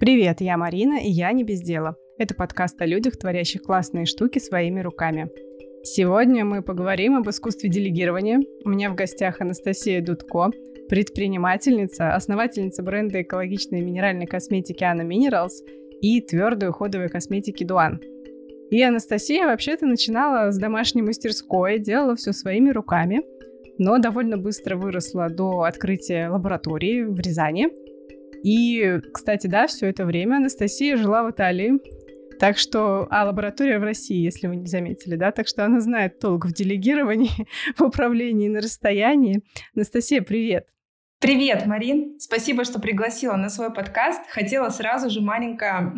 Привет, 0.00 0.40
я 0.40 0.56
Марина, 0.56 0.94
и 0.98 1.10
я 1.10 1.30
не 1.30 1.44
без 1.44 1.60
дела. 1.60 1.94
Это 2.16 2.34
подкаст 2.34 2.80
о 2.80 2.86
людях, 2.86 3.18
творящих 3.18 3.60
классные 3.60 4.06
штуки 4.06 4.38
своими 4.38 4.80
руками. 4.80 5.28
Сегодня 5.82 6.42
мы 6.42 6.62
поговорим 6.62 7.16
об 7.16 7.28
искусстве 7.28 7.68
делегирования. 7.68 8.40
У 8.64 8.70
меня 8.70 8.90
в 8.90 8.94
гостях 8.94 9.42
Анастасия 9.42 10.00
Дудко, 10.00 10.52
предпринимательница, 10.88 12.14
основательница 12.14 12.82
бренда 12.82 13.20
экологичной 13.20 13.82
минеральной 13.82 14.24
косметики 14.24 14.82
Anna 14.84 15.06
Minerals 15.06 15.68
и 16.00 16.22
твердой 16.22 16.70
уходовой 16.70 17.10
косметики 17.10 17.64
Дуан. 17.64 18.00
И 18.70 18.80
Анастасия 18.82 19.44
вообще-то 19.44 19.84
начинала 19.84 20.50
с 20.50 20.56
домашней 20.56 21.02
мастерской, 21.02 21.78
делала 21.78 22.16
все 22.16 22.32
своими 22.32 22.70
руками, 22.70 23.20
но 23.76 23.98
довольно 23.98 24.38
быстро 24.38 24.76
выросла 24.76 25.28
до 25.28 25.64
открытия 25.64 26.30
лаборатории 26.30 27.02
в 27.02 27.20
Рязани– 27.20 27.68
и, 28.42 29.00
кстати, 29.12 29.46
да, 29.46 29.66
все 29.66 29.88
это 29.88 30.04
время 30.04 30.36
Анастасия 30.36 30.96
жила 30.96 31.22
в 31.22 31.30
Италии. 31.30 31.80
Так 32.38 32.56
что, 32.56 33.06
а 33.10 33.26
лаборатория 33.26 33.78
в 33.78 33.82
России, 33.82 34.16
если 34.16 34.46
вы 34.46 34.56
не 34.56 34.66
заметили, 34.66 35.16
да, 35.16 35.30
так 35.30 35.46
что 35.46 35.64
она 35.64 35.80
знает 35.80 36.20
толк 36.20 36.46
в 36.46 36.52
делегировании, 36.54 37.46
в 37.76 37.82
управлении 37.82 38.48
на 38.48 38.60
расстоянии. 38.60 39.42
Анастасия, 39.74 40.22
привет. 40.22 40.66
Привет, 41.20 41.66
Марин. 41.66 42.18
Спасибо, 42.18 42.64
что 42.64 42.80
пригласила 42.80 43.36
на 43.36 43.50
свой 43.50 43.70
подкаст. 43.70 44.22
Хотела 44.30 44.70
сразу 44.70 45.10
же 45.10 45.20
маленько 45.20 45.92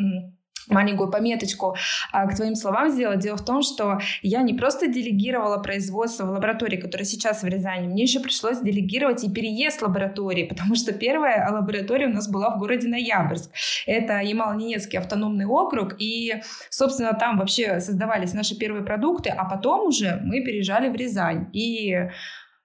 маленькую 0.69 1.11
пометочку 1.11 1.77
а, 2.13 2.27
к 2.27 2.37
твоим 2.37 2.55
словам 2.55 2.91
сделать. 2.91 3.21
Дело 3.21 3.37
в 3.37 3.45
том, 3.45 3.63
что 3.63 3.99
я 4.23 4.43
не 4.43 4.55
просто 4.55 4.87
делегировала 4.87 5.59
производство 5.59 6.27
в 6.27 6.31
лаборатории, 6.31 6.77
которая 6.77 7.05
сейчас 7.05 7.43
в 7.43 7.47
Рязани, 7.47 7.89
мне 7.89 8.03
еще 8.03 8.21
пришлось 8.21 8.61
делегировать 8.61 9.25
и 9.25 9.31
переезд 9.31 9.83
лаборатории, 9.83 10.45
потому 10.45 10.75
что 10.75 10.93
первая 10.93 11.51
лаборатория 11.51 12.07
у 12.07 12.13
нас 12.13 12.29
была 12.29 12.55
в 12.55 12.59
городе 12.59 12.89
Ноябрьск. 12.89 13.51
Это 13.87 14.21
Ямало-Ненецкий 14.21 14.99
автономный 14.99 15.47
округ, 15.47 15.97
и, 15.99 16.35
собственно, 16.71 17.15
там 17.15 17.39
вообще 17.39 17.81
создавались 17.81 18.35
наши 18.35 18.57
первые 18.57 18.85
продукты, 18.85 19.31
а 19.31 19.45
потом 19.45 19.89
уже 19.89 20.21
мы 20.23 20.43
переезжали 20.43 20.89
в 20.89 20.95
Рязань. 20.95 21.49
И 21.53 21.97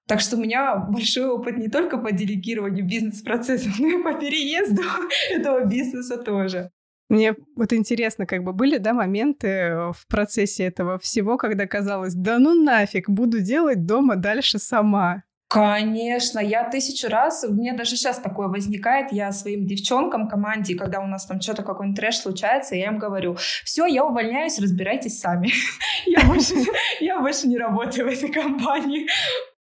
так 0.08 0.22
что 0.22 0.38
у 0.38 0.40
меня 0.40 0.76
большой 0.76 1.28
опыт 1.28 1.58
не 1.58 1.68
только 1.68 1.98
по 1.98 2.12
делегированию 2.12 2.86
бизнес-процессов, 2.86 3.78
но 3.80 3.88
и 3.88 4.04
по 4.04 4.14
переезду 4.14 4.82
этого 5.32 5.66
бизнеса 5.66 6.18
тоже. 6.18 6.72
Мне 7.10 7.36
вот 7.56 7.72
интересно, 7.72 8.26
как 8.26 8.44
бы 8.44 8.52
были, 8.52 8.78
да, 8.78 8.94
моменты 8.94 9.48
э, 9.48 9.92
в 9.94 10.08
процессе 10.08 10.66
этого 10.66 11.00
всего, 11.00 11.38
когда 11.38 11.66
казалось, 11.66 12.14
да 12.14 12.38
ну 12.38 12.54
нафиг, 12.54 13.10
буду 13.10 13.40
делать 13.40 13.86
дома 13.86 14.18
дальше 14.18 14.60
сама. 14.60 15.24
Конечно, 15.50 16.40
я 16.40 16.70
тысячу 16.70 17.08
раз, 17.08 17.46
у 17.48 17.54
меня 17.54 17.74
даже 17.74 17.96
сейчас 17.96 18.20
такое 18.20 18.50
возникает, 18.50 19.14
я 19.14 19.32
своим 19.32 19.66
девчонкам, 19.66 20.28
команде, 20.28 20.76
когда 20.76 21.00
у 21.00 21.08
нас 21.08 21.26
там 21.26 21.40
что-то 21.40 21.64
какой-нибудь 21.64 21.98
трэш 21.98 22.18
случается, 22.18 22.76
я 22.76 22.88
им 22.88 22.98
говорю, 22.98 23.38
все, 23.64 23.86
я 23.86 24.04
увольняюсь, 24.04 24.60
разбирайтесь 24.60 25.22
сами. 25.22 25.52
я, 26.06 26.26
больше, 26.26 26.54
я 27.00 27.22
больше 27.22 27.48
не 27.48 27.58
работаю 27.58 28.10
в 28.10 28.12
этой 28.12 28.30
компании. 28.30 29.08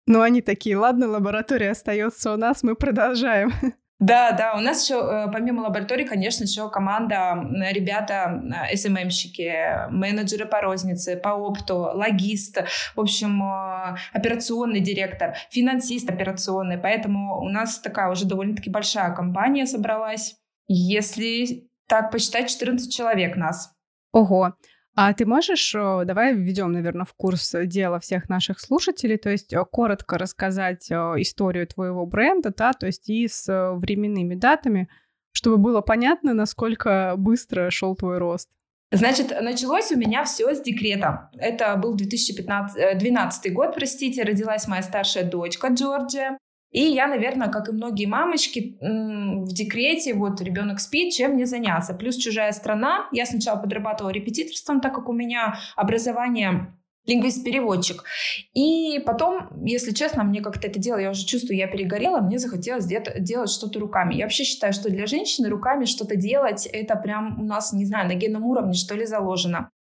Ну, 0.06 0.23
они 0.23 0.41
такие, 0.41 0.79
ладно, 0.79 1.06
лаборатория 1.06 1.73
остается 1.73 2.33
у 2.33 2.39
нас, 2.39 2.62
мы 2.62 2.75
продолжаем. 2.75 3.53
Да, 3.98 4.30
да, 4.30 4.54
у 4.54 4.60
нас 4.60 4.84
еще, 4.84 4.94
э, 5.00 5.32
помимо 5.32 5.62
лаборатории, 5.62 6.04
конечно, 6.04 6.44
еще 6.44 6.70
команда, 6.70 7.34
ребята, 7.72 8.41
э, 8.70 8.77
СММщики, 8.77 9.91
менеджеры 9.91 10.46
по 10.46 10.60
рознице, 10.60 11.16
по 11.16 11.30
опту, 11.30 11.91
логист, 11.94 12.58
в 12.94 13.00
общем, 13.00 13.42
э, 13.42 13.96
операционный 14.12 14.78
директор, 14.78 15.34
финансист 15.50 16.08
операционный, 16.08 16.78
поэтому 16.78 17.41
у 17.41 17.48
нас 17.48 17.80
такая 17.80 18.08
уже 18.08 18.24
довольно-таки 18.24 18.70
большая 18.70 19.12
компания 19.12 19.66
собралась. 19.66 20.36
Если 20.69 21.69
так 21.88 22.12
посчитать, 22.12 22.50
14 22.50 22.92
человек 22.92 23.36
нас. 23.36 23.72
Ого. 24.12 24.54
А 25.00 25.12
ты 25.14 25.26
можешь, 25.26 25.75
давай 25.75 26.34
введем, 26.34 26.72
наверное, 26.72 27.04
в 27.04 27.14
курс 27.14 27.54
дела 27.66 28.00
всех 28.00 28.28
наших 28.28 28.59
слушателей, 28.59 29.16
то 29.16 29.31
есть 29.31 29.54
коротко 29.70 30.19
рассказать 30.19 30.91
историю 30.91 31.69
твоего 31.69 32.04
бренда, 32.04 32.53
да, 32.53 32.72
то 32.72 32.86
есть 32.86 33.08
и 33.08 33.28
с 33.28 33.47
временными 33.76 34.34
датами, 34.34 34.88
чтобы 35.31 35.58
было 35.58 35.82
понятно, 35.82 36.34
насколько 36.34 37.14
быстро 37.16 37.70
шел 37.70 37.94
твой 37.94 38.19
рост. 38.19 38.48
Значит, 38.91 39.31
началось 39.41 39.92
у 39.92 39.97
меня 39.97 40.25
все 40.25 40.53
с 40.53 40.60
декрета. 40.60 41.31
Это 41.38 41.76
был 41.76 41.94
2012 41.94 43.47
э, 43.47 43.50
год, 43.50 43.75
простите, 43.76 44.25
родилась 44.25 44.66
моя 44.66 44.82
старшая 44.82 45.22
дочка 45.22 45.69
Джорджия. 45.69 46.38
И 46.71 46.83
я, 46.83 47.06
наверное, 47.06 47.49
как 47.49 47.69
и 47.69 47.73
многие 47.73 48.06
мамочки, 48.06 48.77
в 48.81 49.53
декрете, 49.53 50.15
вот 50.15 50.41
ребенок 50.41 50.81
спит, 50.81 51.15
чем 51.15 51.33
мне 51.33 51.47
заняться. 51.47 51.95
Плюс 51.95 52.17
чужая 52.17 52.53
страна. 52.53 53.09
Я 53.12 53.25
сначала 53.27 53.59
подрабатывала 53.59 54.11
репетиторством, 54.11 54.81
так 54.81 54.95
как 54.95 55.09
у 55.09 55.12
меня 55.12 55.59
образование 55.77 56.75
лингвист-переводчик. 57.06 58.05
И 58.53 59.01
потом, 59.06 59.65
если 59.65 59.93
честно, 59.95 60.25
мне 60.25 60.43
как-то 60.43 60.69
это 60.69 60.79
дело, 60.79 60.99
я 60.99 61.11
уже 61.11 61.25
чувствую, 61.25 61.56
я 61.56 61.67
перегорела, 61.67 62.21
мне 62.21 62.39
захотелось 62.39 62.85
делать 62.85 63.50
что-то 63.50 63.81
руками. 63.81 64.15
Я 64.15 64.27
вообще 64.27 64.45
считаю, 64.45 64.75
что 64.75 64.91
для 64.91 65.06
женщины 65.06 65.49
руками 65.49 65.87
что-то 65.87 66.17
делать, 66.17 66.67
это 66.67 66.97
прям 66.97 67.41
у 67.41 67.45
нас, 67.45 67.73
не 67.73 67.87
знаю, 67.87 68.09
на 68.09 68.15
генном 68.15 68.45
уровне, 68.45 68.75
что 68.75 68.95
ли, 68.95 69.06
заложено. 69.06 69.71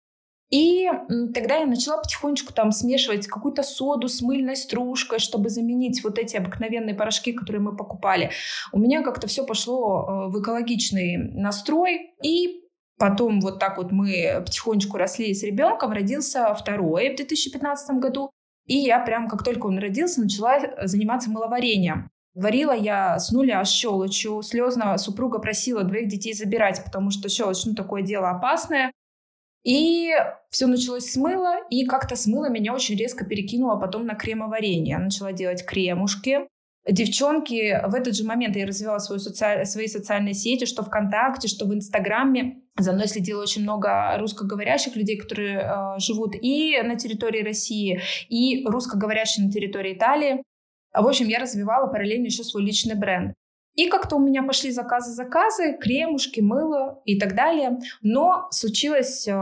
И 0.50 0.88
тогда 1.34 1.56
я 1.56 1.66
начала 1.66 1.98
потихонечку 1.98 2.54
там 2.54 2.72
смешивать 2.72 3.26
какую-то 3.26 3.62
соду 3.62 4.08
с 4.08 4.22
мыльной 4.22 4.56
стружкой, 4.56 5.18
чтобы 5.18 5.50
заменить 5.50 6.02
вот 6.02 6.18
эти 6.18 6.36
обыкновенные 6.36 6.94
порошки, 6.94 7.32
которые 7.32 7.60
мы 7.60 7.76
покупали. 7.76 8.30
У 8.72 8.78
меня 8.78 9.02
как-то 9.02 9.26
все 9.26 9.44
пошло 9.44 10.06
э, 10.08 10.28
в 10.30 10.40
экологичный 10.40 11.18
настрой. 11.18 12.14
И 12.22 12.62
потом 12.98 13.40
вот 13.40 13.58
так 13.58 13.76
вот 13.76 13.92
мы 13.92 14.42
потихонечку 14.44 14.96
росли 14.96 15.34
с 15.34 15.42
ребенком. 15.42 15.92
Родился 15.92 16.54
второй 16.54 17.12
в 17.12 17.16
2015 17.16 17.98
году. 17.98 18.30
И 18.66 18.76
я 18.76 19.00
прям, 19.00 19.28
как 19.28 19.44
только 19.44 19.66
он 19.66 19.78
родился, 19.78 20.22
начала 20.22 20.60
заниматься 20.82 21.30
мыловарением. 21.30 22.08
Варила 22.34 22.72
я 22.72 23.18
с 23.18 23.32
нуля 23.32 23.62
щелочью. 23.64 24.40
Слезно 24.42 24.96
супруга 24.96 25.40
просила 25.40 25.82
двоих 25.82 26.08
детей 26.08 26.32
забирать, 26.32 26.82
потому 26.84 27.10
что 27.10 27.28
щелочь, 27.28 27.64
ну, 27.66 27.74
такое 27.74 28.02
дело 28.02 28.30
опасное. 28.30 28.92
И 29.64 30.10
все 30.50 30.66
началось 30.66 31.10
с 31.10 31.16
мыла, 31.16 31.56
и 31.70 31.84
как-то 31.84 32.16
с 32.16 32.26
мыла 32.26 32.48
меня 32.48 32.72
очень 32.74 32.96
резко 32.96 33.24
перекинуло 33.24 33.76
потом 33.76 34.06
на 34.06 34.14
кремоварение. 34.14 34.96
Я 34.96 34.98
начала 34.98 35.32
делать 35.32 35.64
кремушки. 35.64 36.48
Девчонки, 36.90 37.78
в 37.86 37.94
этот 37.94 38.16
же 38.16 38.24
момент 38.24 38.56
я 38.56 38.64
развивала 38.64 38.98
свою 38.98 39.18
соци... 39.18 39.64
свои 39.66 39.88
социальные 39.88 40.32
сети, 40.32 40.64
что 40.64 40.82
ВКонтакте, 40.82 41.46
что 41.46 41.66
в 41.66 41.74
Инстаграме. 41.74 42.62
За 42.78 42.92
мной 42.92 43.08
следило 43.08 43.42
очень 43.42 43.62
много 43.62 44.16
русскоговорящих 44.18 44.96
людей, 44.96 45.18
которые 45.18 45.58
э, 45.58 45.98
живут 45.98 46.34
и 46.40 46.80
на 46.80 46.96
территории 46.96 47.42
России, 47.42 48.00
и 48.30 48.64
русскоговорящие 48.66 49.46
на 49.46 49.52
территории 49.52 49.94
Италии. 49.94 50.42
В 50.94 51.06
общем, 51.06 51.26
я 51.28 51.40
развивала 51.40 51.88
параллельно 51.88 52.26
еще 52.26 52.42
свой 52.42 52.62
личный 52.64 52.94
бренд. 52.94 53.34
И 53.78 53.88
как-то 53.88 54.16
у 54.16 54.18
меня 54.18 54.42
пошли 54.42 54.72
заказы, 54.72 55.12
заказы, 55.12 55.78
кремушки, 55.80 56.40
мыло 56.40 57.00
и 57.04 57.16
так 57.16 57.36
далее. 57.36 57.78
Но 58.02 58.48
случилось 58.50 59.28
э, 59.28 59.34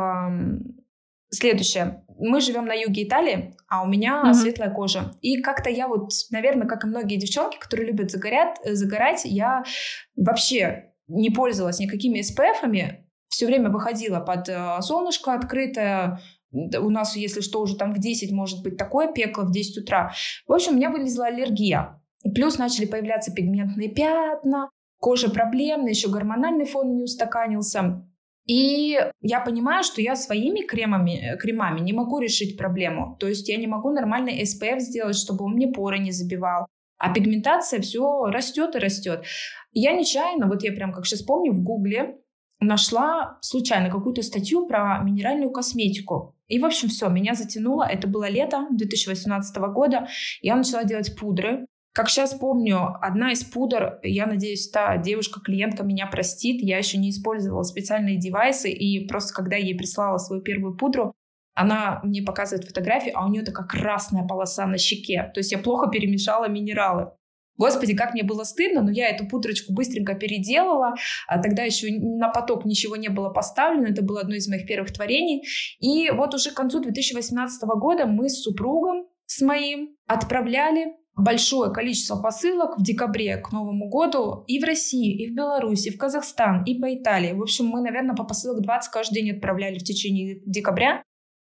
следующее. 1.30 2.04
Мы 2.18 2.42
живем 2.42 2.66
на 2.66 2.74
юге 2.74 3.04
Италии, 3.04 3.56
а 3.66 3.82
у 3.82 3.86
меня 3.86 4.24
mm-hmm. 4.26 4.34
светлая 4.34 4.70
кожа. 4.70 5.16
И 5.22 5.40
как-то 5.40 5.70
я 5.70 5.88
вот, 5.88 6.10
наверное, 6.30 6.66
как 6.66 6.84
и 6.84 6.86
многие 6.86 7.16
девчонки, 7.16 7.56
которые 7.58 7.86
любят 7.86 8.10
загорят, 8.10 8.58
э, 8.62 8.74
загорать, 8.74 9.22
я 9.24 9.64
вообще 10.16 10.92
не 11.08 11.30
пользовалась 11.30 11.78
никакими 11.78 12.18
SPF-ами, 12.18 13.06
все 13.28 13.46
время 13.46 13.70
выходила 13.70 14.20
под 14.20 14.50
э, 14.50 14.82
солнышко 14.82 15.32
открытое, 15.32 16.20
у 16.52 16.90
нас, 16.90 17.16
если 17.16 17.40
что, 17.40 17.62
уже 17.62 17.76
там 17.76 17.94
в 17.94 17.98
10 17.98 18.32
может 18.32 18.62
быть 18.62 18.76
такое 18.76 19.10
пекло, 19.10 19.44
в 19.44 19.50
10 19.50 19.78
утра. 19.78 20.12
В 20.46 20.52
общем, 20.52 20.72
у 20.72 20.76
меня 20.76 20.90
вылезла 20.90 21.26
аллергия. 21.26 22.02
Плюс 22.34 22.58
начали 22.58 22.86
появляться 22.86 23.32
пигментные 23.32 23.88
пятна, 23.88 24.70
кожа 24.98 25.30
проблемная, 25.30 25.90
еще 25.90 26.08
гормональный 26.08 26.66
фон 26.66 26.96
не 26.96 27.02
устаканился. 27.02 28.06
И 28.46 28.96
я 29.20 29.40
понимаю, 29.40 29.82
что 29.82 30.00
я 30.00 30.14
своими 30.14 30.60
кремами, 30.60 31.36
кремами 31.40 31.80
не 31.80 31.92
могу 31.92 32.20
решить 32.20 32.56
проблему. 32.56 33.16
То 33.18 33.26
есть 33.26 33.48
я 33.48 33.56
не 33.56 33.66
могу 33.66 33.90
нормальный 33.90 34.42
SPF 34.42 34.78
сделать, 34.78 35.16
чтобы 35.16 35.44
он 35.44 35.54
мне 35.54 35.68
поры 35.68 35.98
не 35.98 36.12
забивал. 36.12 36.66
А 36.98 37.12
пигментация 37.12 37.80
все 37.80 38.24
растет 38.26 38.76
и 38.76 38.78
растет. 38.78 39.24
Я 39.72 39.92
нечаянно, 39.92 40.46
вот 40.46 40.62
я 40.62 40.72
прям 40.72 40.92
как 40.92 41.06
сейчас 41.06 41.22
помню, 41.22 41.52
в 41.52 41.62
Гугле 41.62 42.18
нашла 42.60 43.38
случайно 43.42 43.90
какую-то 43.90 44.22
статью 44.22 44.66
про 44.66 44.98
минеральную 45.02 45.50
косметику. 45.50 46.34
И, 46.46 46.58
в 46.58 46.64
общем, 46.64 46.88
все, 46.88 47.08
меня 47.08 47.34
затянуло. 47.34 47.84
Это 47.84 48.06
было 48.06 48.30
лето 48.30 48.66
2018 48.70 49.56
года. 49.72 50.06
Я 50.40 50.56
начала 50.56 50.84
делать 50.84 51.16
пудры. 51.18 51.66
Как 51.96 52.10
сейчас 52.10 52.34
помню, 52.34 52.94
одна 53.00 53.32
из 53.32 53.42
пудр, 53.42 54.00
я 54.02 54.26
надеюсь, 54.26 54.68
та 54.68 54.98
девушка-клиентка 54.98 55.82
меня 55.82 56.06
простит, 56.06 56.62
я 56.62 56.76
еще 56.76 56.98
не 56.98 57.08
использовала 57.08 57.62
специальные 57.62 58.18
девайсы, 58.18 58.70
и 58.70 59.08
просто 59.08 59.32
когда 59.32 59.56
я 59.56 59.64
ей 59.64 59.78
прислала 59.78 60.18
свою 60.18 60.42
первую 60.42 60.76
пудру, 60.76 61.14
она 61.54 62.00
мне 62.04 62.20
показывает 62.20 62.66
фотографию, 62.66 63.14
а 63.16 63.24
у 63.24 63.30
нее 63.30 63.42
такая 63.42 63.66
красная 63.66 64.26
полоса 64.26 64.66
на 64.66 64.76
щеке. 64.76 65.30
То 65.32 65.40
есть 65.40 65.52
я 65.52 65.56
плохо 65.56 65.88
перемешала 65.88 66.50
минералы. 66.50 67.12
Господи, 67.56 67.96
как 67.96 68.12
мне 68.12 68.24
было 68.24 68.44
стыдно, 68.44 68.82
но 68.82 68.90
я 68.90 69.08
эту 69.08 69.26
пудрочку 69.26 69.72
быстренько 69.72 70.12
переделала. 70.12 70.96
А 71.26 71.40
тогда 71.40 71.62
еще 71.62 71.88
на 71.98 72.28
поток 72.28 72.66
ничего 72.66 72.96
не 72.96 73.08
было 73.08 73.30
поставлено. 73.30 73.86
Это 73.86 74.02
было 74.02 74.20
одно 74.20 74.34
из 74.34 74.46
моих 74.48 74.66
первых 74.66 74.92
творений. 74.92 75.46
И 75.80 76.10
вот 76.10 76.34
уже 76.34 76.50
к 76.50 76.54
концу 76.56 76.80
2018 76.80 77.62
года 77.80 78.04
мы 78.04 78.28
с 78.28 78.42
супругом, 78.42 79.06
с 79.24 79.40
моим, 79.40 79.96
отправляли 80.06 80.92
большое 81.16 81.72
количество 81.72 82.16
посылок 82.16 82.78
в 82.78 82.82
декабре 82.82 83.38
к 83.38 83.50
Новому 83.50 83.88
году 83.88 84.44
и 84.46 84.60
в 84.60 84.64
России, 84.64 85.16
и 85.16 85.30
в 85.30 85.34
Беларуси, 85.34 85.88
и 85.88 85.90
в 85.90 85.98
Казахстан, 85.98 86.62
и 86.64 86.78
по 86.78 86.94
Италии. 86.94 87.32
В 87.32 87.42
общем, 87.42 87.66
мы, 87.66 87.80
наверное, 87.80 88.14
по 88.14 88.24
посылок 88.24 88.60
20 88.60 88.92
каждый 88.92 89.14
день 89.14 89.30
отправляли 89.32 89.78
в 89.78 89.84
течение 89.84 90.40
декабря. 90.44 91.02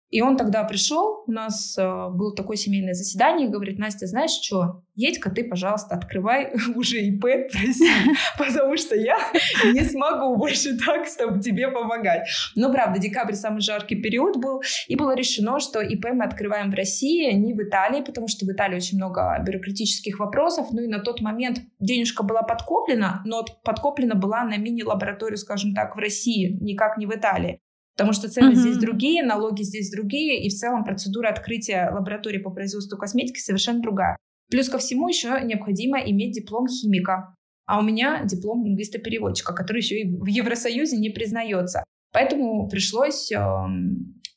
И 0.09 0.21
он 0.21 0.37
тогда 0.37 0.63
пришел, 0.63 1.23
у 1.27 1.31
нас 1.31 1.77
э, 1.77 2.09
было 2.11 2.35
такое 2.35 2.57
семейное 2.57 2.93
заседание, 2.93 3.47
и 3.47 3.51
говорит, 3.51 3.79
Настя, 3.79 4.05
знаешь 4.05 4.31
что, 4.31 4.83
едь-ка 4.93 5.31
ты, 5.31 5.43
пожалуйста, 5.43 5.95
открывай 5.95 6.53
уже 6.75 6.97
ИП 7.01 7.23
в 7.23 7.55
России, 7.55 8.15
потому 8.37 8.77
что 8.77 8.95
я 8.95 9.17
не 9.65 9.81
смогу 9.81 10.35
больше 10.37 10.77
так 10.77 11.07
чтобы 11.07 11.41
тебе 11.41 11.69
помогать. 11.69 12.27
Но 12.55 12.71
правда, 12.71 12.99
декабрь 12.99 13.33
самый 13.33 13.61
жаркий 13.61 13.95
период 13.95 14.37
был, 14.37 14.61
и 14.87 14.95
было 14.95 15.15
решено, 15.15 15.59
что 15.59 15.81
ИП 15.81 16.05
мы 16.13 16.25
открываем 16.25 16.71
в 16.71 16.75
России, 16.75 17.31
не 17.33 17.53
в 17.53 17.61
Италии, 17.61 18.01
потому 18.01 18.27
что 18.27 18.45
в 18.45 18.51
Италии 18.51 18.75
очень 18.75 18.97
много 18.97 19.37
бюрократических 19.45 20.19
вопросов, 20.19 20.67
ну 20.71 20.81
и 20.81 20.87
на 20.87 20.99
тот 20.99 21.21
момент 21.21 21.59
денежка 21.79 22.23
была 22.23 22.43
подкоплена, 22.43 23.21
но 23.25 23.43
подкоплена 23.63 24.15
была 24.15 24.43
на 24.43 24.57
мини-лабораторию, 24.57 25.37
скажем 25.37 25.73
так, 25.73 25.95
в 25.95 25.99
России, 25.99 26.57
никак 26.61 26.97
не 26.97 27.05
в 27.05 27.11
Италии. 27.11 27.59
Потому 27.95 28.13
что 28.13 28.29
цены 28.29 28.51
mm-hmm. 28.51 28.55
здесь 28.55 28.77
другие, 28.77 29.23
налоги 29.23 29.63
здесь 29.63 29.89
другие, 29.89 30.43
и 30.43 30.49
в 30.49 30.53
целом 30.53 30.83
процедура 30.83 31.29
открытия 31.29 31.89
лаборатории 31.91 32.39
по 32.39 32.51
производству 32.51 32.97
косметики 32.97 33.39
совершенно 33.39 33.81
другая. 33.81 34.17
Плюс 34.49 34.69
ко 34.69 34.77
всему 34.77 35.07
еще 35.07 35.39
необходимо 35.43 35.99
иметь 35.99 36.33
диплом 36.33 36.67
химика. 36.67 37.35
А 37.65 37.79
у 37.79 37.81
меня 37.81 38.23
диплом 38.25 38.63
лингвиста-переводчика, 38.63 39.53
который 39.53 39.77
еще 39.77 40.01
и 40.01 40.09
в 40.09 40.25
Евросоюзе 40.25 40.97
не 40.97 41.09
признается. 41.09 41.83
Поэтому 42.11 42.67
пришлось, 42.69 43.31
э, 43.31 43.37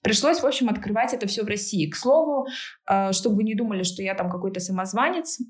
пришлось, 0.03 0.41
в 0.41 0.47
общем, 0.47 0.69
открывать 0.69 1.15
это 1.15 1.27
все 1.27 1.43
в 1.43 1.49
России. 1.49 1.89
К 1.89 1.97
слову, 1.97 2.47
э, 2.91 3.13
чтобы 3.13 3.37
вы 3.37 3.45
не 3.45 3.55
думали, 3.55 3.83
что 3.83 4.03
я 4.03 4.15
там 4.15 4.31
какой-то 4.31 4.61
самозванец, 4.61 5.41
э, 5.41 5.45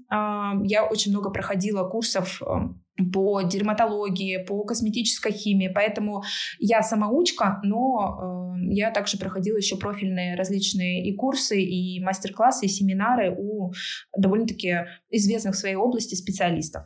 я 0.64 0.86
очень 0.90 1.12
много 1.12 1.30
проходила 1.30 1.88
курсов 1.88 2.42
эм, 2.42 2.82
по 3.12 3.42
дерматологии, 3.42 4.44
по 4.44 4.64
косметической 4.64 5.32
химии, 5.32 5.70
поэтому 5.72 6.22
я 6.58 6.82
самоучка, 6.82 7.60
но 7.62 8.54
э, 8.56 8.74
я 8.74 8.90
также 8.90 9.18
проходила 9.18 9.56
еще 9.56 9.76
профильные 9.76 10.36
различные 10.36 11.06
и 11.06 11.14
курсы, 11.14 11.60
и 11.60 12.02
мастер-классы, 12.02 12.66
и 12.66 12.68
семинары 12.68 13.34
у 13.36 13.72
довольно-таки 14.16 14.86
известных 15.10 15.54
в 15.54 15.58
своей 15.58 15.76
области 15.76 16.14
специалистов. 16.14 16.84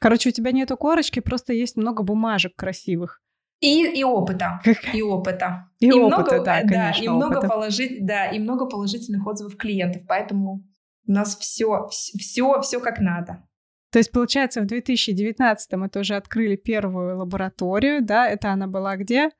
Короче, 0.00 0.28
у 0.28 0.32
тебя 0.32 0.52
нету 0.52 0.76
корочки, 0.76 1.20
просто 1.20 1.52
есть 1.52 1.76
много 1.76 2.02
бумажек 2.02 2.54
красивых. 2.54 3.20
И, 3.60 3.84
и 3.84 4.04
опыта, 4.04 4.60
и 4.92 5.02
опыта. 5.02 5.68
И, 5.80 5.86
и 5.86 5.92
опыта, 5.92 6.34
много, 6.34 6.44
да, 6.44 6.60
конечно, 6.62 7.02
и 7.02 7.08
много, 7.08 7.48
положить, 7.48 8.06
да, 8.06 8.26
и 8.26 8.38
много 8.38 8.66
положительных 8.66 9.26
отзывов 9.26 9.56
клиентов, 9.56 10.02
поэтому 10.06 10.64
у 11.06 11.12
нас 11.12 11.36
все, 11.36 11.88
все, 11.90 12.60
все 12.60 12.80
как 12.80 13.00
надо. 13.00 13.48
То 13.90 13.98
есть, 13.98 14.12
получается, 14.12 14.60
в 14.60 14.66
2019 14.66 15.72
мы 15.72 15.88
тоже 15.88 16.14
открыли 16.14 16.56
первую 16.56 17.18
лабораторию, 17.18 18.04
да? 18.04 18.28
Это 18.28 18.50
она 18.52 18.66
была 18.66 18.96
где? 18.96 19.30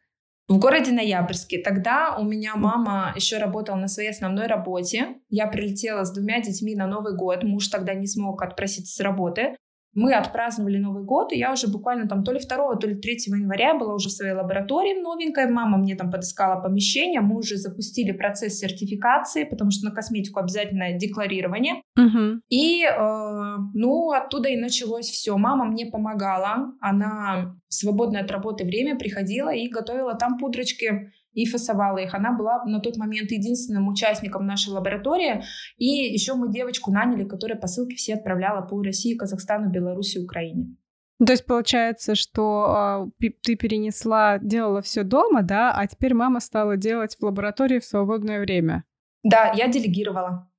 В 0.48 0.58
городе 0.58 0.92
Ноябрьске. 0.92 1.58
Тогда 1.58 2.16
у 2.18 2.24
меня 2.24 2.56
мама 2.56 3.12
еще 3.14 3.36
работала 3.36 3.76
на 3.76 3.88
своей 3.88 4.10
основной 4.10 4.46
работе. 4.46 5.16
Я 5.28 5.46
прилетела 5.46 6.04
с 6.04 6.12
двумя 6.12 6.40
детьми 6.40 6.74
на 6.74 6.86
Новый 6.86 7.14
год. 7.14 7.44
Муж 7.44 7.68
тогда 7.68 7.92
не 7.92 8.06
смог 8.06 8.42
отпроситься 8.42 8.96
с 8.96 9.00
работы. 9.00 9.56
Мы 9.98 10.14
отпраздновали 10.14 10.78
Новый 10.78 11.02
год, 11.02 11.32
и 11.32 11.38
я 11.38 11.52
уже 11.52 11.66
буквально 11.66 12.06
там 12.06 12.22
то 12.22 12.32
ли 12.32 12.38
2, 12.38 12.76
то 12.76 12.86
ли 12.86 12.94
3 12.94 13.16
января 13.26 13.74
была 13.74 13.94
уже 13.94 14.08
в 14.08 14.12
своей 14.12 14.32
лаборатории 14.32 15.02
новенькая. 15.02 15.50
Мама 15.50 15.76
мне 15.76 15.96
там 15.96 16.10
подыскала 16.10 16.60
помещение, 16.60 17.20
мы 17.20 17.36
уже 17.36 17.56
запустили 17.56 18.12
процесс 18.12 18.58
сертификации, 18.58 19.42
потому 19.44 19.72
что 19.72 19.86
на 19.86 19.94
косметику 19.94 20.38
обязательно 20.38 20.92
декларирование. 20.92 21.82
Угу. 21.96 22.40
И, 22.48 22.84
э, 22.84 23.56
ну, 23.74 24.12
оттуда 24.12 24.48
и 24.48 24.56
началось 24.56 25.06
все. 25.06 25.36
Мама 25.36 25.64
мне 25.64 25.86
помогала, 25.86 26.72
она 26.80 27.56
в 27.68 27.74
свободное 27.74 28.22
от 28.22 28.30
работы 28.30 28.64
время 28.64 28.96
приходила 28.96 29.52
и 29.52 29.68
готовила 29.68 30.14
там 30.14 30.38
пудрочки 30.38 31.12
и 31.38 31.46
фасовала 31.46 31.98
их. 31.98 32.14
Она 32.14 32.32
была 32.32 32.64
на 32.64 32.80
тот 32.80 32.96
момент 32.96 33.30
единственным 33.30 33.88
участником 33.88 34.44
нашей 34.44 34.70
лаборатории. 34.70 35.44
И 35.76 35.86
еще 35.86 36.34
мы 36.34 36.50
девочку 36.50 36.90
наняли, 36.90 37.24
которая 37.24 37.56
посылки 37.56 37.94
все 37.94 38.14
отправляла 38.14 38.62
по 38.62 38.82
России, 38.82 39.14
Казахстану, 39.14 39.70
Беларуси, 39.70 40.18
Украине. 40.18 40.76
То 41.24 41.32
есть 41.32 41.46
получается, 41.46 42.16
что 42.16 43.10
э, 43.20 43.30
ты 43.42 43.54
перенесла, 43.54 44.38
делала 44.38 44.82
все 44.82 45.04
дома, 45.04 45.42
да, 45.42 45.72
а 45.72 45.86
теперь 45.86 46.14
мама 46.14 46.40
стала 46.40 46.76
делать 46.76 47.16
в 47.16 47.24
лаборатории 47.24 47.78
в 47.78 47.84
свободное 47.84 48.40
время. 48.40 48.84
Да, 49.22 49.52
я 49.54 49.68
делегировала. 49.68 50.50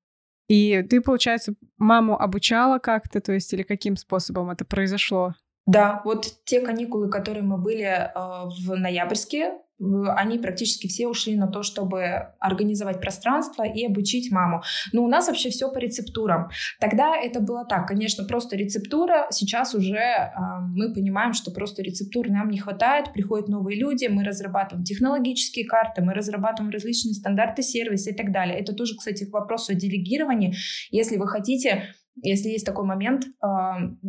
И 0.48 0.82
ты, 0.90 1.02
получается, 1.02 1.56
маму 1.78 2.20
обучала 2.20 2.80
как-то, 2.80 3.20
то 3.20 3.34
есть 3.34 3.54
или 3.54 3.64
каким 3.64 3.98
способом 3.98 4.50
это 4.50 4.66
произошло? 4.66 5.34
Да, 5.66 6.02
вот 6.06 6.26
те 6.46 6.62
каникулы, 6.62 7.10
которые 7.10 7.44
мы 7.44 7.58
были 7.58 7.84
э, 7.84 8.12
в 8.16 8.76
ноябрьске, 8.76 9.54
они 9.80 10.38
практически 10.40 10.88
все 10.88 11.08
ушли 11.08 11.36
на 11.36 11.48
то, 11.48 11.64
чтобы 11.64 12.34
организовать 12.40 13.00
пространство 13.00 13.64
и 13.64 13.86
обучить 13.86 14.32
маму. 14.32 14.62
Но 14.92 15.04
у 15.04 15.08
нас 15.08 15.28
вообще 15.28 15.50
все 15.50 15.72
по 15.72 15.78
рецептурам. 15.78 16.50
Тогда 16.80 17.16
это 17.16 17.40
было 17.40 17.66
так, 17.66 17.88
конечно, 17.88 18.26
просто 18.26 18.56
рецептура. 18.56 19.28
Сейчас 19.32 19.74
уже 19.74 19.98
э, 19.98 20.32
мы 20.74 20.94
понимаем, 20.94 21.34
что 21.34 21.52
просто 21.52 21.82
рецептур 21.82 22.28
нам 22.30 22.50
не 22.50 22.60
хватает, 22.60 23.14
приходят 23.14 23.48
новые 23.48 23.80
люди, 23.80 24.08
мы 24.08 24.24
разрабатываем 24.24 24.84
технологические 24.84 25.66
карты, 25.66 26.02
мы 26.02 26.14
разрабатываем 26.14 26.72
различные 26.72 27.14
стандарты 27.14 27.62
сервиса 27.62 28.12
и 28.12 28.16
так 28.16 28.32
далее. 28.32 28.60
Это 28.60 28.74
тоже, 28.74 28.96
кстати, 28.98 29.26
к 29.26 29.34
вопросу 29.34 29.72
о 29.72 29.76
делегировании. 29.76 30.56
Если 30.92 31.18
вы 31.18 31.28
хотите 31.28 31.94
если 32.22 32.50
есть 32.50 32.66
такой 32.66 32.86
момент, 32.86 33.26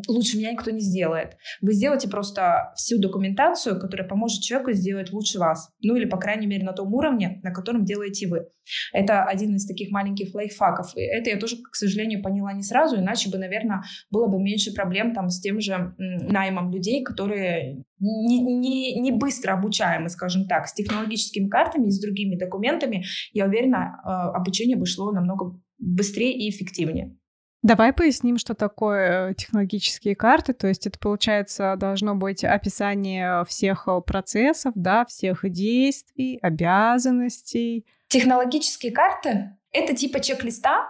лучше 0.08 0.38
меня 0.38 0.52
никто 0.52 0.70
не 0.70 0.80
сделает. 0.80 1.36
Вы 1.60 1.72
сделаете 1.72 2.08
просто 2.08 2.72
всю 2.76 3.00
документацию, 3.00 3.78
которая 3.78 4.08
поможет 4.08 4.42
человеку 4.42 4.72
сделать 4.72 5.12
лучше 5.12 5.38
вас. 5.38 5.70
Ну 5.82 5.96
или, 5.96 6.04
по 6.04 6.16
крайней 6.16 6.46
мере, 6.46 6.64
на 6.64 6.72
том 6.72 6.92
уровне, 6.94 7.40
на 7.42 7.52
котором 7.52 7.84
делаете 7.84 8.28
вы. 8.28 8.46
Это 8.92 9.24
один 9.24 9.56
из 9.56 9.66
таких 9.66 9.90
маленьких 9.90 10.34
лайфхаков. 10.34 10.96
И 10.96 11.00
это 11.00 11.30
я 11.30 11.38
тоже, 11.38 11.56
к 11.56 11.74
сожалению, 11.74 12.22
поняла 12.22 12.52
не 12.52 12.62
сразу, 12.62 12.96
иначе 12.96 13.30
бы, 13.30 13.38
наверное, 13.38 13.82
было 14.10 14.28
бы 14.28 14.40
меньше 14.40 14.72
проблем 14.72 15.14
там 15.14 15.28
с 15.28 15.40
тем 15.40 15.60
же 15.60 15.94
наймом 15.98 16.72
людей, 16.72 17.02
которые 17.02 17.84
не, 17.98 18.40
не, 18.40 19.00
не 19.00 19.12
быстро 19.12 19.52
обучаемы, 19.52 20.08
скажем 20.08 20.46
так, 20.46 20.66
с 20.66 20.74
технологическими 20.74 21.48
картами 21.48 21.88
и 21.88 21.90
с 21.90 22.00
другими 22.00 22.36
документами. 22.36 23.04
Я 23.32 23.46
уверена, 23.46 24.00
а, 24.04 24.30
обучение 24.30 24.76
бы 24.76 24.86
шло 24.86 25.12
намного 25.12 25.58
быстрее 25.78 26.32
и 26.32 26.50
эффективнее. 26.50 27.16
Давай 27.62 27.92
поясним, 27.92 28.38
что 28.38 28.54
такое 28.54 29.34
технологические 29.34 30.16
карты. 30.16 30.54
То 30.54 30.66
есть 30.66 30.86
это, 30.86 30.98
получается, 30.98 31.76
должно 31.76 32.14
быть 32.14 32.42
описание 32.42 33.44
всех 33.44 33.86
э, 33.86 34.00
процессов, 34.00 34.72
да, 34.74 35.04
всех 35.04 35.48
действий, 35.50 36.38
обязанностей. 36.40 37.86
Технологические 38.08 38.92
карты— 38.92 39.56
это 39.72 39.94
типа 39.94 40.20
чек-листа. 40.20 40.88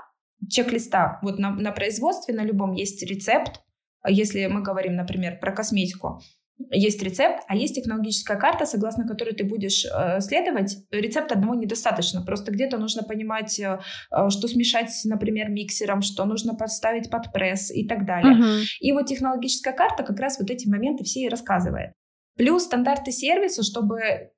Чек-листа. 0.49 1.19
Вот 1.23 1.39
на, 1.39 1.51
на 1.51 1.73
производстве 1.73 2.35
на 2.35 2.45
любом 2.45 2.73
есть 2.73 3.03
рецепт. 3.03 3.61
Если 4.07 4.47
мы 4.47 4.63
говорим, 4.63 4.95
например, 4.95 5.39
про 5.41 5.53
косметику, 5.53 6.23
есть 6.71 7.03
рецепт, 7.03 7.43
а 7.49 7.57
есть 7.57 7.75
технологическая 7.75 8.37
карта, 8.37 8.67
согласно 8.67 9.07
которой 9.07 9.35
ты 9.35 9.45
будешь 9.45 9.85
э, 9.85 10.21
следовать. 10.21 10.77
Рецепт 10.91 11.33
одного 11.33 11.55
недостаточно. 11.55 12.23
Просто 12.23 12.53
где-то 12.53 12.79
нужно 12.79 13.03
понимать, 13.03 13.59
э, 13.59 13.81
э, 14.11 14.31
что 14.31 14.49
смешать, 14.49 14.91
например, 15.05 15.49
миксером, 15.51 16.03
что 16.03 16.25
нужно 16.25 16.55
подставить 16.55 17.11
под 17.11 17.33
пресс 17.33 17.71
и 17.71 17.87
так 17.87 18.05
далее. 18.07 18.35
Uh-huh. 18.35 18.63
И 18.81 18.93
вот 18.93 19.07
технологическая 19.07 19.73
карта 19.73 20.03
как 20.03 20.19
раз 20.21 20.39
вот 20.39 20.51
эти 20.51 20.69
моменты 20.69 21.05
все 21.05 21.21
и 21.21 21.29
рассказывает. 21.29 21.93
Плюс 22.37 22.65
стандарты 22.65 23.13
сервиса, 23.13 23.63
чтобы 23.63 24.31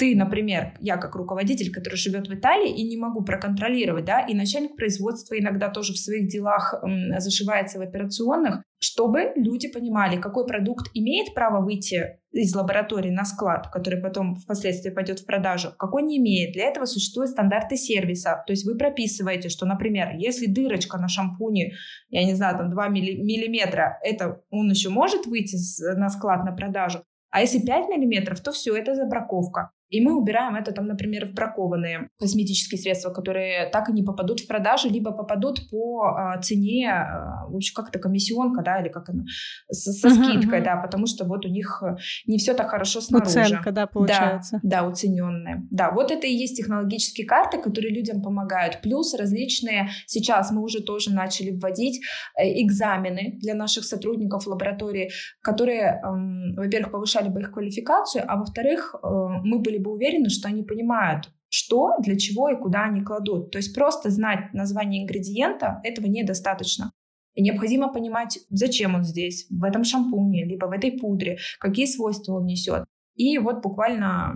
ты, 0.00 0.16
например, 0.16 0.72
я 0.80 0.96
как 0.96 1.14
руководитель, 1.14 1.70
который 1.70 1.96
живет 1.96 2.26
в 2.26 2.34
Италии 2.34 2.72
и 2.72 2.88
не 2.88 2.96
могу 2.96 3.22
проконтролировать, 3.22 4.06
да, 4.06 4.20
и 4.20 4.32
начальник 4.32 4.74
производства 4.74 5.38
иногда 5.38 5.68
тоже 5.68 5.92
в 5.92 5.98
своих 5.98 6.28
делах 6.28 6.72
м, 6.82 7.20
зашивается 7.20 7.78
в 7.78 7.82
операционных, 7.82 8.62
чтобы 8.78 9.32
люди 9.36 9.68
понимали, 9.68 10.16
какой 10.16 10.46
продукт 10.46 10.90
имеет 10.94 11.34
право 11.34 11.62
выйти 11.62 12.18
из 12.32 12.54
лаборатории 12.54 13.10
на 13.10 13.26
склад, 13.26 13.68
который 13.70 14.00
потом 14.00 14.36
впоследствии 14.36 14.88
пойдет 14.88 15.20
в 15.20 15.26
продажу, 15.26 15.68
какой 15.78 16.02
не 16.02 16.16
имеет. 16.16 16.54
Для 16.54 16.64
этого 16.64 16.86
существуют 16.86 17.32
стандарты 17.32 17.76
сервиса. 17.76 18.42
То 18.46 18.54
есть 18.54 18.64
вы 18.64 18.78
прописываете, 18.78 19.50
что, 19.50 19.66
например, 19.66 20.14
если 20.16 20.46
дырочка 20.46 20.96
на 20.96 21.08
шампуне, 21.08 21.74
я 22.08 22.24
не 22.24 22.34
знаю, 22.34 22.56
там 22.56 22.70
2 22.70 22.88
миллиметра, 22.88 23.98
это 24.02 24.40
он 24.48 24.70
еще 24.70 24.88
может 24.88 25.26
выйти 25.26 25.58
на 25.94 26.08
склад 26.08 26.42
на 26.46 26.52
продажу, 26.52 27.04
а 27.30 27.42
если 27.42 27.58
5 27.58 27.88
миллиметров, 27.88 28.40
то 28.40 28.50
все, 28.50 28.74
это 28.74 28.94
забраковка. 28.94 29.72
И 29.90 30.00
мы 30.00 30.16
убираем 30.16 30.54
это, 30.54 30.72
там, 30.72 30.86
например, 30.86 31.26
в 31.26 31.32
бракованные 31.34 32.10
косметические 32.18 32.80
средства, 32.80 33.10
которые 33.10 33.68
так 33.70 33.88
и 33.88 33.92
не 33.92 34.02
попадут 34.02 34.40
в 34.40 34.46
продажу, 34.46 34.88
либо 34.88 35.10
попадут 35.10 35.68
по 35.70 36.04
а, 36.04 36.40
цене, 36.40 36.90
а, 36.90 37.46
в 37.48 37.56
общем, 37.56 37.74
как 37.74 37.88
это 37.88 37.98
комиссионка, 37.98 38.62
да, 38.62 38.80
или 38.80 38.88
как 38.88 39.08
она, 39.08 39.24
со, 39.68 39.92
со 39.92 40.08
uh-huh, 40.08 40.12
скидкой, 40.12 40.60
uh-huh. 40.60 40.64
да, 40.64 40.76
потому 40.76 41.06
что 41.06 41.24
вот 41.24 41.44
у 41.44 41.48
них 41.48 41.82
э, 41.84 41.96
не 42.26 42.38
все 42.38 42.54
так 42.54 42.70
хорошо 42.70 43.00
снаружи. 43.00 43.40
Уценка, 43.40 43.72
да, 43.72 43.86
получается. 43.86 44.60
Да, 44.62 44.82
да, 44.82 44.88
уцененные. 44.88 45.66
Да, 45.70 45.90
вот 45.90 46.10
это 46.10 46.26
и 46.26 46.32
есть 46.32 46.56
технологические 46.56 47.26
карты, 47.26 47.58
которые 47.58 47.92
людям 47.92 48.22
помогают. 48.22 48.80
Плюс 48.82 49.14
различные, 49.14 49.88
сейчас 50.06 50.52
мы 50.52 50.62
уже 50.62 50.82
тоже 50.82 51.10
начали 51.12 51.50
вводить 51.50 52.00
э, 52.38 52.62
экзамены 52.62 53.38
для 53.40 53.54
наших 53.54 53.84
сотрудников 53.84 54.46
лаборатории, 54.46 55.10
которые, 55.42 56.00
эм, 56.04 56.54
во-первых, 56.54 56.92
повышали 56.92 57.28
бы 57.28 57.40
их 57.40 57.52
квалификацию, 57.52 58.24
а 58.26 58.36
во-вторых, 58.36 58.94
э, 58.94 59.08
мы 59.42 59.58
были 59.58 59.79
бы 59.80 59.92
уверены, 59.92 60.28
что 60.28 60.48
они 60.48 60.62
понимают, 60.62 61.30
что, 61.48 61.96
для 62.00 62.16
чего 62.16 62.48
и 62.48 62.56
куда 62.56 62.84
они 62.84 63.02
кладут. 63.02 63.50
То 63.50 63.58
есть 63.58 63.74
просто 63.74 64.10
знать 64.10 64.52
название 64.54 65.02
ингредиента 65.02 65.80
этого 65.84 66.06
недостаточно. 66.06 66.92
И 67.34 67.42
необходимо 67.42 67.92
понимать, 67.92 68.38
зачем 68.50 68.94
он 68.94 69.04
здесь, 69.04 69.46
в 69.50 69.64
этом 69.64 69.84
шампуне, 69.84 70.44
либо 70.44 70.66
в 70.66 70.72
этой 70.72 70.92
пудре, 70.92 71.38
какие 71.58 71.86
свойства 71.86 72.34
он 72.34 72.46
несет. 72.46 72.84
И 73.14 73.38
вот 73.38 73.62
буквально 73.62 74.34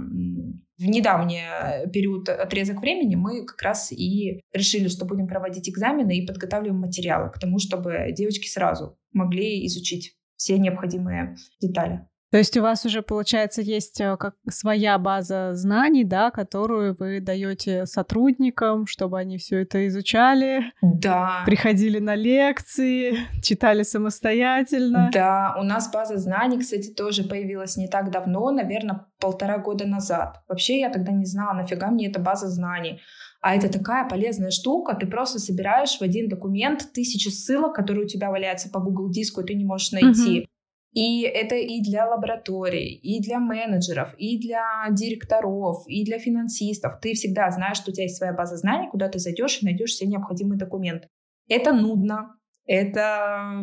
в 0.77 0.85
недавний 0.87 1.43
период, 1.93 2.29
отрезок 2.29 2.81
времени 2.81 3.15
мы 3.15 3.45
как 3.45 3.63
раз 3.63 3.93
и 3.93 4.41
решили, 4.53 4.89
что 4.89 5.07
будем 5.07 5.27
проводить 5.27 5.69
экзамены 5.69 6.19
и 6.19 6.27
подготавливаем 6.27 6.81
материалы 6.81 7.31
к 7.31 7.39
тому, 7.39 7.59
чтобы 7.59 8.13
девочки 8.13 8.49
сразу 8.49 8.99
могли 9.13 9.67
изучить 9.67 10.17
все 10.37 10.59
необходимые 10.59 11.37
детали. 11.61 12.07
То 12.35 12.39
есть 12.39 12.57
у 12.57 12.63
вас 12.63 12.85
уже, 12.85 13.01
получается, 13.01 13.63
есть 13.63 14.01
э, 14.01 14.17
как 14.17 14.35
своя 14.51 14.99
база 14.99 15.55
знаний, 15.55 16.03
да, 16.03 16.33
которую 16.33 16.97
вы 16.99 17.21
даете 17.21 17.87
сотрудникам, 17.87 18.89
чтобы 18.89 19.21
они 19.21 19.39
все 19.39 19.63
это 19.63 19.87
изучали, 19.87 20.73
да. 20.83 21.45
приходили 21.47 22.01
на 22.01 22.17
лекции, 22.17 23.19
читали 23.41 23.85
самостоятельно. 23.85 25.11
Да, 25.13 25.55
у 25.61 25.63
нас 25.63 25.89
база 25.93 26.19
знаний, 26.19 26.59
кстати, 26.59 26.91
тоже 26.91 27.23
появилась 27.23 27.77
не 27.77 27.87
так 27.87 28.11
давно, 28.11 28.51
наверное, 28.51 29.07
полтора 29.21 29.59
года 29.59 29.87
назад. 29.87 30.43
Вообще 30.49 30.81
я 30.81 30.91
тогда 30.91 31.13
не 31.13 31.27
знала, 31.27 31.53
нафига 31.53 31.87
мне 31.93 32.09
эта 32.09 32.19
база 32.19 32.49
знаний. 32.49 33.01
А 33.43 33.55
это 33.55 33.73
такая 33.73 34.09
полезная 34.09 34.51
штука, 34.51 34.97
ты 34.97 35.07
просто 35.07 35.39
собираешь 35.39 35.99
в 35.99 36.03
один 36.03 36.29
документ 36.29 36.85
тысячи 36.93 37.29
ссылок, 37.29 37.77
которые 37.77 38.07
у 38.07 38.09
тебя 38.09 38.31
валяются 38.31 38.71
по 38.71 38.81
Google 38.81 39.09
диску, 39.09 39.43
и 39.43 39.47
ты 39.47 39.55
не 39.55 39.65
можешь 39.65 39.93
найти. 39.93 40.41
Угу. 40.41 40.49
И 40.95 41.23
это 41.23 41.57
и 41.57 41.81
для 41.83 42.07
лабораторий, 42.09 42.95
и 42.95 43.21
для 43.21 43.41
менеджеров, 43.41 44.15
и 44.17 44.39
для 44.39 44.87
директоров, 44.91 45.85
и 45.89 46.05
для 46.05 46.19
финансистов. 46.19 47.01
Ты 47.01 47.15
всегда 47.15 47.51
знаешь, 47.51 47.79
что 47.79 47.91
у 47.91 47.95
тебя 47.95 48.05
есть 48.05 48.17
своя 48.17 48.33
база 48.33 48.57
знаний, 48.57 48.89
куда 48.91 49.09
ты 49.09 49.19
зайдешь 49.19 49.61
и 49.61 49.65
найдешь 49.65 49.91
все 49.91 50.07
необходимые 50.07 50.59
документы. 50.59 51.09
Это 51.49 51.73
нудно, 51.73 52.37
это 52.67 53.63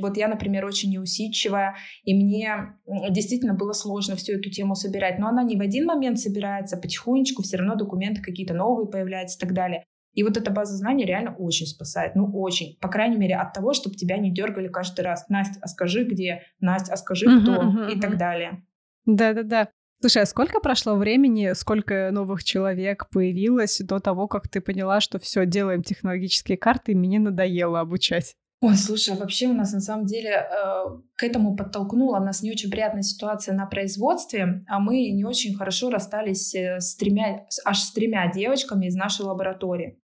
вот 0.00 0.16
я, 0.16 0.26
например, 0.26 0.64
очень 0.64 0.90
неусидчивая, 0.90 1.76
и 2.02 2.14
мне 2.14 2.74
действительно 3.10 3.54
было 3.54 3.72
сложно 3.72 4.16
всю 4.16 4.32
эту 4.32 4.50
тему 4.50 4.74
собирать. 4.74 5.18
Но 5.18 5.28
она 5.28 5.42
не 5.44 5.56
в 5.56 5.60
один 5.60 5.86
момент 5.86 6.18
собирается, 6.18 6.76
потихонечку 6.76 7.42
все 7.42 7.58
равно 7.58 7.76
документы 7.76 8.22
какие-то 8.22 8.54
новые 8.54 8.88
появляются 8.88 9.36
и 9.38 9.40
так 9.40 9.52
далее. 9.52 9.84
И 10.14 10.22
вот 10.22 10.36
эта 10.36 10.50
база 10.50 10.76
знаний 10.76 11.04
реально 11.04 11.34
очень 11.36 11.66
спасает. 11.66 12.14
Ну, 12.14 12.30
очень. 12.32 12.78
По 12.80 12.88
крайней 12.88 13.16
мере, 13.16 13.36
от 13.36 13.52
того, 13.52 13.72
чтобы 13.72 13.96
тебя 13.96 14.16
не 14.16 14.32
дергали 14.32 14.68
каждый 14.68 15.02
раз. 15.02 15.28
Настя, 15.28 15.58
а 15.60 15.68
скажи 15.68 16.04
где? 16.04 16.42
Настя, 16.60 16.94
а 16.94 16.96
скажи 16.96 17.26
кто? 17.26 17.54
Uh-huh, 17.54 17.88
uh-huh, 17.88 17.92
и 17.92 18.00
так 18.00 18.16
далее. 18.16 18.62
Да-да-да. 19.06 19.68
Слушай, 20.00 20.22
а 20.22 20.26
сколько 20.26 20.60
прошло 20.60 20.96
времени, 20.96 21.52
сколько 21.54 22.10
новых 22.12 22.44
человек 22.44 23.08
появилось 23.10 23.78
до 23.78 24.00
того, 24.00 24.28
как 24.28 24.48
ты 24.48 24.60
поняла, 24.60 25.00
что 25.00 25.18
все, 25.18 25.46
делаем 25.46 25.82
технологические 25.82 26.58
карты, 26.58 26.92
и 26.92 26.94
мне 26.94 27.18
надоело 27.18 27.80
обучать? 27.80 28.36
Ой, 28.60 28.76
слушай, 28.76 29.14
а 29.14 29.18
вообще 29.18 29.48
у 29.48 29.52
нас 29.52 29.72
на 29.72 29.80
самом 29.80 30.06
деле 30.06 30.30
э, 30.30 30.84
к 31.16 31.22
этому 31.22 31.54
подтолкнула 31.54 32.18
нас 32.18 32.42
не 32.42 32.50
очень 32.50 32.70
приятная 32.70 33.02
ситуация 33.02 33.54
на 33.54 33.66
производстве, 33.66 34.64
а 34.68 34.78
мы 34.78 35.10
не 35.10 35.24
очень 35.24 35.54
хорошо 35.54 35.90
расстались 35.90 36.54
э, 36.54 36.80
с 36.80 36.96
тремя, 36.96 37.46
аж 37.64 37.78
с 37.78 37.92
тремя 37.92 38.30
девочками 38.32 38.86
из 38.86 38.94
нашей 38.94 39.26
лаборатории. 39.26 39.98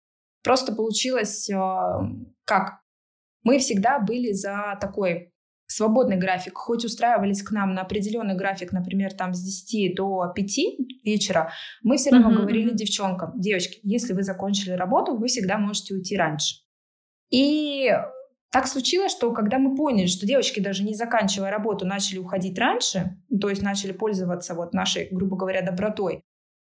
Просто 0.48 0.74
получилось 0.74 1.50
а, 1.50 2.10
как? 2.46 2.80
Мы 3.44 3.60
всегда 3.60 4.00
были 4.00 4.32
за 4.32 4.78
такой 4.80 5.34
свободный 5.66 6.16
график, 6.16 6.58
хоть 6.58 6.86
устраивались 6.86 7.44
к 7.44 7.52
нам 7.52 7.74
на 7.74 7.82
определенный 7.82 8.34
график, 8.34 8.72
например, 8.72 9.14
там 9.14 9.34
с 9.34 9.42
10 9.42 9.98
до 9.98 10.32
5 10.34 10.58
вечера, 11.04 11.52
мы 11.84 11.98
все 11.98 12.12
равно 12.12 12.32
uh-huh. 12.32 12.38
говорили 12.38 12.74
девчонкам, 12.74 13.34
девочки, 13.38 13.82
если 13.84 14.14
вы 14.14 14.24
закончили 14.24 14.72
работу, 14.72 15.18
вы 15.18 15.28
всегда 15.28 15.58
можете 15.58 15.96
уйти 15.96 16.16
раньше. 16.16 16.62
И 17.30 17.92
так 18.50 18.68
случилось, 18.68 19.12
что 19.12 19.34
когда 19.34 19.60
мы 19.60 19.76
поняли, 19.76 20.08
что 20.08 20.26
девочки, 20.26 20.62
даже 20.62 20.86
не 20.86 20.96
заканчивая 20.96 21.52
работу, 21.52 21.86
начали 21.86 22.20
уходить 22.20 22.58
раньше, 22.58 23.18
то 23.42 23.50
есть 23.50 23.62
начали 23.62 23.92
пользоваться 23.92 24.54
вот 24.54 24.74
нашей, 24.74 25.10
грубо 25.12 25.36
говоря, 25.36 25.62
добротой, 25.62 26.24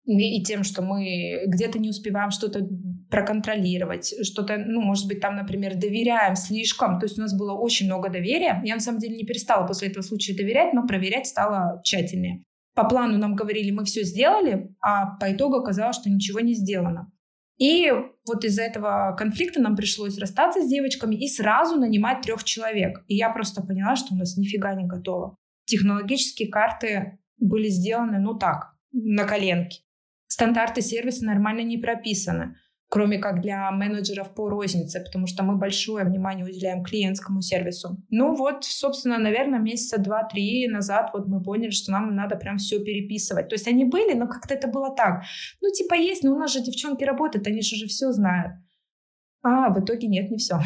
и 0.09 0.43
тем, 0.43 0.65
что 0.65 0.81
мы 0.81 1.43
где-то 1.47 1.79
не 1.79 1.91
успеваем 1.91 2.31
что-то 2.31 2.67
проконтролировать, 3.11 4.15
что-то, 4.25 4.57
ну, 4.57 4.81
может 4.81 5.07
быть, 5.07 5.21
там, 5.21 5.37
например, 5.37 5.77
доверяем 5.77 6.35
слишком. 6.35 6.99
То 6.99 7.07
есть 7.07 7.19
у 7.19 7.23
нас 7.23 7.37
было 7.37 7.53
очень 7.53 7.87
много 7.87 8.09
доверия. 8.09 8.61
Я, 8.65 8.75
на 8.75 8.81
самом 8.81 9.01
деле, 9.01 9.17
не 9.17 9.25
перестала 9.25 9.67
после 9.67 9.89
этого 9.89 10.03
случая 10.03 10.35
доверять, 10.35 10.73
но 10.73 10.87
проверять 10.87 11.27
стала 11.27 11.81
тщательнее. 11.85 12.43
По 12.75 12.89
плану 12.89 13.19
нам 13.19 13.35
говорили, 13.35 13.71
мы 13.71 13.85
все 13.85 14.03
сделали, 14.03 14.71
а 14.81 15.17
по 15.19 15.33
итогу 15.33 15.57
оказалось, 15.57 15.97
что 15.97 16.09
ничего 16.09 16.41
не 16.41 16.55
сделано. 16.55 17.11
И 17.59 17.91
вот 18.27 18.45
из-за 18.45 18.63
этого 18.63 19.15
конфликта 19.19 19.61
нам 19.61 19.77
пришлось 19.77 20.17
расстаться 20.17 20.63
с 20.63 20.69
девочками 20.69 21.17
и 21.17 21.29
сразу 21.29 21.77
нанимать 21.77 22.23
трех 22.23 22.45
человек. 22.45 23.05
И 23.09 23.17
я 23.17 23.31
просто 23.31 23.63
поняла, 23.63 23.97
что 23.97 24.15
у 24.15 24.17
нас 24.17 24.37
нифига 24.37 24.75
не 24.75 24.87
готово. 24.87 25.37
Технологические 25.67 26.49
карты 26.49 27.19
были 27.39 27.69
сделаны, 27.69 28.21
ну 28.21 28.39
так, 28.39 28.75
на 28.93 29.25
коленке 29.25 29.81
стандарты 30.29 30.81
сервиса 30.81 31.25
нормально 31.25 31.63
не 31.63 31.79
прописаны, 31.79 32.55
кроме 32.89 33.19
как 33.19 33.41
для 33.43 33.71
менеджеров 33.71 34.35
по 34.35 34.49
рознице, 34.49 35.01
потому 35.01 35.27
что 35.27 35.43
мы 35.43 35.57
большое 35.57 36.05
внимание 36.05 36.47
уделяем 36.47 36.85
клиентскому 36.85 37.43
сервису. 37.43 38.03
Ну 38.11 38.35
вот, 38.35 38.65
собственно, 38.65 39.19
наверное, 39.19 39.59
месяца 39.59 39.99
два-три 39.99 40.69
назад 40.69 41.11
вот 41.13 41.27
мы 41.27 41.43
поняли, 41.43 41.71
что 41.71 41.93
нам 41.93 42.15
надо 42.15 42.37
прям 42.37 42.59
все 42.59 42.83
переписывать. 42.83 43.49
То 43.49 43.55
есть 43.55 43.69
они 43.69 43.85
были, 43.85 44.15
но 44.15 44.29
как-то 44.29 44.55
это 44.55 44.69
было 44.69 44.95
так. 44.95 45.25
Ну, 45.61 45.71
типа 45.73 45.95
есть, 45.95 46.23
но 46.23 46.35
у 46.35 46.39
нас 46.39 46.53
же 46.53 46.63
девчонки 46.63 47.05
работают, 47.05 47.47
они 47.47 47.63
же 47.63 47.77
уже 47.77 47.87
все 47.87 48.13
знают. 48.13 48.53
А 49.43 49.71
в 49.71 49.81
итоге 49.81 50.09
нет, 50.09 50.31
не 50.31 50.39
все. 50.39 50.61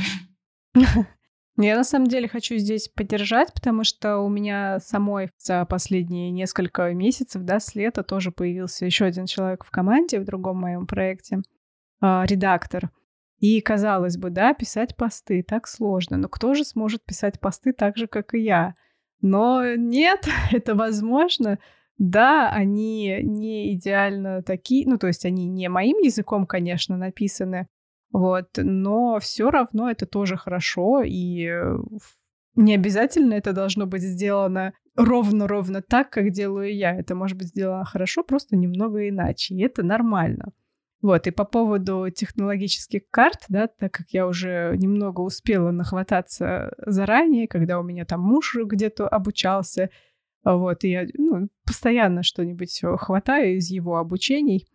Я 1.62 1.76
на 1.76 1.84
самом 1.84 2.08
деле 2.08 2.26
хочу 2.26 2.56
здесь 2.56 2.88
поддержать, 2.88 3.54
потому 3.54 3.84
что 3.84 4.18
у 4.18 4.28
меня 4.28 4.80
самой 4.80 5.30
за 5.38 5.64
последние 5.64 6.32
несколько 6.32 6.92
месяцев, 6.92 7.42
да, 7.42 7.60
с 7.60 7.76
лета 7.76 8.02
тоже 8.02 8.32
появился 8.32 8.84
еще 8.84 9.04
один 9.04 9.26
человек 9.26 9.64
в 9.64 9.70
команде 9.70 10.18
в 10.18 10.24
другом 10.24 10.58
моем 10.58 10.88
проекте, 10.88 11.38
э, 12.02 12.22
редактор. 12.26 12.90
И 13.38 13.60
казалось 13.60 14.16
бы, 14.16 14.30
да, 14.30 14.54
писать 14.54 14.96
посты 14.96 15.44
так 15.46 15.68
сложно, 15.68 16.16
но 16.16 16.28
кто 16.28 16.54
же 16.54 16.64
сможет 16.64 17.04
писать 17.04 17.38
посты 17.38 17.72
так 17.72 17.96
же, 17.96 18.08
как 18.08 18.34
и 18.34 18.40
я? 18.40 18.74
Но 19.20 19.76
нет, 19.76 20.26
это 20.52 20.74
возможно. 20.74 21.60
Да, 21.96 22.50
они 22.50 23.20
не 23.22 23.72
идеально 23.74 24.42
такие, 24.42 24.88
ну, 24.88 24.98
то 24.98 25.06
есть 25.06 25.24
они 25.24 25.46
не 25.46 25.68
моим 25.68 25.98
языком, 25.98 26.44
конечно, 26.44 26.96
написаны, 26.96 27.68
вот, 28.12 28.50
но 28.56 29.18
все 29.20 29.50
равно 29.50 29.90
это 29.90 30.06
тоже 30.06 30.36
хорошо, 30.36 31.02
и 31.02 31.46
э, 31.46 31.76
не 32.54 32.74
обязательно 32.74 33.34
это 33.34 33.54
должно 33.54 33.86
быть 33.86 34.02
сделано 34.02 34.74
ровно-ровно 34.96 35.80
так, 35.80 36.10
как 36.10 36.30
делаю 36.30 36.74
я. 36.74 36.94
Это 36.94 37.14
может 37.14 37.38
быть 37.38 37.48
сделано 37.48 37.86
хорошо, 37.86 38.22
просто 38.22 38.56
немного 38.56 39.08
иначе, 39.08 39.54
и 39.54 39.62
это 39.62 39.82
нормально. 39.82 40.52
Вот, 41.00 41.26
и 41.26 41.30
по 41.30 41.44
поводу 41.44 42.08
технологических 42.14 43.02
карт, 43.10 43.46
да, 43.48 43.66
так 43.66 43.92
как 43.92 44.06
я 44.10 44.26
уже 44.26 44.76
немного 44.76 45.20
успела 45.22 45.72
нахвататься 45.72 46.72
заранее, 46.86 47.48
когда 47.48 47.80
у 47.80 47.82
меня 47.82 48.04
там 48.04 48.20
муж 48.20 48.54
где-то 48.54 49.08
обучался, 49.08 49.90
вот, 50.44 50.84
и 50.84 50.90
я 50.90 51.06
ну, 51.14 51.48
постоянно 51.66 52.22
что-нибудь 52.22 52.80
хватаю 52.98 53.56
из 53.56 53.70
его 53.70 53.96
обучений, 53.96 54.68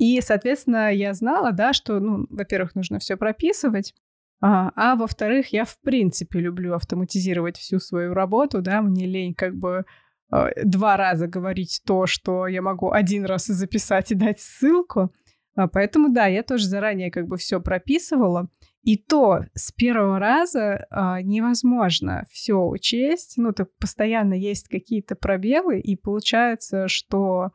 и, 0.00 0.18
соответственно, 0.22 0.94
я 0.94 1.12
знала, 1.12 1.52
да, 1.52 1.74
что, 1.74 2.00
ну, 2.00 2.26
во-первых, 2.30 2.74
нужно 2.74 2.98
все 2.98 3.18
прописывать, 3.18 3.94
а, 4.40 4.72
а 4.74 4.96
во-вторых, 4.96 5.52
я 5.52 5.66
в 5.66 5.78
принципе 5.80 6.40
люблю 6.40 6.72
автоматизировать 6.74 7.58
всю 7.58 7.78
свою 7.80 8.14
работу, 8.14 8.62
да, 8.62 8.80
мне 8.80 9.04
лень 9.04 9.34
как 9.34 9.54
бы 9.54 9.84
э, 10.32 10.64
два 10.64 10.96
раза 10.96 11.26
говорить 11.26 11.82
то, 11.84 12.06
что 12.06 12.46
я 12.46 12.62
могу 12.62 12.90
один 12.90 13.26
раз 13.26 13.44
записать 13.44 14.10
и 14.10 14.14
дать 14.14 14.40
ссылку. 14.40 15.12
А, 15.54 15.68
поэтому, 15.68 16.08
да, 16.08 16.24
я 16.24 16.42
тоже 16.42 16.66
заранее 16.66 17.10
как 17.10 17.26
бы 17.26 17.36
все 17.36 17.60
прописывала. 17.60 18.48
И 18.82 18.96
то 18.96 19.40
с 19.52 19.70
первого 19.70 20.18
раза 20.18 20.86
а, 20.88 21.20
невозможно 21.20 22.24
все 22.30 22.54
учесть. 22.54 23.34
Ну, 23.36 23.52
так 23.52 23.68
постоянно 23.78 24.32
есть 24.32 24.68
какие-то 24.68 25.14
пробелы, 25.14 25.78
и 25.78 25.94
получается, 25.94 26.88
что 26.88 27.50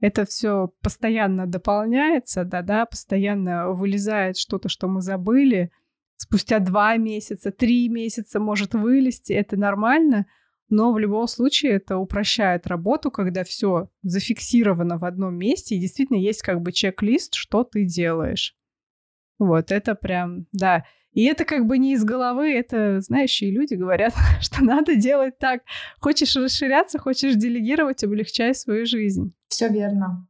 это 0.00 0.24
все 0.24 0.72
постоянно 0.80 1.46
дополняется, 1.46 2.44
да-да, 2.44 2.86
постоянно 2.86 3.70
вылезает 3.72 4.36
что-то, 4.36 4.68
что 4.68 4.86
мы 4.86 5.00
забыли. 5.00 5.70
Спустя 6.16 6.58
два 6.60 6.96
месяца, 6.96 7.50
три 7.50 7.88
месяца 7.88 8.40
может 8.40 8.74
вылезти, 8.74 9.32
это 9.32 9.56
нормально, 9.56 10.26
но 10.68 10.92
в 10.92 10.98
любом 10.98 11.26
случае 11.26 11.72
это 11.72 11.96
упрощает 11.96 12.66
работу, 12.66 13.10
когда 13.10 13.42
все 13.42 13.88
зафиксировано 14.02 14.98
в 14.98 15.04
одном 15.04 15.36
месте, 15.36 15.74
и 15.74 15.80
действительно 15.80 16.18
есть 16.18 16.42
как 16.42 16.60
бы 16.60 16.72
чек-лист, 16.72 17.34
что 17.34 17.64
ты 17.64 17.84
делаешь. 17.84 18.54
Вот, 19.38 19.72
это 19.72 19.94
прям, 19.94 20.46
да. 20.52 20.84
И 21.12 21.24
это 21.24 21.44
как 21.44 21.66
бы 21.66 21.78
не 21.78 21.94
из 21.94 22.04
головы, 22.04 22.52
это 22.52 23.00
знающие 23.00 23.50
люди 23.50 23.74
говорят, 23.74 24.14
что 24.40 24.62
надо 24.62 24.94
делать 24.94 25.38
так. 25.38 25.62
Хочешь 26.00 26.36
расширяться, 26.36 26.98
хочешь 26.98 27.34
делегировать, 27.34 28.04
облегчай 28.04 28.54
свою 28.54 28.86
жизнь. 28.86 29.34
Все 29.48 29.68
верно. 29.68 30.26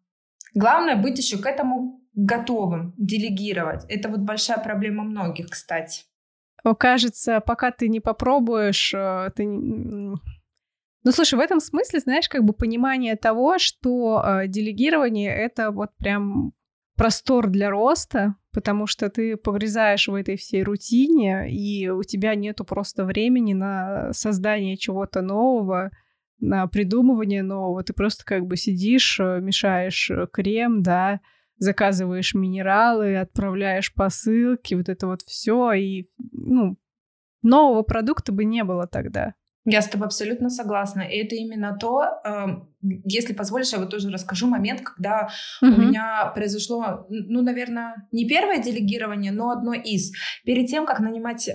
Главное 0.55 0.97
быть 0.97 1.19
еще 1.19 1.39
к 1.39 1.47
этому 1.47 2.01
готовым, 2.15 2.95
делегировать. 2.97 3.85
Это 3.89 4.09
вот 4.09 4.21
большая 4.21 4.59
проблема 4.59 5.05
многих, 5.05 5.51
кстати. 5.51 6.05
Кажется, 6.79 7.41
пока 7.41 7.71
ты 7.71 7.89
не 7.89 8.01
попробуешь, 8.01 8.93
э, 8.95 9.31
ты... 9.37 9.47
Ну, 9.47 11.13
слушай, 11.13 11.37
в 11.37 11.41
этом 11.41 11.61
смысле, 11.61 12.01
знаешь, 12.01 12.29
как 12.29 12.45
бы 12.45 12.53
понимание 12.53 13.17
того, 13.17 13.59
что 13.59 14.23
э, 14.23 14.49
делегирование— 14.49 15.31
это 15.37 15.71
вот 15.71 15.91
прям 15.97 16.53
простор 16.97 17.47
для 17.47 17.71
роста, 17.71 18.35
потому 18.53 18.89
что 18.89 19.09
ты 19.09 19.37
погрязаешь 19.37 20.09
в 20.09 20.15
этой 20.15 20.37
всей 20.37 20.65
рутине, 20.65 21.49
и 21.49 21.89
у 21.89 22.03
тебя 22.03 22.35
нету 22.35 22.65
просто 22.65 23.05
времени 23.05 23.55
на 23.55 24.13
создание 24.13 24.77
чего-то 24.77 25.23
нового, 25.23 25.93
на 26.41 26.67
придумывание 26.67 27.43
нового. 27.43 27.83
Ты 27.83 27.93
просто 27.93 28.25
как 28.25 28.47
бы 28.47 28.57
сидишь, 28.57 29.19
э, 29.21 29.41
мешаешь 29.41 30.11
э, 30.11 30.27
крем, 30.33 30.83
да, 30.83 31.21
заказываешь 31.59 32.35
минералы, 32.35 33.17
отправляешь 33.17 33.93
посылки, 33.93 34.75
вот 34.75 34.89
это 34.89 35.07
вот 35.07 35.23
все, 35.23 35.73
и 35.73 36.09
ну, 36.33 36.77
нового 37.43 37.83
продукта 37.83 38.33
бы 38.33 38.45
не 38.45 38.65
было 38.65 38.87
тогда. 38.87 39.35
Я 39.71 39.83
с 39.83 39.89
тобой 39.89 40.07
абсолютно 40.07 40.49
согласна. 40.49 41.03
И 41.03 41.17
это 41.19 41.35
именно 41.35 41.77
то, 41.79 42.03
э, 42.25 42.47
если 43.05 43.35
позволишь, 43.35 43.73
я 43.73 43.79
вот 43.79 43.91
тоже 43.91 44.11
расскажу 44.11 44.47
момент, 44.47 44.81
когда 44.81 45.29
угу. 45.61 45.73
у 45.73 45.77
меня 45.77 46.33
произошло, 46.35 47.07
ну, 47.11 47.43
наверное, 47.43 48.09
не 48.11 48.27
первое 48.27 48.63
делегирование, 48.63 49.31
но 49.31 49.51
одно 49.51 49.75
из. 49.75 50.13
Перед 50.45 50.69
тем, 50.69 50.87
как 50.87 51.01
нанимать 51.01 51.49
э, 51.49 51.55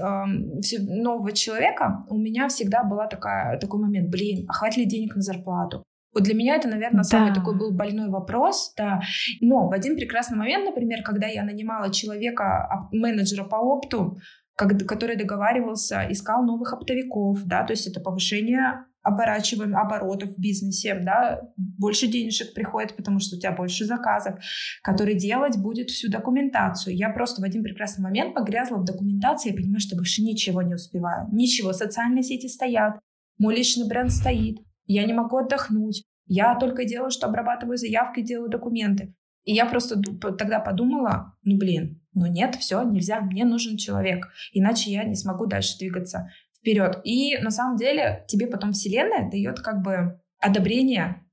нового 0.79 1.31
человека, 1.31 2.05
у 2.07 2.17
меня 2.17 2.47
всегда 2.49 2.83
была 2.83 3.07
такая, 3.07 3.57
такой 3.57 3.81
момент, 3.81 4.09
блин, 4.09 4.45
а 4.47 4.53
хватит 4.53 4.77
ли 4.77 4.85
денег 4.85 5.15
на 5.15 5.21
зарплату? 5.21 5.83
Вот 6.13 6.23
для 6.23 6.35
меня 6.35 6.55
это, 6.55 6.67
наверное, 6.67 6.99
да. 6.99 7.03
самый 7.03 7.33
такой 7.33 7.57
был 7.57 7.71
больной 7.71 8.09
вопрос, 8.09 8.73
да. 8.77 9.01
Но 9.41 9.67
в 9.67 9.73
один 9.73 9.95
прекрасный 9.95 10.37
момент, 10.37 10.65
например, 10.65 11.01
когда 11.01 11.25
я 11.25 11.43
нанимала 11.43 11.91
человека, 11.91 12.43
а, 12.43 12.89
менеджера 12.91 13.43
по 13.43 13.55
опту, 13.55 14.19
который 14.55 15.15
договаривался, 15.15 16.05
искал 16.09 16.43
новых 16.43 16.73
оптовиков, 16.73 17.43
да, 17.45 17.63
то 17.63 17.73
есть 17.73 17.87
это 17.87 17.99
повышение 17.99 18.85
оборачиваем 19.03 19.75
оборотов 19.75 20.29
в 20.29 20.39
бизнесе, 20.39 20.95
да, 20.95 21.41
больше 21.57 22.07
денежек 22.07 22.53
приходит, 22.53 22.95
потому 22.95 23.19
что 23.19 23.35
у 23.35 23.39
тебя 23.39 23.51
больше 23.51 23.85
заказов, 23.85 24.35
который 24.81 25.15
делать 25.15 25.57
будет 25.57 25.89
всю 25.89 26.09
документацию. 26.09 26.95
Я 26.95 27.09
просто 27.09 27.41
в 27.41 27.43
один 27.43 27.63
прекрасный 27.63 28.01
момент 28.01 28.33
погрязла 28.33 28.77
в 28.77 28.85
документации, 28.85 29.49
я 29.49 29.55
понимаю, 29.55 29.81
что 29.81 29.97
больше 29.97 30.21
ничего 30.23 30.61
не 30.61 30.75
успеваю, 30.75 31.27
ничего, 31.31 31.73
социальные 31.73 32.23
сети 32.23 32.47
стоят, 32.47 32.99
мой 33.37 33.55
личный 33.55 33.87
бренд 33.87 34.11
стоит, 34.11 34.59
я 34.85 35.05
не 35.05 35.13
могу 35.13 35.37
отдохнуть, 35.37 36.05
я 36.25 36.55
только 36.55 36.85
делаю, 36.85 37.11
что 37.11 37.27
обрабатываю 37.27 37.77
заявки, 37.77 38.21
делаю 38.21 38.49
документы. 38.49 39.13
И 39.43 39.53
я 39.53 39.65
просто 39.65 40.01
тогда 40.37 40.59
подумала, 40.59 41.35
ну 41.43 41.57
блин, 41.57 42.01
ну 42.13 42.27
нет, 42.27 42.55
все, 42.55 42.81
нельзя, 42.83 43.21
мне 43.21 43.45
нужен 43.45 43.77
человек, 43.77 44.27
иначе 44.53 44.91
я 44.91 45.03
не 45.03 45.15
смогу 45.15 45.45
дальше 45.45 45.77
двигаться 45.77 46.29
вперед. 46.57 47.01
И 47.03 47.37
на 47.39 47.51
самом 47.51 47.75
деле 47.75 48.25
тебе 48.27 48.47
потом 48.47 48.71
Вселенная 48.71 49.29
дает 49.29 49.59
как 49.59 49.81
бы 49.81 50.19
одобрение 50.39 51.23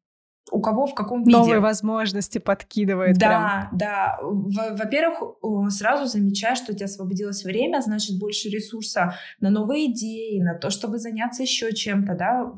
у 0.52 0.60
кого 0.60 0.86
в 0.86 0.94
каком 0.94 1.22
виде. 1.22 1.36
Новые 1.36 1.60
возможности 1.60 2.38
подкидывает. 2.38 3.16
Да, 3.18 3.68
прям. 3.70 3.78
да. 3.78 4.18
Во-первых, 4.20 5.38
сразу 5.70 6.06
замечаешь, 6.06 6.58
что 6.58 6.72
у 6.72 6.74
тебя 6.74 6.86
освободилось 6.86 7.44
время, 7.44 7.80
значит, 7.80 8.18
больше 8.18 8.48
ресурса 8.48 9.14
на 9.40 9.50
новые 9.50 9.92
идеи, 9.92 10.40
на 10.40 10.58
то, 10.58 10.70
чтобы 10.70 10.98
заняться 10.98 11.42
еще 11.42 11.72
чем-то, 11.72 12.14
да, 12.14 12.52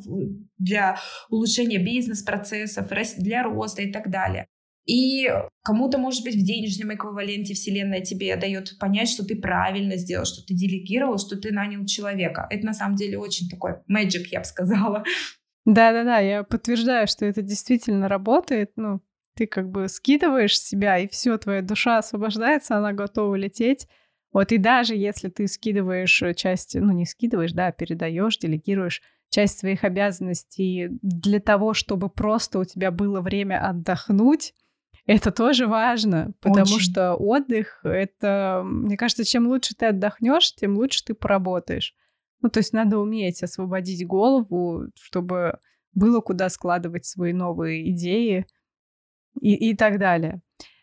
для 0.58 0.96
улучшения 1.28 1.78
бизнес-процессов, 1.78 2.88
для 3.18 3.42
роста 3.42 3.82
и 3.82 3.92
так 3.92 4.10
далее. 4.10 4.46
И 4.84 5.28
кому-то, 5.62 5.98
может 5.98 6.24
быть, 6.24 6.34
в 6.34 6.44
денежном 6.44 6.94
эквиваленте 6.94 7.54
Вселенная 7.54 8.00
тебе 8.00 8.34
дает 8.36 8.78
понять, 8.78 9.08
что 9.08 9.24
ты 9.24 9.36
правильно 9.36 9.96
сделал, 9.96 10.24
что 10.24 10.44
ты 10.44 10.54
делегировал, 10.54 11.18
что 11.18 11.36
ты 11.36 11.52
нанял 11.52 11.86
человека. 11.86 12.46
Это 12.50 12.66
на 12.66 12.74
самом 12.74 12.96
деле 12.96 13.18
очень 13.18 13.48
такой 13.48 13.74
magic, 13.90 14.26
я 14.30 14.40
бы 14.40 14.44
сказала. 14.44 15.04
Да-да-да, 15.64 16.18
я 16.18 16.42
подтверждаю, 16.42 17.06
что 17.06 17.24
это 17.24 17.42
действительно 17.42 18.08
работает. 18.08 18.72
Ну, 18.74 19.00
ты 19.36 19.46
как 19.46 19.70
бы 19.70 19.88
скидываешь 19.88 20.58
себя, 20.58 20.98
и 20.98 21.08
все, 21.08 21.38
твоя 21.38 21.62
душа 21.62 21.98
освобождается, 21.98 22.76
она 22.76 22.92
готова 22.92 23.36
лететь. 23.36 23.86
Вот 24.32 24.50
и 24.50 24.58
даже 24.58 24.96
если 24.96 25.28
ты 25.28 25.46
скидываешь 25.46 26.22
часть, 26.36 26.74
ну 26.74 26.90
не 26.92 27.06
скидываешь, 27.06 27.52
да, 27.52 27.70
передаешь, 27.70 28.38
делегируешь 28.38 29.02
часть 29.28 29.58
своих 29.58 29.84
обязанностей 29.84 30.88
для 31.02 31.40
того, 31.40 31.74
чтобы 31.74 32.08
просто 32.08 32.58
у 32.58 32.64
тебя 32.64 32.90
было 32.90 33.20
время 33.20 33.66
отдохнуть, 33.66 34.54
это 35.12 35.30
тоже 35.30 35.66
важно, 35.66 36.32
потому 36.40 36.76
Очень. 36.76 36.80
что 36.80 37.14
отдых 37.14 37.80
это, 37.84 38.62
мне 38.64 38.96
кажется, 38.96 39.24
чем 39.24 39.46
лучше 39.46 39.74
ты 39.74 39.86
отдохнешь, 39.86 40.54
тем 40.54 40.76
лучше 40.76 41.04
ты 41.04 41.14
поработаешь. 41.14 41.94
Ну, 42.40 42.48
то 42.48 42.58
есть 42.58 42.72
надо 42.72 42.98
уметь 42.98 43.42
освободить 43.42 44.06
голову, 44.06 44.86
чтобы 45.00 45.58
было 45.92 46.20
куда 46.20 46.48
складывать 46.48 47.04
свои 47.04 47.32
новые 47.32 47.90
идеи 47.90 48.46
и, 49.40 49.70
и 49.70 49.76
так 49.76 49.98
далее. 49.98 50.40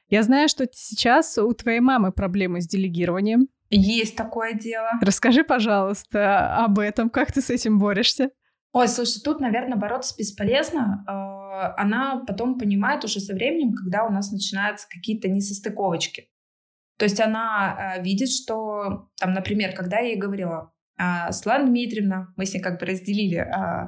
Я 0.09 0.23
знаю, 0.23 0.47
что 0.47 0.67
сейчас 0.71 1.37
у 1.37 1.51
твоей 1.53 1.79
мамы 1.79 2.11
проблемы 2.11 2.61
с 2.61 2.67
делегированием. 2.67 3.47
Есть 3.69 4.15
такое 4.15 4.53
дело. 4.53 4.89
Расскажи, 5.01 5.43
пожалуйста, 5.43 6.55
об 6.55 6.79
этом. 6.79 7.09
Как 7.09 7.31
ты 7.31 7.41
с 7.41 7.49
этим 7.49 7.77
борешься? 7.77 8.29
Ой, 8.71 8.87
слушай, 8.87 9.21
тут, 9.23 9.39
наверное, 9.39 9.77
бороться 9.77 10.15
бесполезно. 10.17 11.03
А, 11.49 11.73
она 11.77 12.23
потом 12.27 12.57
понимает 12.59 13.03
уже 13.03 13.19
со 13.19 13.33
временем, 13.33 13.73
когда 13.73 14.05
у 14.05 14.11
нас 14.11 14.31
начинаются 14.31 14.87
какие-то 14.89 15.27
несостыковочки. 15.27 16.29
То 16.97 17.05
есть 17.05 17.19
она 17.19 17.75
а, 17.75 17.99
видит, 17.99 18.29
что, 18.29 19.09
там, 19.19 19.33
например, 19.33 19.73
когда 19.73 19.99
я 19.99 20.09
ей 20.09 20.17
говорила, 20.17 20.73
а, 20.99 21.31
Светлана 21.31 21.65
Дмитриевна, 21.67 22.33
мы 22.35 22.45
с 22.45 22.53
ней 22.53 22.59
как 22.59 22.77
бы 22.77 22.85
разделили, 22.85 23.37
а, 23.37 23.87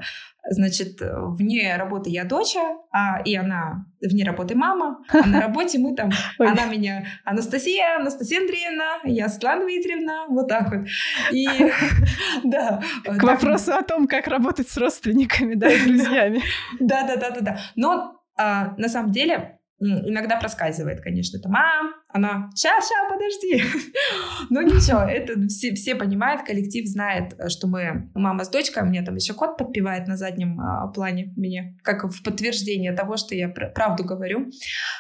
значит, 0.50 1.02
вне 1.02 1.76
работы 1.76 2.10
я 2.10 2.24
доча, 2.24 2.78
а, 2.89 3.21
и 3.26 3.36
она 3.36 3.86
вне 4.02 4.24
работы 4.24 4.56
мама, 4.56 5.04
а 5.10 5.28
на 5.28 5.41
работе 5.41 5.78
мы 5.78 5.93
там, 5.93 6.10
она 6.39 6.65
меня 6.67 7.06
Анастасия, 7.26 7.97
Анастасия 7.97 8.39
Андреевна, 8.39 9.00
я 9.04 9.28
Светлана 9.28 9.65
Дмитриевна, 9.65 10.28
вот 10.30 10.47
так 10.47 10.71
вот. 10.71 10.88
И, 11.34 11.47
да. 12.45 12.82
К 13.04 13.24
вопросу 13.24 13.74
о 13.74 13.84
том, 13.84 14.08
как 14.08 14.28
работать 14.28 14.69
с 14.69 14.78
родственниками, 14.78 15.56
да, 15.56 15.69
и 15.69 15.80
друзьями. 15.86 16.41
Да-да-да-да-да. 16.80 17.60
Но 17.76 18.21
на 18.38 18.88
самом 18.88 19.12
деле 19.12 19.60
иногда 19.80 20.38
проскальзывает, 20.38 21.02
конечно, 21.02 21.38
это 21.38 21.50
мам, 21.50 21.93
она, 22.13 22.50
ща, 22.56 22.69
ща, 22.82 23.10
подожди. 23.10 23.63
Но 24.50 24.62
ничего, 24.62 25.00
это 25.10 25.47
все, 25.47 25.74
все 25.74 25.95
понимают, 25.95 26.43
коллектив 26.43 26.86
знает, 26.88 27.34
что 27.50 27.67
мы 27.67 28.10
мама 28.13 28.43
с 28.43 28.50
дочкой, 28.50 28.84
у 28.84 28.86
меня 28.86 29.04
там 29.04 29.15
еще 29.15 29.34
кот 29.34 29.58
подпевает 29.58 30.08
на 30.08 30.17
заднем 30.17 30.60
а, 30.60 30.88
плане 30.88 31.34
мне, 31.36 31.78
как 31.84 32.04
в 32.04 32.24
подтверждение 32.24 32.93
того, 32.93 33.17
что 33.17 33.36
я 33.36 33.50
правду 33.50 34.04
говорю. 34.04 34.50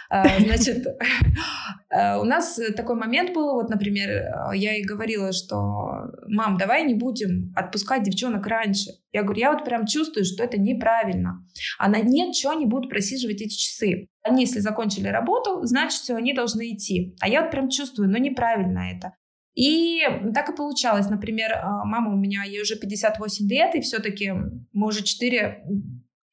А, 0.09 0.39
значит, 0.39 0.85
а, 1.89 2.19
у 2.21 2.23
нас 2.23 2.59
такой 2.75 2.95
момент 2.95 3.33
был, 3.33 3.53
вот, 3.53 3.69
например, 3.69 4.09
я 4.53 4.73
ей 4.73 4.83
говорила, 4.83 5.31
что 5.31 6.11
мам, 6.27 6.57
давай 6.57 6.83
не 6.83 6.93
будем 6.93 7.53
отпускать 7.55 8.03
девчонок 8.03 8.45
раньше. 8.47 8.91
Я 9.11 9.23
говорю, 9.23 9.39
я 9.39 9.51
вот 9.51 9.65
прям 9.65 9.85
чувствую, 9.85 10.23
что 10.23 10.43
это 10.43 10.57
неправильно. 10.57 11.45
Она 11.77 11.99
нет, 11.99 12.33
что 12.35 12.51
они 12.51 12.65
будут 12.65 12.89
просиживать 12.89 13.41
эти 13.41 13.55
часы. 13.55 14.07
Они, 14.23 14.43
если 14.43 14.59
закончили 14.59 15.07
работу, 15.07 15.63
значит, 15.63 15.99
все, 15.99 16.15
они 16.15 16.33
должны 16.33 16.73
идти. 16.73 17.00
А 17.19 17.27
я 17.27 17.41
вот 17.41 17.51
прям 17.51 17.69
чувствую, 17.69 18.09
ну 18.09 18.17
неправильно 18.17 18.91
это. 18.91 19.15
И 19.53 20.01
так 20.33 20.49
и 20.49 20.55
получалось. 20.55 21.09
Например, 21.09 21.53
а, 21.53 21.83
мама 21.85 22.13
у 22.13 22.17
меня, 22.17 22.43
ей 22.43 22.61
уже 22.61 22.75
58 22.75 23.49
лет, 23.49 23.75
и 23.75 23.81
все-таки 23.81 24.31
мы 24.71 24.87
уже 24.87 25.03
4 25.03 25.63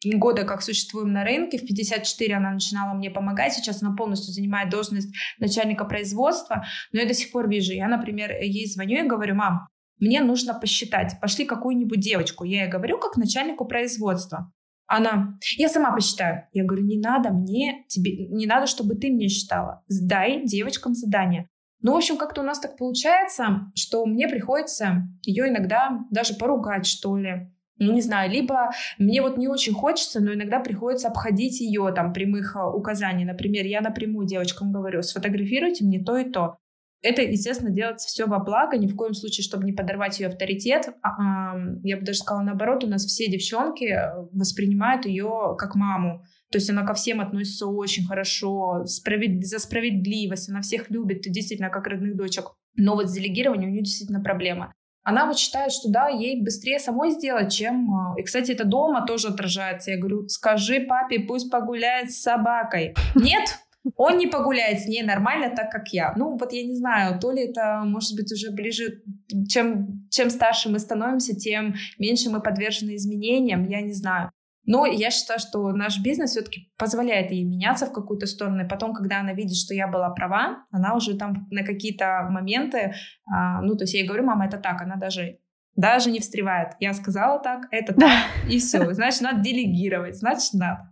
года 0.05 0.45
как 0.45 0.63
существуем 0.63 1.13
на 1.13 1.25
рынке. 1.25 1.59
В 1.59 1.67
54 1.67 2.37
она 2.37 2.53
начинала 2.53 2.95
мне 2.95 3.11
помогать. 3.11 3.53
Сейчас 3.53 3.83
она 3.83 3.97
полностью 3.97 4.33
занимает 4.33 4.71
должность 4.71 5.13
начальника 5.39 5.85
производства. 5.85 6.65
Но 6.93 7.01
я 7.01 7.07
до 7.07 7.15
сих 7.15 7.33
пор 7.33 7.49
вижу. 7.49 7.73
Я, 7.73 7.89
например, 7.89 8.31
ей 8.41 8.67
звоню 8.67 9.05
и 9.05 9.09
говорю, 9.09 9.35
мам, 9.35 9.67
мне 9.99 10.21
нужно 10.21 10.55
посчитать. 10.55 11.17
Пошли 11.21 11.45
какую-нибудь 11.45 11.99
девочку. 11.99 12.45
Я 12.45 12.65
ей 12.65 12.71
говорю 12.71 12.99
как 12.99 13.17
начальнику 13.17 13.65
производства. 13.65 14.53
Она, 14.89 15.37
я 15.59 15.69
сама 15.69 15.93
посчитаю. 15.93 16.45
Я 16.53 16.65
говорю, 16.65 16.85
не 16.85 16.99
надо 16.99 17.31
мне, 17.31 17.85
тебе, 17.89 18.27
не 18.29 18.47
надо, 18.47 18.67
чтобы 18.67 18.95
ты 18.95 19.13
мне 19.13 19.29
считала. 19.29 19.85
Сдай 19.87 20.45
девочкам 20.45 20.95
задание. 20.95 21.47
Ну, 21.83 21.93
в 21.93 21.97
общем, 21.97 22.17
как-то 22.17 22.41
у 22.41 22.45
нас 22.45 22.59
так 22.59 22.77
получается, 22.77 23.71
что 23.75 24.05
мне 24.07 24.27
приходится 24.29 25.07
ее 25.23 25.49
иногда 25.49 26.01
даже 26.11 26.35
поругать, 26.35 26.87
что 26.87 27.17
ли. 27.17 27.53
Ну, 27.77 27.93
не 27.93 28.01
знаю, 28.01 28.31
либо 28.31 28.71
мне 28.99 29.23
вот 29.23 29.37
не 29.37 29.47
очень 29.47 29.75
хочется, 29.75 30.21
но 30.21 30.33
иногда 30.33 30.59
приходится 30.59 31.09
обходить 31.09 31.61
ее 31.61 31.93
там 31.95 32.13
прямых 32.13 32.57
а, 32.57 32.69
указаний. 32.69 33.25
Например, 33.25 33.65
я 33.67 33.81
напрямую 33.81 34.27
девочкам 34.27 34.73
говорю, 34.73 35.03
сфотографируйте 35.03 35.85
мне 35.85 36.03
то 36.03 36.17
и 36.17 36.29
то. 36.29 36.57
Это, 37.01 37.23
естественно, 37.23 37.71
делается 37.71 38.09
все 38.09 38.27
во 38.27 38.41
благо, 38.41 38.77
ни 38.77 38.89
в 38.89 38.97
коем 38.97 39.15
случае, 39.15 39.45
чтобы 39.45 39.65
не 39.65 39.73
подорвать 39.73 40.19
ее 40.19 40.27
авторитет. 40.27 40.89
А, 41.03 41.55
я 41.85 41.97
бы 41.97 42.05
даже 42.05 42.19
сказала 42.19 42.43
наоборот, 42.43 42.83
у 42.83 42.89
нас 42.89 43.05
все 43.05 43.31
девчонки 43.31 43.85
э, 43.85 44.27
воспринимают 44.33 45.07
ее 45.07 45.55
как 45.59 45.77
маму. 45.77 46.25
То 46.51 46.59
есть 46.59 46.69
она 46.71 46.85
ко 46.85 46.95
всем 46.95 47.21
относится 47.21 47.67
очень 47.67 48.05
хорошо, 48.05 48.85
справед... 48.87 49.45
за 49.47 49.61
справедливость, 49.61 50.49
она 50.49 50.61
всех 50.61 50.91
любит, 50.91 51.21
действительно, 51.23 51.69
как 51.69 51.87
родных 51.87 52.17
дочек. 52.17 52.47
Но 52.75 52.95
вот 52.95 53.09
с 53.09 53.13
делегированием 53.13 53.71
у 53.71 53.73
нее 53.73 53.85
действительно 53.85 54.21
проблема. 54.21 54.73
Она 55.05 55.27
вот 55.27 55.39
считает, 55.39 55.73
что 55.73 55.91
да, 55.91 56.09
ей 56.09 56.43
быстрее 56.43 56.81
самой 56.81 57.13
сделать, 57.13 57.53
чем... 57.53 57.89
Э, 57.95 58.21
и, 58.21 58.25
кстати, 58.25 58.51
это 58.51 58.65
дома 58.65 59.07
тоже 59.07 59.29
отражается. 59.29 59.93
Я 59.93 59.99
говорю, 59.99 60.27
скажи 60.27 60.81
папе, 60.81 61.21
пусть 61.21 61.49
погуляет 61.49 62.11
с 62.11 62.21
собакой. 62.21 62.95
Нет, 63.15 63.61
он 63.97 64.19
не 64.19 64.27
погуляет 64.27 64.81
с 64.81 64.87
ней 64.87 65.03
нормально, 65.03 65.55
так 65.55 65.71
как 65.71 65.89
я. 65.89 66.15
Ну, 66.17 66.37
вот 66.37 66.53
я 66.53 66.65
не 66.65 66.75
знаю, 66.75 67.19
то 67.21 67.31
ли 67.31 67.49
это, 67.49 67.83
может 67.85 68.17
быть, 68.17 68.33
уже 68.33 68.51
ближе, 68.51 69.03
чем, 69.49 70.09
чем 70.11 70.31
старше 70.31 70.69
мы 70.69 70.79
становимся, 70.79 71.35
тем 71.35 71.75
меньше 71.99 72.31
мы 72.31 72.41
подвержены 72.41 72.97
изменениям, 72.97 73.67
я 73.67 73.81
не 73.81 73.93
знаю. 73.93 74.31
Но 74.65 74.85
я 74.85 75.11
считаю, 75.11 75.41
что 75.41 75.73
наш 75.73 75.99
бизнес 76.03 76.33
все-таки 76.33 76.71
позволяет 76.77 77.31
ей 77.31 77.43
меняться 77.43 77.87
в 77.87 77.93
какую-то 77.93 78.27
сторону. 78.27 78.65
И 78.65 78.69
потом, 78.69 78.93
когда 78.93 79.21
она 79.21 79.33
видит, 79.33 79.57
что 79.57 79.73
я 79.73 79.89
была 79.89 80.11
права, 80.11 80.63
она 80.71 80.95
уже 80.95 81.17
там 81.17 81.47
на 81.51 81.65
какие-то 81.65 82.29
моменты, 82.31 82.93
а, 83.25 83.63
ну, 83.63 83.77
то 83.77 83.85
есть 83.85 83.95
я 83.95 84.01
ей 84.01 84.07
говорю, 84.07 84.25
мама, 84.25 84.47
это 84.47 84.59
так, 84.59 84.83
она 84.83 84.97
даже 84.97 85.39
даже 85.75 86.11
не 86.11 86.19
встревает. 86.19 86.73
Я 86.81 86.93
сказала 86.93 87.41
так, 87.41 87.69
это 87.71 87.95
так, 87.95 88.25
и 88.51 88.59
все. 88.59 88.93
Значит, 88.93 89.23
надо 89.23 89.41
делегировать, 89.41 90.17
значит, 90.17 90.53
надо. 90.53 90.88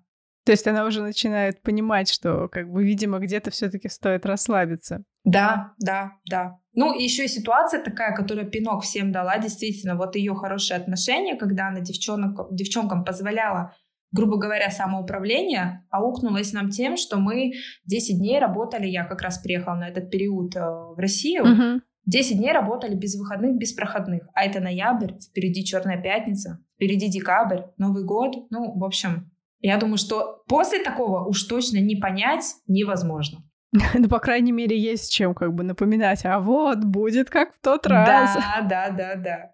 То 0.46 0.52
есть 0.52 0.64
она 0.68 0.84
уже 0.84 1.02
начинает 1.02 1.60
понимать, 1.60 2.08
что, 2.08 2.46
как 2.48 2.70
бы, 2.70 2.84
видимо, 2.84 3.18
где-то 3.18 3.50
все-таки 3.50 3.88
стоит 3.88 4.24
расслабиться. 4.24 5.02
Да, 5.24 5.72
да, 5.80 6.12
да. 6.30 6.60
Ну, 6.72 6.96
и 6.96 7.02
еще 7.02 7.24
и 7.24 7.28
ситуация 7.28 7.82
такая, 7.82 8.14
которая 8.14 8.46
пинок 8.46 8.84
всем 8.84 9.10
дала, 9.10 9.38
действительно, 9.38 9.96
вот 9.96 10.14
ее 10.14 10.36
хорошее 10.36 10.78
отношение, 10.78 11.34
когда 11.34 11.66
она 11.66 11.80
девчонок, 11.80 12.54
девчонкам 12.54 13.04
позволяла, 13.04 13.74
грубо 14.12 14.38
говоря, 14.38 14.70
самоуправление, 14.70 15.84
аукнулось 15.90 16.52
нам 16.52 16.70
тем, 16.70 16.96
что 16.96 17.16
мы 17.16 17.54
10 17.86 18.18
дней 18.18 18.38
работали, 18.38 18.86
я 18.86 19.04
как 19.04 19.22
раз 19.22 19.38
приехала 19.38 19.74
на 19.74 19.88
этот 19.88 20.12
период 20.12 20.54
э, 20.54 20.60
в 20.60 20.96
Россию, 20.96 21.42
угу. 21.42 21.82
10 22.04 22.38
дней 22.38 22.52
работали 22.52 22.94
без 22.94 23.16
выходных, 23.16 23.56
без 23.56 23.72
проходных. 23.72 24.28
А 24.32 24.44
это 24.44 24.60
ноябрь, 24.60 25.14
впереди 25.18 25.64
Черная 25.64 26.00
пятница, 26.00 26.60
впереди 26.76 27.08
декабрь, 27.08 27.62
Новый 27.78 28.04
год. 28.04 28.46
Ну, 28.50 28.78
в 28.78 28.84
общем, 28.84 29.32
я 29.66 29.78
думаю, 29.78 29.98
что 29.98 30.44
после 30.46 30.82
такого 30.82 31.24
уж 31.26 31.42
точно 31.44 31.78
не 31.78 31.96
понять 31.96 32.44
невозможно. 32.66 33.38
Ну, 33.94 34.08
по 34.08 34.20
крайней 34.20 34.52
мере, 34.52 34.78
есть 34.78 35.12
чем 35.12 35.34
как 35.34 35.52
бы 35.52 35.64
напоминать. 35.64 36.24
А 36.24 36.38
вот, 36.38 36.78
будет 36.84 37.30
как 37.30 37.52
в 37.52 37.60
тот 37.60 37.86
раз. 37.86 38.34
Да, 38.34 38.60
да, 38.62 38.90
да, 38.90 39.14
да. 39.16 39.50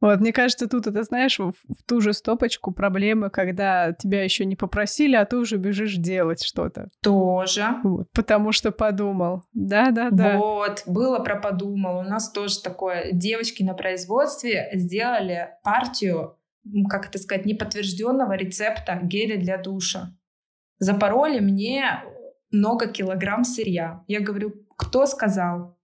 Вот, 0.00 0.20
мне 0.20 0.32
кажется, 0.32 0.68
тут 0.68 0.86
это, 0.86 1.02
знаешь, 1.02 1.40
в, 1.40 1.50
в 1.50 1.82
ту 1.86 2.00
же 2.00 2.12
стопочку 2.12 2.70
проблемы, 2.70 3.30
когда 3.30 3.92
тебя 3.92 4.22
еще 4.22 4.44
не 4.44 4.54
попросили, 4.54 5.16
а 5.16 5.24
ты 5.24 5.36
уже 5.36 5.56
бежишь 5.56 5.96
делать 5.96 6.44
что-то. 6.44 6.88
Тоже. 7.02 7.66
Вот, 7.82 8.06
потому 8.12 8.52
что 8.52 8.70
подумал. 8.70 9.42
Да, 9.52 9.90
да, 9.90 10.10
да. 10.10 10.38
Вот, 10.38 10.84
было 10.86 11.18
про 11.18 11.34
подумал. 11.34 11.98
У 11.98 12.02
нас 12.02 12.30
тоже 12.30 12.62
такое. 12.62 13.10
Девочки 13.12 13.64
на 13.64 13.74
производстве 13.74 14.70
сделали 14.72 15.48
партию 15.64 16.37
как 16.88 17.08
это 17.08 17.18
сказать, 17.18 17.46
неподтвержденного 17.46 18.32
рецепта 18.32 19.00
геля 19.02 19.38
для 19.38 19.58
душа. 19.58 20.16
Запороли 20.78 21.40
мне 21.40 22.02
много 22.50 22.88
килограмм 22.88 23.44
сырья. 23.44 24.02
Я 24.06 24.20
говорю, 24.20 24.52
кто 24.76 25.06
сказал? 25.06 25.78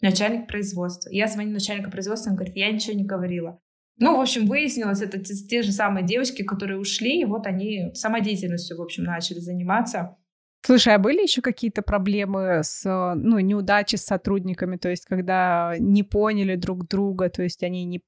Начальник 0.00 0.46
производства. 0.46 1.10
Я 1.10 1.26
звоню 1.26 1.52
начальнику 1.52 1.90
производства, 1.90 2.30
он 2.30 2.36
говорит, 2.36 2.56
я 2.56 2.70
ничего 2.70 2.96
не 2.96 3.04
говорила. 3.04 3.60
Ну, 3.98 4.16
в 4.16 4.20
общем, 4.20 4.46
выяснилось, 4.46 5.00
это 5.00 5.18
те, 5.22 5.62
же 5.62 5.72
самые 5.72 6.04
девочки, 6.04 6.42
которые 6.42 6.78
ушли, 6.78 7.20
и 7.20 7.24
вот 7.24 7.46
они 7.46 7.94
самодеятельностью, 7.94 8.76
в 8.76 8.82
общем, 8.82 9.04
начали 9.04 9.38
заниматься. 9.38 10.16
Слушай, 10.60 10.94
а 10.94 10.98
были 10.98 11.22
еще 11.22 11.40
какие-то 11.40 11.80
проблемы 11.80 12.60
с, 12.62 12.84
ну, 12.84 13.38
неудачи 13.38 13.96
с 13.96 14.04
сотрудниками, 14.04 14.76
то 14.76 14.90
есть 14.90 15.06
когда 15.06 15.76
не 15.78 16.02
поняли 16.02 16.56
друг 16.56 16.88
друга, 16.88 17.30
то 17.30 17.42
есть 17.42 17.62
они 17.62 17.84
не, 17.84 18.02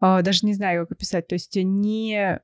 даже 0.00 0.46
не 0.46 0.54
знаю, 0.54 0.82
как 0.82 0.92
описать. 0.92 1.26
То 1.26 1.34
есть 1.34 1.56
не... 1.56 2.40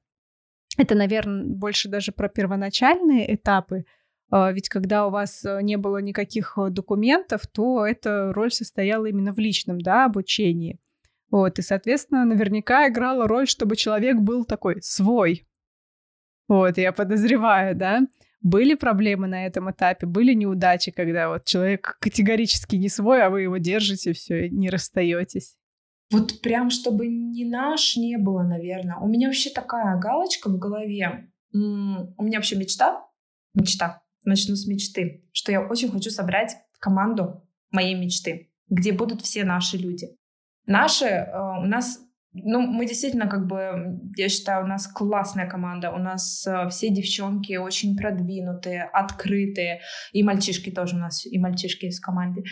Это, 0.78 0.94
наверное, 0.94 1.44
больше 1.44 1.88
даже 1.88 2.12
про 2.12 2.28
первоначальные 2.28 3.34
этапы, 3.34 3.84
а, 4.34 4.50
ведь 4.50 4.70
когда 4.70 5.06
у 5.06 5.10
вас 5.10 5.44
э, 5.44 5.60
не 5.60 5.76
было 5.76 5.98
никаких 5.98 6.54
э, 6.56 6.70
документов, 6.70 7.46
то 7.46 7.86
эта 7.86 8.32
роль 8.32 8.50
состояла 8.50 9.04
именно 9.04 9.34
в 9.34 9.38
личном, 9.38 9.78
да, 9.78 10.06
обучении. 10.06 10.80
Вот, 11.30 11.58
и, 11.58 11.62
соответственно, 11.62 12.24
наверняка 12.24 12.88
играла 12.88 13.28
роль, 13.28 13.46
чтобы 13.46 13.76
человек 13.76 14.16
был 14.16 14.46
такой 14.46 14.80
свой. 14.80 15.46
Вот, 16.48 16.78
я 16.78 16.92
подозреваю, 16.92 17.76
да. 17.76 18.00
Были 18.40 18.74
проблемы 18.74 19.26
на 19.28 19.46
этом 19.46 19.70
этапе, 19.70 20.06
были 20.06 20.32
неудачи, 20.32 20.92
когда 20.92 21.28
вот 21.28 21.44
человек 21.44 21.98
категорически 22.00 22.76
не 22.76 22.88
свой, 22.88 23.22
а 23.22 23.28
вы 23.28 23.42
его 23.42 23.58
держите, 23.58 24.14
все, 24.14 24.48
не 24.48 24.70
расстаетесь. 24.70 25.56
Вот 26.12 26.42
прям, 26.42 26.68
чтобы 26.68 27.08
не 27.08 27.46
наш 27.46 27.96
не 27.96 28.18
было, 28.18 28.42
наверное. 28.42 28.96
У 28.98 29.08
меня 29.08 29.28
вообще 29.28 29.48
такая 29.48 29.98
галочка 29.98 30.50
в 30.50 30.58
голове. 30.58 31.30
У 31.52 31.58
меня 31.58 32.38
вообще 32.38 32.56
мечта, 32.56 33.06
мечта, 33.54 34.02
начну 34.24 34.54
с 34.54 34.66
мечты, 34.66 35.22
что 35.32 35.52
я 35.52 35.62
очень 35.62 35.90
хочу 35.90 36.10
собрать 36.10 36.54
команду 36.78 37.42
моей 37.70 37.94
мечты, 37.94 38.50
где 38.68 38.92
будут 38.92 39.22
все 39.22 39.44
наши 39.44 39.78
люди. 39.78 40.08
Наши, 40.66 41.06
э, 41.06 41.38
у 41.62 41.66
нас 41.66 41.98
ну, 42.34 42.60
мы 42.60 42.86
действительно, 42.86 43.28
как 43.28 43.46
бы, 43.46 44.00
я 44.16 44.28
считаю, 44.28 44.64
у 44.64 44.66
нас 44.66 44.86
классная 44.86 45.46
команда. 45.46 45.90
У 45.90 45.98
нас 45.98 46.46
э, 46.46 46.68
все 46.70 46.88
девчонки 46.88 47.56
очень 47.56 47.94
продвинутые, 47.96 48.84
открытые. 48.84 49.80
И 50.12 50.22
мальчишки 50.22 50.70
тоже 50.70 50.96
у 50.96 50.98
нас, 50.98 51.26
и 51.26 51.38
мальчишки 51.38 51.86
есть 51.86 51.98
в 51.98 52.04
команде. 52.04 52.42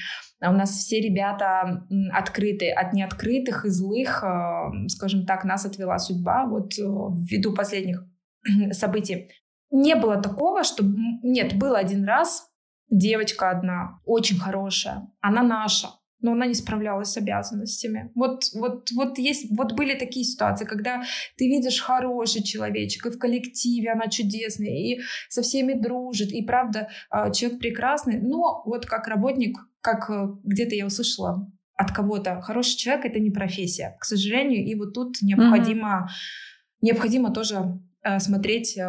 У 0.40 0.52
нас 0.52 0.70
все 0.70 1.00
ребята 1.00 1.86
открытые. 2.12 2.74
От 2.74 2.92
неоткрытых 2.92 3.64
и 3.64 3.70
злых, 3.70 4.22
э, 4.22 4.88
скажем 4.88 5.24
так, 5.24 5.44
нас 5.44 5.64
отвела 5.64 5.98
судьба. 5.98 6.46
Вот 6.46 6.78
э, 6.78 6.82
ввиду 6.82 7.54
последних 7.54 8.04
событий. 8.72 9.30
Не 9.70 9.94
было 9.94 10.20
такого, 10.20 10.62
что... 10.62 10.84
Нет, 11.22 11.56
было 11.56 11.78
один 11.78 12.04
раз 12.04 12.50
девочка 12.90 13.50
одна, 13.50 14.00
очень 14.04 14.38
хорошая. 14.38 15.08
Она 15.20 15.42
наша 15.42 15.88
но 16.22 16.32
она 16.32 16.46
не 16.46 16.54
справлялась 16.54 17.12
с 17.12 17.16
обязанностями. 17.16 18.10
Вот, 18.14 18.44
вот, 18.54 18.90
вот, 18.92 19.18
есть, 19.18 19.46
вот 19.56 19.72
были 19.72 19.94
такие 19.94 20.24
ситуации, 20.24 20.64
когда 20.64 21.02
ты 21.36 21.46
видишь 21.48 21.80
хороший 21.80 22.42
человечек, 22.42 23.06
и 23.06 23.10
в 23.10 23.18
коллективе 23.18 23.92
она 23.92 24.08
чудесная, 24.08 24.70
и 24.70 25.00
со 25.28 25.42
всеми 25.42 25.74
дружит, 25.74 26.32
и 26.32 26.42
правда 26.42 26.88
а, 27.10 27.30
человек 27.30 27.60
прекрасный, 27.60 28.20
но 28.20 28.62
вот 28.64 28.86
как 28.86 29.08
работник, 29.08 29.56
как 29.80 30.10
э, 30.10 30.28
где-то 30.44 30.74
я 30.74 30.86
услышала 30.86 31.50
от 31.74 31.92
кого-то, 31.92 32.42
хороший 32.42 32.76
человек— 32.76 33.04
это 33.06 33.20
не 33.20 33.30
профессия, 33.30 33.96
к 33.98 34.04
сожалению, 34.04 34.64
и 34.64 34.74
вот 34.74 34.92
тут 34.92 35.22
необходимо, 35.22 35.88
mm-hmm. 35.88 36.78
необходимо 36.82 37.32
тоже 37.32 37.80
смотреть, 38.18 38.76
э, 38.78 38.82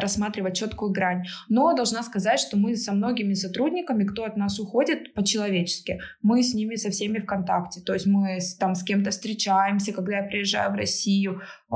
рассматривать 0.00 0.56
четкую 0.56 0.92
грань. 0.92 1.24
Но 1.48 1.74
должна 1.74 2.02
сказать, 2.02 2.40
что 2.40 2.56
мы 2.56 2.76
со 2.76 2.92
многими 2.92 3.34
сотрудниками, 3.34 4.04
кто 4.04 4.24
от 4.24 4.36
нас 4.36 4.60
уходит 4.60 5.14
по-человечески, 5.14 6.00
мы 6.22 6.42
с 6.42 6.54
ними 6.54 6.76
со 6.76 6.90
всеми 6.90 7.18
в 7.18 7.26
контакте. 7.26 7.80
То 7.80 7.94
есть 7.94 8.06
мы 8.06 8.38
там 8.58 8.74
с 8.74 8.82
кем-то 8.84 9.10
встречаемся, 9.10 9.92
когда 9.92 10.18
я 10.18 10.22
приезжаю 10.22 10.72
в 10.72 10.76
Россию, 10.76 11.40
э, 11.70 11.74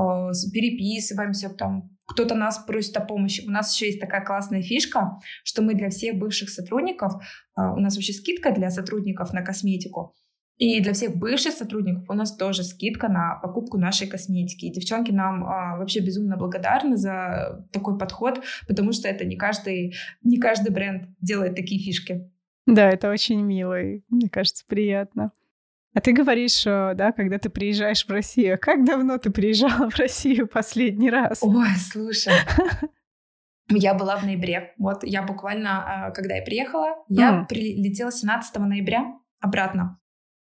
переписываемся, 0.53 1.51
там 1.51 1.90
кто-то 2.07 2.35
нас 2.35 2.59
просит 2.59 2.96
о 2.96 3.01
помощи. 3.01 3.42
У 3.46 3.51
нас 3.51 3.75
еще 3.75 3.87
есть 3.87 4.01
такая 4.01 4.25
классная 4.25 4.62
фишка, 4.62 5.18
что 5.44 5.62
мы 5.62 5.75
для 5.75 5.88
всех 5.88 6.16
бывших 6.18 6.51
сотрудников, 6.51 7.12
у 7.57 7.81
нас 7.81 7.94
вообще 7.94 8.12
скидка 8.12 8.53
для 8.53 8.70
сотрудников 8.70 9.33
на 9.33 9.42
косметику, 9.42 10.14
и 10.62 10.81
для 10.81 10.92
всех 10.92 11.16
бывших 11.16 11.53
сотрудников 11.53 12.09
у 12.09 12.12
нас 12.12 12.37
тоже 12.37 12.62
скидка 12.62 13.09
на 13.09 13.35
покупку 13.42 13.79
нашей 13.79 14.07
косметики. 14.07 14.66
И 14.66 14.72
девчонки 14.72 15.11
нам 15.11 15.44
а, 15.44 15.77
вообще 15.77 15.98
безумно 15.98 16.37
благодарны 16.37 16.96
за 16.96 17.66
такой 17.72 17.98
подход, 17.98 18.40
потому 18.68 18.92
что 18.92 19.09
это 19.09 19.25
не 19.25 19.37
каждый, 19.37 19.96
не 20.22 20.38
каждый 20.38 20.72
бренд 20.72 21.09
делает 21.20 21.57
такие 21.57 21.83
фишки. 21.83 22.31
Да, 22.66 22.88
это 22.88 23.11
очень 23.11 23.42
мило 23.42 23.83
и, 23.83 24.03
мне 24.09 24.29
кажется, 24.29 24.64
приятно. 24.68 25.33
А 25.94 26.01
ты 26.01 26.12
говоришь, 26.12 26.64
э, 26.64 26.94
да, 26.94 27.11
когда 27.11 27.38
ты 27.38 27.51
приезжаешь 27.51 28.07
в 28.07 28.11
Россию. 28.11 28.57
Как 28.61 28.85
давно 28.85 29.18
ты 29.18 29.31
приезжала 29.31 29.90
в 29.90 29.98
Россию 29.98 30.46
последний 30.46 31.11
раз? 31.11 31.42
Ой, 31.42 31.75
слушай. 31.77 32.35
Я 33.68 33.94
была 33.94 34.16
в 34.16 34.25
ноябре. 34.25 34.75
Вот 34.79 35.03
я 35.03 35.22
буквально, 35.22 36.09
э, 36.09 36.12
когда 36.12 36.35
я 36.37 36.42
приехала, 36.42 37.05
я 37.09 37.46
прилетела 37.48 38.12
17 38.12 38.59
ноября 38.59 39.14
обратно. 39.40 39.98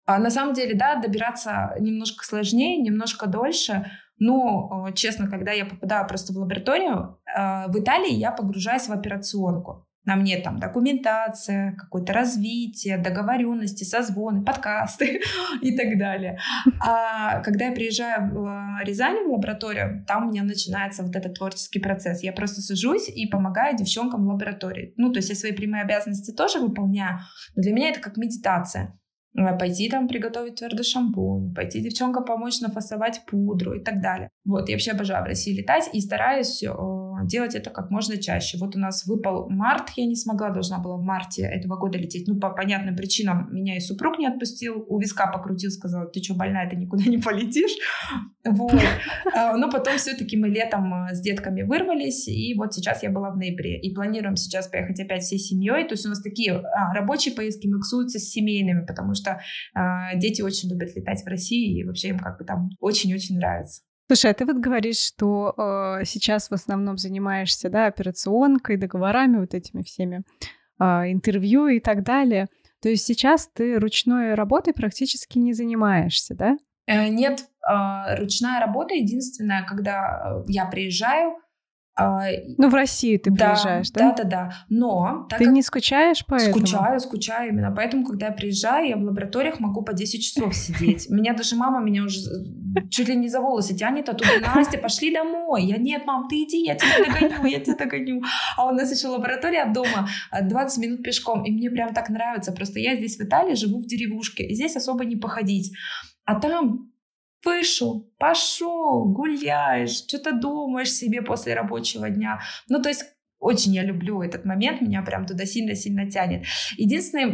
А 0.06 0.18
на 0.18 0.30
самом 0.30 0.54
деле, 0.54 0.74
да, 0.74 0.96
добираться 0.96 1.74
немножко 1.80 2.24
сложнее, 2.24 2.78
немножко 2.78 3.26
дольше. 3.26 3.90
Но, 4.18 4.86
э, 4.88 4.92
честно, 4.94 5.28
когда 5.28 5.52
я 5.52 5.66
попадаю 5.66 6.06
просто 6.06 6.32
в 6.32 6.38
лабораторию, 6.38 7.18
в 7.26 7.78
Италии 7.78 8.14
я 8.14 8.30
погружаюсь 8.30 8.88
в 8.88 8.92
операционку. 8.92 9.86
На 10.06 10.14
мне 10.14 10.38
там 10.38 10.60
документация, 10.60 11.72
какое-то 11.72 12.12
развитие, 12.12 12.96
договоренности, 12.96 13.82
созвоны, 13.82 14.44
подкасты 14.44 15.20
и 15.62 15.76
так 15.76 15.98
далее. 15.98 16.38
А 16.80 17.40
когда 17.40 17.66
я 17.66 17.72
приезжаю 17.72 18.32
в 18.32 18.46
э, 18.46 18.84
Рязань 18.84 19.26
в 19.26 19.32
лабораторию, 19.32 20.04
там 20.06 20.28
у 20.28 20.30
меня 20.30 20.44
начинается 20.44 21.02
вот 21.02 21.16
этот 21.16 21.34
творческий 21.34 21.80
процесс. 21.80 22.22
Я 22.22 22.32
просто 22.32 22.60
сажусь 22.60 23.08
и 23.08 23.26
помогаю 23.26 23.76
девчонкам 23.76 24.24
в 24.24 24.28
лаборатории. 24.28 24.94
Ну, 24.96 25.12
то 25.12 25.18
есть 25.18 25.28
я 25.28 25.34
свои 25.34 25.50
прямые 25.50 25.82
обязанности 25.82 26.30
тоже 26.30 26.60
выполняю, 26.60 27.18
но 27.56 27.62
для 27.62 27.72
меня 27.72 27.90
это 27.90 27.98
как 27.98 28.16
медитация 28.16 28.84
э, 28.84 29.05
пойти 29.58 29.88
там 29.88 30.08
приготовить 30.08 30.56
твердый 30.56 30.84
шампунь, 30.84 31.54
пойти 31.54 31.80
девчонкам 31.80 32.24
помочь 32.24 32.60
нафасовать 32.60 33.22
пудру 33.26 33.74
и 33.74 33.80
так 33.80 34.00
далее. 34.00 34.30
Вот, 34.44 34.68
я 34.68 34.74
вообще 34.74 34.92
обожаю 34.92 35.24
в 35.24 35.26
России 35.26 35.56
летать 35.56 35.88
и 35.92 36.00
стараюсь 36.00 36.62
э, 36.62 36.68
делать 37.26 37.54
это 37.54 37.70
как 37.70 37.90
можно 37.90 38.16
чаще. 38.16 38.58
Вот 38.58 38.76
у 38.76 38.78
нас 38.78 39.06
выпал 39.06 39.48
март, 39.48 39.90
я 39.96 40.06
не 40.06 40.16
смогла, 40.16 40.50
должна 40.50 40.78
была 40.78 40.96
в 40.96 41.02
марте 41.02 41.42
этого 41.42 41.76
года 41.76 41.98
лететь. 41.98 42.26
Ну, 42.28 42.38
по 42.38 42.50
понятным 42.50 42.96
причинам 42.96 43.48
меня 43.52 43.76
и 43.76 43.80
супруг 43.80 44.18
не 44.18 44.26
отпустил, 44.26 44.84
у 44.88 44.98
виска 44.98 45.26
покрутил, 45.26 45.70
сказал, 45.70 46.10
ты 46.10 46.22
что, 46.22 46.34
больная, 46.34 46.68
ты 46.68 46.76
никуда 46.76 47.04
не 47.04 47.18
полетишь. 47.18 47.76
Вот. 48.44 48.80
А, 49.34 49.56
но 49.56 49.70
потом 49.70 49.96
все-таки 49.98 50.36
мы 50.36 50.48
летом 50.48 50.92
э, 50.94 51.14
с 51.14 51.20
детками 51.20 51.62
вырвались, 51.62 52.28
и 52.28 52.54
вот 52.54 52.74
сейчас 52.74 53.02
я 53.02 53.10
была 53.10 53.30
в 53.30 53.36
ноябре. 53.36 53.80
И 53.80 53.94
планируем 53.94 54.36
сейчас 54.36 54.68
поехать 54.68 55.00
опять 55.00 55.22
всей 55.22 55.38
семьей. 55.38 55.84
То 55.88 55.94
есть 55.94 56.06
у 56.06 56.08
нас 56.08 56.20
такие 56.20 56.52
а, 56.52 56.94
рабочие 56.94 57.34
поездки 57.34 57.66
миксуются 57.66 58.18
с 58.18 58.30
семейными, 58.30 58.84
потому 58.86 59.14
что 59.14 59.40
а, 59.74 60.14
дети 60.16 60.42
очень 60.42 60.70
любят 60.70 60.94
летать 60.94 61.22
в 61.22 61.26
России, 61.26 61.78
и 61.78 61.84
вообще 61.84 62.08
им 62.08 62.18
как 62.18 62.38
бы 62.38 62.44
там 62.44 62.70
очень-очень 62.80 63.36
нравится. 63.36 63.82
Слушай, 64.06 64.30
а 64.30 64.34
ты 64.34 64.46
вот 64.46 64.56
говоришь, 64.56 64.98
что 64.98 65.54
э, 65.56 66.04
сейчас 66.04 66.48
в 66.48 66.52
основном 66.52 66.96
занимаешься, 66.96 67.68
да, 67.68 67.86
операционкой, 67.86 68.76
договорами, 68.76 69.38
вот 69.38 69.52
этими 69.52 69.82
всеми, 69.82 70.22
э, 70.78 70.84
интервью 71.10 71.66
и 71.66 71.80
так 71.80 72.04
далее. 72.04 72.46
То 72.80 72.88
есть 72.88 73.04
сейчас 73.04 73.48
ты 73.52 73.78
ручной 73.80 74.34
работой 74.34 74.74
практически 74.74 75.38
не 75.38 75.52
занимаешься, 75.52 76.36
да? 76.36 76.56
Э, 76.86 77.08
нет, 77.08 77.48
э, 77.68 78.16
ручная 78.16 78.60
работа 78.60 78.94
единственная, 78.94 79.64
когда 79.64 80.40
э, 80.40 80.44
я 80.46 80.66
приезжаю, 80.66 81.32
а, 81.32 81.38
ну, 81.98 82.68
в 82.68 82.74
Россию 82.74 83.18
ты 83.18 83.30
да, 83.30 83.52
приезжаешь, 83.52 83.90
да? 83.90 84.12
Да, 84.12 84.22
да, 84.22 84.24
да. 84.24 84.52
Но... 84.68 85.26
ты 85.38 85.46
не 85.46 85.62
скучаешь 85.62 86.26
по 86.26 86.34
этому? 86.34 86.66
Скучаю, 86.66 87.00
скучаю 87.00 87.48
именно. 87.50 87.72
Поэтому, 87.74 88.04
когда 88.04 88.26
я 88.26 88.32
приезжаю, 88.32 88.88
я 88.88 88.96
в 88.96 89.02
лабораториях 89.02 89.60
могу 89.60 89.82
по 89.82 89.94
10 89.94 90.22
часов 90.22 90.54
сидеть. 90.54 91.08
Меня 91.10 91.32
даже 91.32 91.56
мама 91.56 91.80
меня 91.80 92.04
уже 92.04 92.18
чуть 92.90 93.08
ли 93.08 93.16
не 93.16 93.28
за 93.28 93.40
волосы 93.40 93.74
тянет 93.74 94.08
оттуда. 94.08 94.30
Настя, 94.54 94.78
пошли 94.78 95.12
домой. 95.12 95.64
Я, 95.64 95.78
нет, 95.78 96.04
мам, 96.04 96.28
ты 96.28 96.42
иди, 96.42 96.64
я 96.64 96.74
тебя 96.74 97.06
догоню, 97.06 97.46
я 97.46 97.60
тебя 97.60 97.76
догоню. 97.76 98.22
А 98.56 98.66
у 98.66 98.72
нас 98.72 98.94
еще 98.96 99.08
лаборатория 99.08 99.62
от 99.62 99.72
дома 99.72 100.08
20 100.42 100.78
минут 100.78 101.02
пешком. 101.02 101.44
И 101.44 101.50
мне 101.50 101.70
прям 101.70 101.94
так 101.94 102.10
нравится. 102.10 102.52
Просто 102.52 102.78
я 102.78 102.96
здесь 102.96 103.16
в 103.16 103.22
Италии 103.22 103.54
живу 103.54 103.80
в 103.80 103.86
деревушке. 103.86 104.44
И 104.44 104.54
здесь 104.54 104.76
особо 104.76 105.04
не 105.04 105.16
походить. 105.16 105.72
А 106.24 106.38
там 106.38 106.90
вышел, 107.46 108.12
пошел, 108.18 109.04
гуляешь, 109.06 109.90
что-то 109.90 110.32
думаешь 110.32 110.92
себе 110.92 111.22
после 111.22 111.54
рабочего 111.54 112.10
дня. 112.10 112.40
Ну, 112.68 112.82
то 112.82 112.88
есть 112.88 113.04
очень 113.38 113.74
я 113.74 113.84
люблю 113.84 114.22
этот 114.22 114.44
момент, 114.44 114.80
меня 114.80 115.02
прям 115.02 115.26
туда 115.26 115.44
сильно-сильно 115.46 116.10
тянет. 116.10 116.44
Единственный 116.76 117.26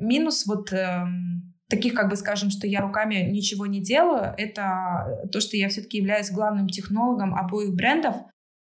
минус 0.00 0.46
вот 0.46 0.72
э, 0.72 1.04
таких, 1.68 1.94
как 1.94 2.10
бы 2.10 2.16
скажем, 2.16 2.50
что 2.50 2.66
я 2.66 2.80
руками 2.80 3.30
ничего 3.30 3.66
не 3.66 3.80
делаю, 3.80 4.34
это 4.36 5.28
то, 5.32 5.40
что 5.40 5.56
я 5.56 5.68
все-таки 5.68 5.98
являюсь 5.98 6.30
главным 6.30 6.68
технологом 6.68 7.34
обоих 7.34 7.74
брендов. 7.74 8.16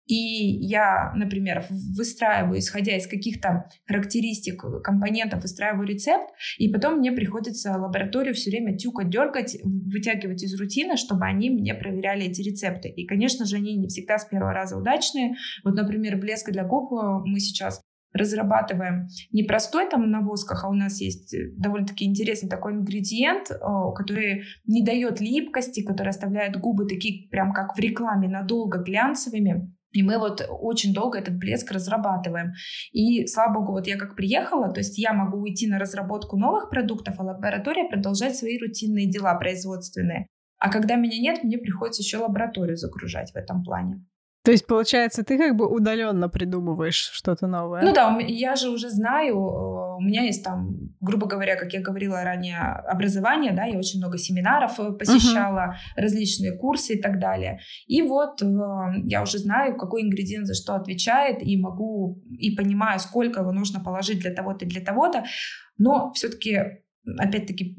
И 0.10 0.58
я, 0.66 1.14
например, 1.16 1.66
выстраиваю, 1.70 2.58
исходя 2.58 2.98
из 2.98 3.06
каких-то 3.06 3.70
характеристик 3.86 4.60
компонентов, 4.84 5.44
выстраиваю 5.44 5.88
рецепт, 5.88 6.32
и 6.58 6.68
потом 6.68 6.98
мне 6.98 7.12
приходится 7.12 7.78
лабораторию 7.78 8.34
все 8.34 8.50
время 8.50 8.76
тюкать, 8.76 9.10
дергать, 9.10 9.58
вытягивать 9.64 10.42
из 10.42 10.60
рутины, 10.60 10.98
чтобы 10.98 11.26
они 11.26 11.52
мне 11.52 11.76
проверяли 11.76 12.26
эти 12.26 12.42
рецепты. 12.42 12.90
И, 12.90 13.06
конечно 13.06 13.46
же, 13.46 13.58
они 13.58 13.76
не 13.76 13.88
всегда 13.88 14.18
с 14.18 14.26
первого 14.26 14.52
раза 14.52 14.78
удачные. 14.78 15.36
Вот, 15.64 15.76
например, 15.76 16.18
блеск 16.18 16.50
для 16.50 16.64
губ 16.64 16.92
э, 16.92 17.20
мы 17.26 17.40
сейчас 17.40 17.80
разрабатываем 18.12 19.10
не 19.32 19.44
простой 19.44 19.88
там 19.88 20.10
на 20.10 20.22
восках, 20.22 20.64
а 20.64 20.70
у 20.70 20.74
нас 20.74 21.02
есть 21.02 21.36
э, 21.36 21.52
довольно-таки 21.56 22.06
интересный 22.06 22.50
такой 22.50 22.74
ингредиент, 22.74 23.50
который 23.96 24.46
не 24.66 24.84
дает 24.84 25.22
липкости, 25.22 25.84
который 25.84 26.10
оставляет 26.10 26.60
губы 26.60 26.88
такие 26.88 27.30
прям 27.30 27.54
как 27.54 27.76
в 27.76 27.80
рекламе 27.80 28.28
надолго 28.28 28.80
глянцевыми. 28.80 29.76
И 29.92 30.04
мы 30.04 30.20
вот 30.20 30.46
очень 30.48 30.94
долго 30.94 31.18
этот 31.18 31.38
блеск 31.38 31.72
разрабатываем. 31.72 32.54
И, 32.92 33.26
слава 33.28 33.60
богу, 33.60 33.72
вот 33.74 33.88
я 33.88 33.98
как 33.98 34.16
приехала, 34.16 34.72
то 34.72 34.80
есть 34.80 34.98
я 34.98 35.14
могу 35.14 35.38
уйти 35.40 35.68
на 35.68 35.80
разработку 35.80 36.38
новых 36.38 36.70
продуктов, 36.70 37.16
а 37.20 37.24
лаборатория 37.24 37.90
продолжать 37.90 38.36
свои 38.36 38.60
рутинные 38.60 39.10
дела 39.10 39.36
производственные. 39.36 40.28
А 40.60 40.70
когда 40.70 40.96
меня 40.96 41.20
нет, 41.20 41.44
мне 41.44 41.58
приходится 41.58 42.02
еще 42.02 42.18
лабораторию 42.18 42.76
загружать 42.76 43.32
в 43.32 43.36
этом 43.36 43.64
плане. 43.64 44.06
То 44.50 44.54
есть, 44.54 44.66
получается, 44.66 45.24
ты 45.24 45.38
как 45.38 45.56
бы 45.56 45.68
удаленно 45.68 46.28
придумываешь 46.28 47.12
что-то 47.14 47.46
новое. 47.46 47.84
Ну 47.84 47.94
да, 47.94 48.18
я 48.20 48.56
же 48.56 48.70
уже 48.72 48.90
знаю, 48.90 49.36
э, 49.36 49.98
у 49.98 50.02
меня 50.02 50.24
есть 50.24 50.44
там, 50.44 50.90
грубо 51.00 51.28
говоря, 51.28 51.56
как 51.56 51.72
я 51.74 51.82
говорила 51.82 52.24
ранее, 52.24 52.58
образование, 52.58 53.54
да, 53.54 53.66
я 53.66 53.78
очень 53.78 54.00
много 54.00 54.18
семинаров 54.18 54.80
э, 54.80 54.92
посещала, 54.94 55.76
uh-huh. 55.76 56.02
различные 56.02 56.58
курсы 56.58 56.96
и 56.96 57.00
так 57.00 57.20
далее. 57.20 57.60
И 57.86 58.02
вот 58.02 58.42
э, 58.42 58.46
я 59.04 59.22
уже 59.22 59.38
знаю, 59.38 59.78
какой 59.78 60.02
ингредиент 60.02 60.48
за 60.48 60.56
что 60.56 60.74
отвечает, 60.74 61.44
и 61.44 61.56
могу, 61.56 62.20
и 62.32 62.56
понимаю, 62.56 63.00
сколько 63.00 63.42
его 63.42 63.52
нужно 63.52 63.84
положить 63.84 64.20
для 64.22 64.34
того-то 64.34 64.66
и 64.66 64.68
для 64.68 64.82
того-то. 64.82 65.26
Но 65.78 66.12
все-таки 66.14 66.82
опять-таки, 67.18 67.78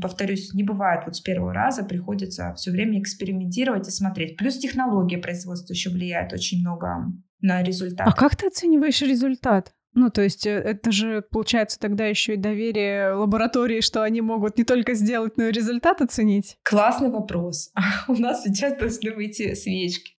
повторюсь, 0.00 0.52
не 0.54 0.62
бывает 0.62 1.02
вот 1.06 1.16
с 1.16 1.20
первого 1.20 1.52
раза, 1.52 1.84
приходится 1.84 2.54
все 2.54 2.70
время 2.70 3.00
экспериментировать 3.00 3.88
и 3.88 3.90
смотреть. 3.90 4.36
Плюс 4.36 4.58
технология 4.58 5.18
производства 5.18 5.72
еще 5.72 5.90
влияет 5.90 6.32
очень 6.32 6.60
много 6.60 7.12
на 7.40 7.62
результат. 7.62 8.06
А 8.08 8.12
как 8.12 8.36
ты 8.36 8.46
оцениваешь 8.46 9.02
результат? 9.02 9.72
Ну, 9.94 10.08
то 10.08 10.22
есть 10.22 10.46
э, 10.46 10.50
это 10.52 10.90
же, 10.90 11.22
получается, 11.22 11.78
тогда 11.78 12.06
еще 12.06 12.34
и 12.34 12.38
доверие 12.38 13.12
лаборатории, 13.12 13.82
что 13.82 14.02
они 14.02 14.22
могут 14.22 14.56
не 14.56 14.64
только 14.64 14.94
сделать, 14.94 15.36
но 15.36 15.44
и 15.44 15.52
результат 15.52 16.00
оценить? 16.00 16.56
Классный 16.62 17.10
вопрос. 17.10 17.70
У 18.08 18.14
нас 18.14 18.42
сейчас 18.42 18.78
должны 18.78 19.14
выйти 19.14 19.54
свечки. 19.54 20.14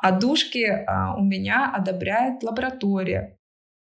А 0.00 0.16
душки 0.16 0.86
у 1.18 1.24
меня 1.24 1.72
одобряет 1.74 2.44
лаборатория. 2.44 3.37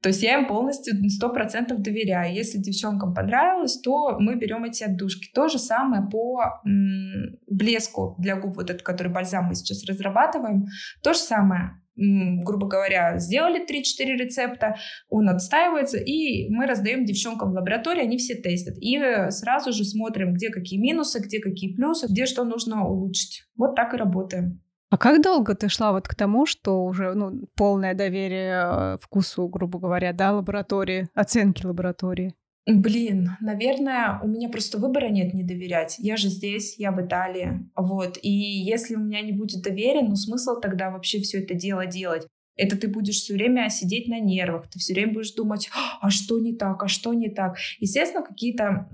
То 0.07 0.11
есть 0.11 0.23
я 0.23 0.39
им 0.39 0.47
полностью 0.47 0.95
сто 1.11 1.31
процентов 1.31 1.83
доверяю. 1.83 2.33
Если 2.33 2.59
девчонкам 2.59 3.13
понравилось, 3.13 3.81
то 3.81 4.21
мы 4.21 4.37
берем 4.37 4.63
эти 4.63 4.85
отдушки. 4.85 5.33
То 5.35 5.49
же 5.49 5.59
самое 5.59 6.09
по 6.09 6.61
м- 6.65 7.41
блеску 7.49 8.15
для 8.17 8.37
губ, 8.37 8.55
вот 8.55 8.71
этот, 8.71 8.83
который 8.83 9.11
бальзам 9.13 9.47
мы 9.47 9.57
сейчас 9.57 9.85
разрабатываем. 9.85 10.67
То 11.03 11.13
же 11.13 11.19
самое 11.19 11.81
грубо 11.97 12.69
говоря, 12.69 13.19
сделали 13.19 13.65
3-4 13.65 14.17
рецепта, 14.19 14.77
он 15.09 15.31
отстаивается, 15.31 15.97
и 15.97 16.47
мы 16.51 16.67
раздаем 16.67 17.07
девчонкам 17.07 17.53
в 17.53 17.55
лаборатории, 17.55 18.03
они 18.03 18.19
все 18.19 18.35
тестят. 18.35 18.77
И 18.79 19.01
сразу 19.31 19.73
же 19.73 19.83
смотрим, 19.83 20.35
где 20.35 20.51
какие 20.51 20.79
минусы, 20.79 21.21
где 21.21 21.41
какие 21.41 21.75
плюсы, 21.75 22.07
где 22.07 22.27
что 22.27 22.45
нужно 22.45 22.87
улучшить. 22.87 23.45
Вот 23.57 23.75
так 23.77 23.95
и 23.95 23.97
работаем. 23.97 24.61
А 24.89 24.99
как 24.99 25.21
долго 25.21 25.55
ты 25.55 25.69
шла 25.69 25.93
вот 25.93 26.07
к 26.07 26.15
тому, 26.15 26.47
что 26.47 26.85
уже 26.85 27.15
ну, 27.15 27.49
полное 27.57 27.95
доверие 27.95 28.95
э, 28.95 28.99
вкусу, 29.01 29.49
грубо 29.49 29.81
говоря, 29.81 30.13
да, 30.13 30.33
лаборатории, 30.33 31.09
оценки 31.15 31.67
лаборатории? 31.67 32.35
Блин, 32.69 33.31
наверное, 33.41 34.21
у 34.23 34.27
меня 34.27 34.49
просто 34.49 34.79
выбора 34.79 35.09
нет 35.09 35.35
не 35.35 35.45
доверять. 35.45 35.97
Я 35.99 36.17
же 36.17 36.29
здесь, 36.29 36.79
я 36.79 36.91
в 36.91 37.05
Италии, 37.05 37.69
вот. 37.77 38.19
И 38.23 38.31
если 38.31 38.97
у 38.97 39.01
меня 39.01 39.23
не 39.23 39.33
будет 39.33 39.63
доверия, 39.63 40.03
ну 40.03 40.17
смысл 40.17 40.61
тогда 40.61 40.91
вообще 40.91 41.21
все 41.21 41.43
это 41.43 41.55
дело 41.55 41.87
делать? 41.87 42.27
Это 42.57 42.77
ты 42.77 42.89
будешь 42.89 43.17
все 43.17 43.35
время 43.35 43.69
сидеть 43.71 44.09
на 44.09 44.19
нервах, 44.19 44.69
ты 44.69 44.79
все 44.79 44.95
время 44.95 45.13
будешь 45.13 45.33
думать, 45.33 45.69
а 46.01 46.11
что 46.11 46.41
не 46.41 46.55
так, 46.55 46.83
а 46.83 46.89
что 46.89 47.13
не 47.13 47.29
так. 47.29 47.57
Естественно, 47.79 48.25
какие-то 48.25 48.89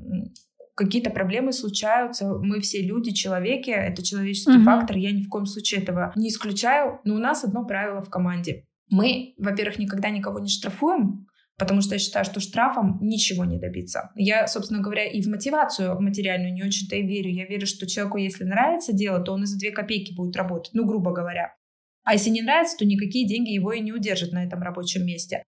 какие-то 0.75 1.11
проблемы 1.11 1.53
случаются. 1.53 2.33
Мы 2.39 2.61
все 2.61 2.83
люди, 2.83 3.13
человеки, 3.13 3.71
это 3.71 4.03
человеческий 4.03 4.57
угу. 4.57 4.65
фактор. 4.65 4.97
Я 4.97 5.13
ни 5.13 5.23
в 5.23 5.29
коем 5.29 5.47
случае 5.47 5.83
этого 5.83 6.13
не 6.17 6.29
исключаю. 6.29 7.01
Но 7.05 7.15
у 7.15 7.19
нас 7.19 7.45
одно 7.45 7.65
правило 7.65 8.01
в 8.01 8.11
команде. 8.11 8.65
Мы, 8.91 9.35
во-первых, 9.39 9.79
никогда 9.79 10.11
никого 10.11 10.39
не 10.39 10.49
штрафуем, 10.49 11.27
потому 11.59 11.81
что 11.81 11.95
я 11.95 11.99
считаю, 11.99 12.25
что 12.25 12.41
штрафом 12.41 12.99
ничего 13.01 13.45
не 13.45 13.59
добиться. 13.59 14.11
Я, 14.17 14.47
собственно 14.47 14.81
говоря, 14.81 15.05
и 15.05 15.23
в 15.23 15.29
мотивацию 15.29 15.99
материальную 16.01 16.53
не 16.53 16.63
очень-то 16.63 16.97
и 16.97 17.07
верю. 17.07 17.31
Я 17.31 17.47
верю, 17.47 17.67
что 17.67 17.87
человеку, 17.87 18.19
если 18.19 18.45
нравится 18.45 18.93
дело, 18.93 19.21
то 19.21 19.33
он 19.33 19.45
и 19.45 19.47
за 19.47 19.59
две 19.59 19.71
копейки 19.71 20.15
будет 20.15 20.37
работать, 20.37 20.75
ну, 20.75 20.85
грубо 20.85 21.13
говоря. 21.13 21.55
А 22.05 22.15
если 22.15 22.31
не 22.31 22.43
нравится, 22.43 22.77
то 22.79 22.85
никакие 22.85 23.27
деньги 23.27 23.51
его 23.51 23.73
и 23.73 23.81
не 23.81 23.93
удержат 23.93 24.33
на 24.33 24.45
этом 24.45 24.61
рабочем 24.61 25.07
месте. 25.07 25.45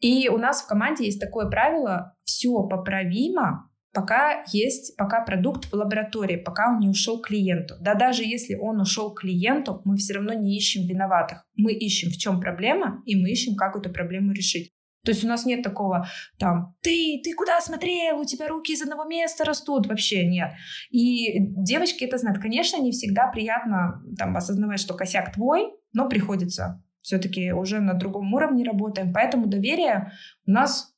И 0.00 0.28
у 0.28 0.36
нас 0.36 0.62
в 0.62 0.66
команде 0.66 1.04
есть 1.04 1.20
такое 1.20 1.48
правило, 1.48 2.16
все 2.24 2.66
поправимо, 2.66 3.70
пока 3.92 4.44
есть, 4.52 4.96
пока 4.96 5.24
продукт 5.24 5.66
в 5.66 5.74
лаборатории, 5.74 6.36
пока 6.36 6.70
он 6.70 6.78
не 6.78 6.88
ушел 6.88 7.20
клиенту. 7.20 7.74
Да 7.80 7.94
даже 7.94 8.24
если 8.24 8.54
он 8.54 8.80
ушел 8.80 9.12
клиенту, 9.14 9.82
мы 9.84 9.96
все 9.96 10.14
равно 10.14 10.32
не 10.32 10.56
ищем 10.56 10.86
виноватых. 10.86 11.44
Мы 11.56 11.72
ищем, 11.72 12.10
в 12.10 12.16
чем 12.16 12.40
проблема, 12.40 13.02
и 13.06 13.16
мы 13.16 13.30
ищем, 13.30 13.54
как 13.54 13.76
эту 13.76 13.90
проблему 13.90 14.32
решить. 14.32 14.72
То 15.04 15.10
есть 15.10 15.24
у 15.24 15.28
нас 15.28 15.44
нет 15.44 15.62
такого 15.62 16.06
там, 16.38 16.76
ты, 16.80 17.20
ты 17.24 17.34
куда 17.34 17.60
смотрел, 17.60 18.20
у 18.20 18.24
тебя 18.24 18.46
руки 18.46 18.72
из 18.72 18.82
одного 18.82 19.04
места 19.04 19.44
растут, 19.44 19.88
вообще 19.88 20.26
нет. 20.26 20.52
И 20.90 21.40
девочки 21.40 22.04
это 22.04 22.18
знают. 22.18 22.40
Конечно, 22.40 22.80
не 22.80 22.92
всегда 22.92 23.26
приятно 23.26 24.00
там 24.16 24.36
осознавать, 24.36 24.78
что 24.78 24.94
косяк 24.94 25.34
твой, 25.34 25.72
но 25.92 26.08
приходится. 26.08 26.82
Все-таки 27.00 27.50
уже 27.50 27.80
на 27.80 27.94
другом 27.94 28.32
уровне 28.32 28.64
работаем, 28.64 29.12
поэтому 29.12 29.46
доверие 29.46 30.12
у 30.46 30.52
нас 30.52 30.91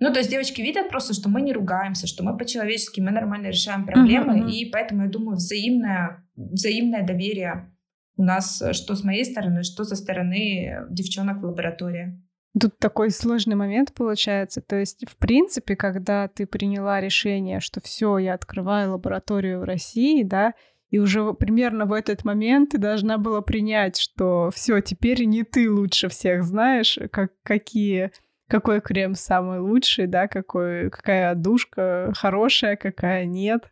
ну, 0.00 0.12
то 0.12 0.20
есть 0.20 0.30
девочки 0.30 0.60
видят 0.60 0.88
просто, 0.90 1.14
что 1.14 1.28
мы 1.28 1.42
не 1.42 1.52
ругаемся, 1.52 2.06
что 2.06 2.22
мы 2.22 2.36
по-человечески, 2.36 3.00
мы 3.00 3.10
нормально 3.10 3.48
решаем 3.48 3.84
проблемы, 3.84 4.40
uh-huh. 4.40 4.50
и 4.50 4.70
поэтому, 4.70 5.04
я 5.04 5.08
думаю, 5.08 5.36
взаимное, 5.36 6.24
взаимное 6.36 7.04
доверие 7.04 7.72
у 8.18 8.22
нас 8.22 8.60
э, 8.60 8.72
что 8.74 8.94
с 8.94 9.04
моей 9.04 9.24
стороны, 9.24 9.62
что 9.62 9.84
со 9.84 9.96
стороны 9.96 10.86
девчонок 10.90 11.38
в 11.38 11.46
лаборатории. 11.46 12.20
Тут 12.60 12.78
такой 12.78 13.10
сложный 13.10 13.54
момент 13.54 13.94
получается. 13.94 14.60
То 14.60 14.76
есть, 14.76 15.04
в 15.08 15.16
принципе, 15.16 15.76
когда 15.76 16.28
ты 16.28 16.46
приняла 16.46 17.00
решение, 17.00 17.60
что 17.60 17.80
все, 17.80 18.18
я 18.18 18.34
открываю 18.34 18.92
лабораторию 18.92 19.60
в 19.60 19.64
России, 19.64 20.22
да, 20.24 20.54
и 20.90 20.98
уже 20.98 21.34
примерно 21.34 21.84
в 21.84 21.92
этот 21.92 22.24
момент 22.24 22.70
ты 22.70 22.78
должна 22.78 23.18
была 23.18 23.42
принять, 23.42 23.98
что 23.98 24.50
все, 24.52 24.80
теперь 24.80 25.24
не 25.24 25.44
ты 25.44 25.70
лучше 25.70 26.08
всех 26.08 26.42
знаешь, 26.42 26.98
как, 27.12 27.32
какие 27.42 28.10
какой 28.48 28.80
крем 28.80 29.14
самый 29.14 29.60
лучший, 29.60 30.06
да, 30.06 30.28
какой, 30.28 30.90
какая 30.90 31.34
душка 31.34 32.12
хорошая, 32.16 32.76
какая 32.76 33.24
нет. 33.24 33.68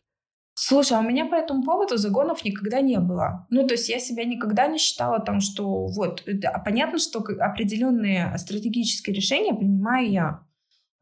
Слушай, 0.59 0.97
а 0.97 1.01
у 1.01 1.03
меня 1.03 1.27
по 1.27 1.35
этому 1.35 1.62
поводу 1.62 1.99
загонов 1.99 2.43
никогда 2.45 2.81
не 2.81 2.99
было. 2.99 3.47
Ну, 3.51 3.67
то 3.67 3.75
есть 3.75 3.91
я 3.91 3.99
себя 3.99 4.25
никогда 4.25 4.67
не 4.67 4.79
считала 4.79 5.21
там, 5.21 5.41
что 5.41 5.87
вот, 5.87 6.25
а 6.45 6.59
понятно, 6.61 6.99
что 6.99 7.19
определенные 7.19 8.37
стратегические 8.39 9.15
решения 9.15 9.55
принимаю 9.55 10.11
я. 10.11 10.41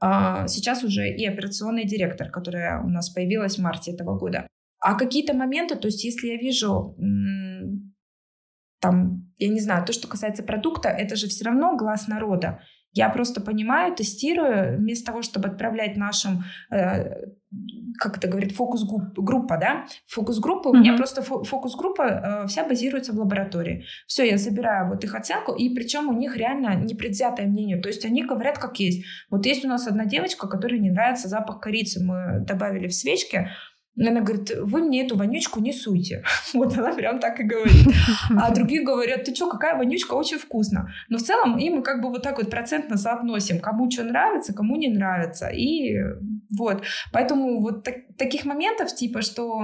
А 0.01 0.49
сейчас 0.49 0.83
уже 0.83 1.09
и 1.09 1.25
операционный 1.25 1.85
директор, 1.85 2.31
которая 2.31 2.83
у 2.83 2.89
нас 2.89 3.11
появилась 3.11 3.57
в 3.57 3.63
марте 3.63 3.93
этого 3.93 4.19
года. 4.19 4.49
А 4.81 4.97
какие-то 4.97 5.35
моменты, 5.35 5.77
то 5.77 5.87
есть 5.87 6.05
если 6.05 6.27
я 6.27 6.37
вижу 6.37 6.97
там, 8.81 9.33
я 9.39 9.49
не 9.49 9.61
знаю, 9.61 9.87
то, 9.87 9.93
что 9.95 10.09
касается 10.09 10.43
продукта, 10.43 10.89
это 10.89 11.17
же 11.17 11.29
все 11.29 11.45
равно 11.45 11.77
глаз 11.77 12.07
народа. 12.07 12.61
Я 12.95 13.09
просто 13.09 13.41
понимаю, 13.41 13.95
тестирую, 13.95 14.79
вместо 14.79 15.07
того, 15.07 15.23
чтобы 15.23 15.49
отправлять 15.49 15.97
нашим, 15.97 16.45
э, 16.71 17.27
как 17.99 18.19
это 18.19 18.29
говорит, 18.29 18.53
фокус-группа, 18.53 19.57
да, 19.57 19.87
фокус-группа, 20.07 20.69
mm-hmm. 20.69 20.71
у 20.71 20.77
меня 20.77 20.97
просто 20.97 21.23
фокус-группа 21.23 22.03
э, 22.03 22.47
вся 22.47 22.65
базируется 22.65 23.13
в 23.13 23.19
лаборатории. 23.19 23.85
Все, 24.07 24.25
я 24.29 24.39
забираю 24.39 24.89
вот 24.89 25.03
их 25.03 25.15
оценку, 25.15 25.53
и 25.53 25.75
причем 25.75 26.09
у 26.09 26.13
них 26.13 26.37
реально 26.37 26.77
непредвзятое 26.77 27.47
мнение, 27.47 27.81
то 27.81 27.89
есть 27.89 28.05
они 28.05 28.25
говорят 28.25 28.59
как 28.59 28.79
есть. 28.79 29.05
Вот 29.29 29.45
есть 29.45 29.65
у 29.65 29.69
нас 29.69 29.89
одна 29.89 30.07
девочка, 30.07 30.47
которой 30.47 30.79
не 30.79 30.91
нравится 30.91 31.29
запах 31.29 31.61
корицы, 31.61 32.03
мы 32.03 32.45
добавили 32.47 32.87
в 32.87 32.95
свечки, 32.95 33.51
она 33.97 34.21
говорит, 34.21 34.51
вы 34.61 34.83
мне 34.83 35.05
эту 35.05 35.17
вонючку 35.17 35.61
не 35.61 35.73
суйте. 35.73 36.25
Вот 36.55 36.77
она 36.79 36.93
прям 36.93 37.19
так 37.19 37.41
и 37.41 37.45
говорит. 37.45 37.87
А 38.37 38.55
другие 38.55 38.83
говорят, 38.83 39.25
ты 39.25 39.35
что, 39.35 39.49
какая 39.49 39.77
вонючка, 39.77 40.15
очень 40.15 40.39
вкусно. 40.39 40.91
Но 41.09 41.19
в 41.19 41.23
целом 41.23 41.59
и 41.59 41.71
мы 41.71 41.83
как 41.83 42.03
бы 42.03 42.09
вот 42.09 42.23
так 42.23 42.39
вот 42.39 42.51
процентно 42.51 42.97
соотносим, 42.97 43.61
кому 43.61 43.91
что 43.91 44.05
нравится, 44.05 44.53
кому 44.53 44.77
не 44.77 44.89
нравится. 44.89 45.49
И 45.49 45.97
вот. 46.57 46.83
Поэтому 47.13 47.61
вот 47.61 47.85
так, 47.85 47.95
таких 48.17 48.45
моментов, 48.45 48.95
типа, 48.95 49.23
что 49.23 49.63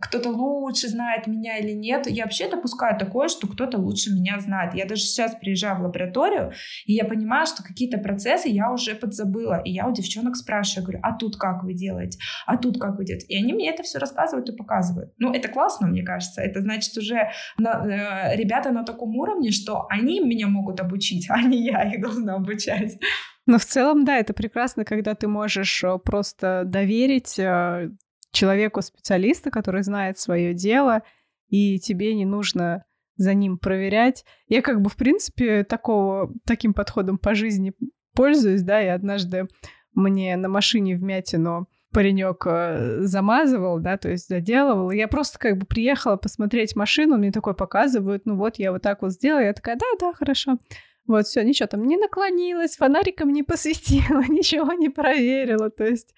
кто-то 0.00 0.30
лучше 0.30 0.88
знает 0.88 1.26
меня 1.26 1.58
или 1.58 1.72
нет, 1.72 2.06
я 2.08 2.24
вообще 2.24 2.48
допускаю 2.48 2.98
такое, 2.98 3.28
что 3.28 3.46
кто-то 3.46 3.78
лучше 3.78 4.10
меня 4.10 4.38
знает. 4.40 4.74
Я 4.74 4.86
даже 4.86 5.02
сейчас 5.02 5.34
приезжаю 5.34 5.78
в 5.78 5.82
лабораторию, 5.82 6.52
и 6.86 6.92
я 6.92 7.04
понимаю, 7.04 7.46
что 7.46 7.62
какие-то 7.62 7.98
процессы 7.98 8.48
я 8.48 8.70
уже 8.72 8.94
подзабыла. 8.94 9.60
И 9.64 9.72
я 9.72 9.86
у 9.88 9.92
девчонок 9.92 10.36
спрашиваю, 10.36 10.84
говорю, 10.84 11.00
а 11.02 11.12
тут 11.16 11.36
как 11.36 11.64
вы 11.64 11.74
делаете? 11.74 12.18
А 12.46 12.56
тут 12.56 12.78
как 12.80 12.96
вы 12.96 13.04
делаете? 13.04 13.26
И 13.28 13.36
они 13.36 13.52
мне 13.52 13.70
это 13.70 13.82
все 13.82 13.98
рассказывают 13.98 14.48
и 14.48 14.56
показывают. 14.56 15.12
Ну, 15.18 15.32
это 15.32 15.48
классно, 15.48 15.86
мне 15.86 16.02
кажется. 16.02 16.40
Это 16.40 16.60
значит 16.60 16.96
уже 16.96 17.30
на, 17.58 18.32
э, 18.32 18.36
ребята 18.36 18.70
на 18.70 18.84
таком 18.84 19.16
уровне, 19.16 19.50
что 19.50 19.86
они 19.88 20.20
меня 20.20 20.48
могут 20.48 20.80
обучить, 20.80 21.26
а 21.30 21.40
не 21.42 21.64
я 21.64 21.82
их 21.82 22.00
должна 22.00 22.34
обучать. 22.34 22.98
Но 23.46 23.58
в 23.58 23.64
целом, 23.64 24.04
да, 24.04 24.18
это 24.18 24.34
прекрасно, 24.34 24.84
когда 24.84 25.14
ты 25.14 25.28
можешь 25.28 25.82
э, 25.84 25.98
просто 25.98 26.64
доверить 26.66 27.38
э, 27.38 27.90
человеку 28.32 28.82
специалиста, 28.82 29.50
который 29.50 29.82
знает 29.82 30.18
свое 30.18 30.54
дело, 30.54 31.02
и 31.48 31.78
тебе 31.78 32.14
не 32.14 32.26
нужно 32.26 32.84
за 33.16 33.34
ним 33.34 33.58
проверять. 33.58 34.24
Я 34.48 34.62
как 34.62 34.80
бы, 34.80 34.90
в 34.90 34.96
принципе, 34.96 35.64
такого, 35.64 36.32
таким 36.46 36.72
подходом 36.72 37.18
по 37.18 37.34
жизни 37.34 37.72
пользуюсь, 38.14 38.62
да, 38.62 38.82
и 38.82 38.86
однажды 38.86 39.48
мне 39.94 40.36
на 40.36 40.48
машине 40.48 40.96
в 40.96 41.02
Мятину 41.02 41.68
паренек 41.92 42.44
э, 42.46 43.00
замазывал, 43.02 43.80
да, 43.80 43.96
то 43.96 44.10
есть 44.10 44.28
заделывал. 44.28 44.90
Я 44.90 45.08
просто 45.08 45.38
как 45.38 45.58
бы 45.58 45.66
приехала 45.66 46.16
посмотреть 46.16 46.76
машину, 46.76 47.16
мне 47.16 47.32
такой 47.32 47.54
показывают, 47.54 48.26
ну 48.26 48.36
вот 48.36 48.58
я 48.58 48.72
вот 48.72 48.82
так 48.82 49.02
вот 49.02 49.12
сделала, 49.12 49.40
я 49.40 49.52
такая, 49.52 49.76
да, 49.76 49.86
да, 49.98 50.12
хорошо. 50.12 50.58
Вот, 51.06 51.26
все, 51.26 51.42
ничего 51.42 51.66
там 51.66 51.84
не 51.86 51.96
наклонилась, 51.96 52.76
фонариком 52.76 53.32
не 53.32 53.42
посветила, 53.42 54.22
ничего 54.28 54.72
не 54.74 54.90
проверила, 54.90 55.70
то 55.70 55.86
есть 55.86 56.14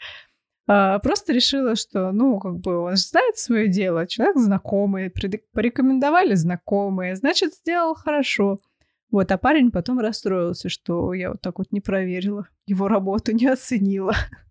а, 0.67 0.99
просто 1.01 1.33
решила, 1.33 1.75
что, 1.75 2.13
ну, 2.13 2.39
как 2.39 2.59
бы 2.59 2.77
он 2.77 2.97
знает 2.97 3.39
свое 3.39 3.67
дело, 3.67 4.07
человек 4.07 4.37
знакомый, 4.37 5.13
порекомендовали 5.53 6.35
знакомые, 6.35 7.17
значит, 7.17 7.55
сделал 7.55 7.95
хорошо. 7.95 8.59
Вот, 9.11 9.33
а 9.33 9.39
парень 9.39 9.73
потом 9.73 9.99
расстроился, 9.99 10.69
что 10.69 11.13
я 11.13 11.31
вот 11.33 11.41
так 11.41 11.59
вот 11.59 11.73
не 11.73 11.81
проверила, 11.81 12.47
его 12.67 12.87
работу 12.87 13.33
не 13.33 13.47
оценила 13.47 14.15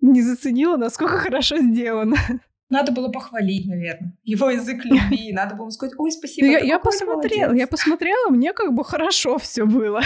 не 0.00 0.22
заценила, 0.22 0.76
насколько 0.76 1.18
хорошо 1.18 1.58
сделано. 1.58 2.16
Надо 2.68 2.90
было 2.92 3.08
похвалить, 3.08 3.66
наверное. 3.66 4.16
Его 4.24 4.50
язык 4.50 4.84
любви. 4.84 5.32
Надо 5.32 5.54
было 5.54 5.70
сказать, 5.70 5.94
ой, 5.98 6.10
спасибо. 6.10 6.48
Я, 6.48 6.58
я 6.58 6.78
посмотрела, 6.80 7.52
я 7.54 7.66
посмотрела, 7.66 8.30
мне 8.30 8.52
как 8.52 8.72
бы 8.72 8.84
хорошо 8.84 9.38
все 9.38 9.64
было. 9.64 10.00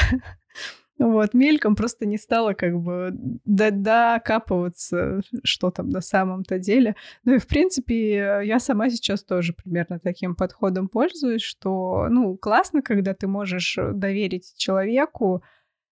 Вот, 0.99 1.33
мельком 1.33 1.77
просто 1.77 2.05
не 2.05 2.19
стала 2.19 2.53
как 2.53 2.79
бы 2.79 3.13
докапываться, 3.47 5.23
что 5.43 5.71
там 5.71 5.89
на 5.89 6.03
самом-то 6.03 6.59
деле. 6.59 6.95
Ну 7.25 7.37
и, 7.37 7.39
в 7.39 7.47
принципе, 7.47 8.43
я 8.45 8.59
сама 8.59 8.91
сейчас 8.91 9.25
тоже 9.25 9.55
примерно 9.55 9.99
таким 9.99 10.37
подходом 10.37 10.89
пользуюсь, 10.89 11.41
что, 11.41 12.07
ну, 12.11 12.37
классно, 12.37 12.83
когда 12.83 13.15
ты 13.15 13.29
можешь 13.29 13.79
доверить 13.95 14.53
человеку, 14.59 15.43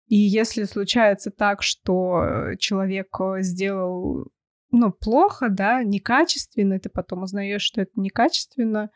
и 0.08 0.16
если 0.16 0.64
случается 0.64 1.32
так, 1.32 1.62
что 1.62 2.56
человек 2.60 3.08
э, 3.20 3.42
сделал 3.42 4.28
ну, 4.72 4.92
плохо, 4.92 5.50
да, 5.50 5.84
некачественно, 5.84 6.80
ты 6.80 6.90
потом 6.90 7.24
узнаешь, 7.24 7.62
что 7.62 7.82
это 7.82 7.92
некачественно, 7.96 8.90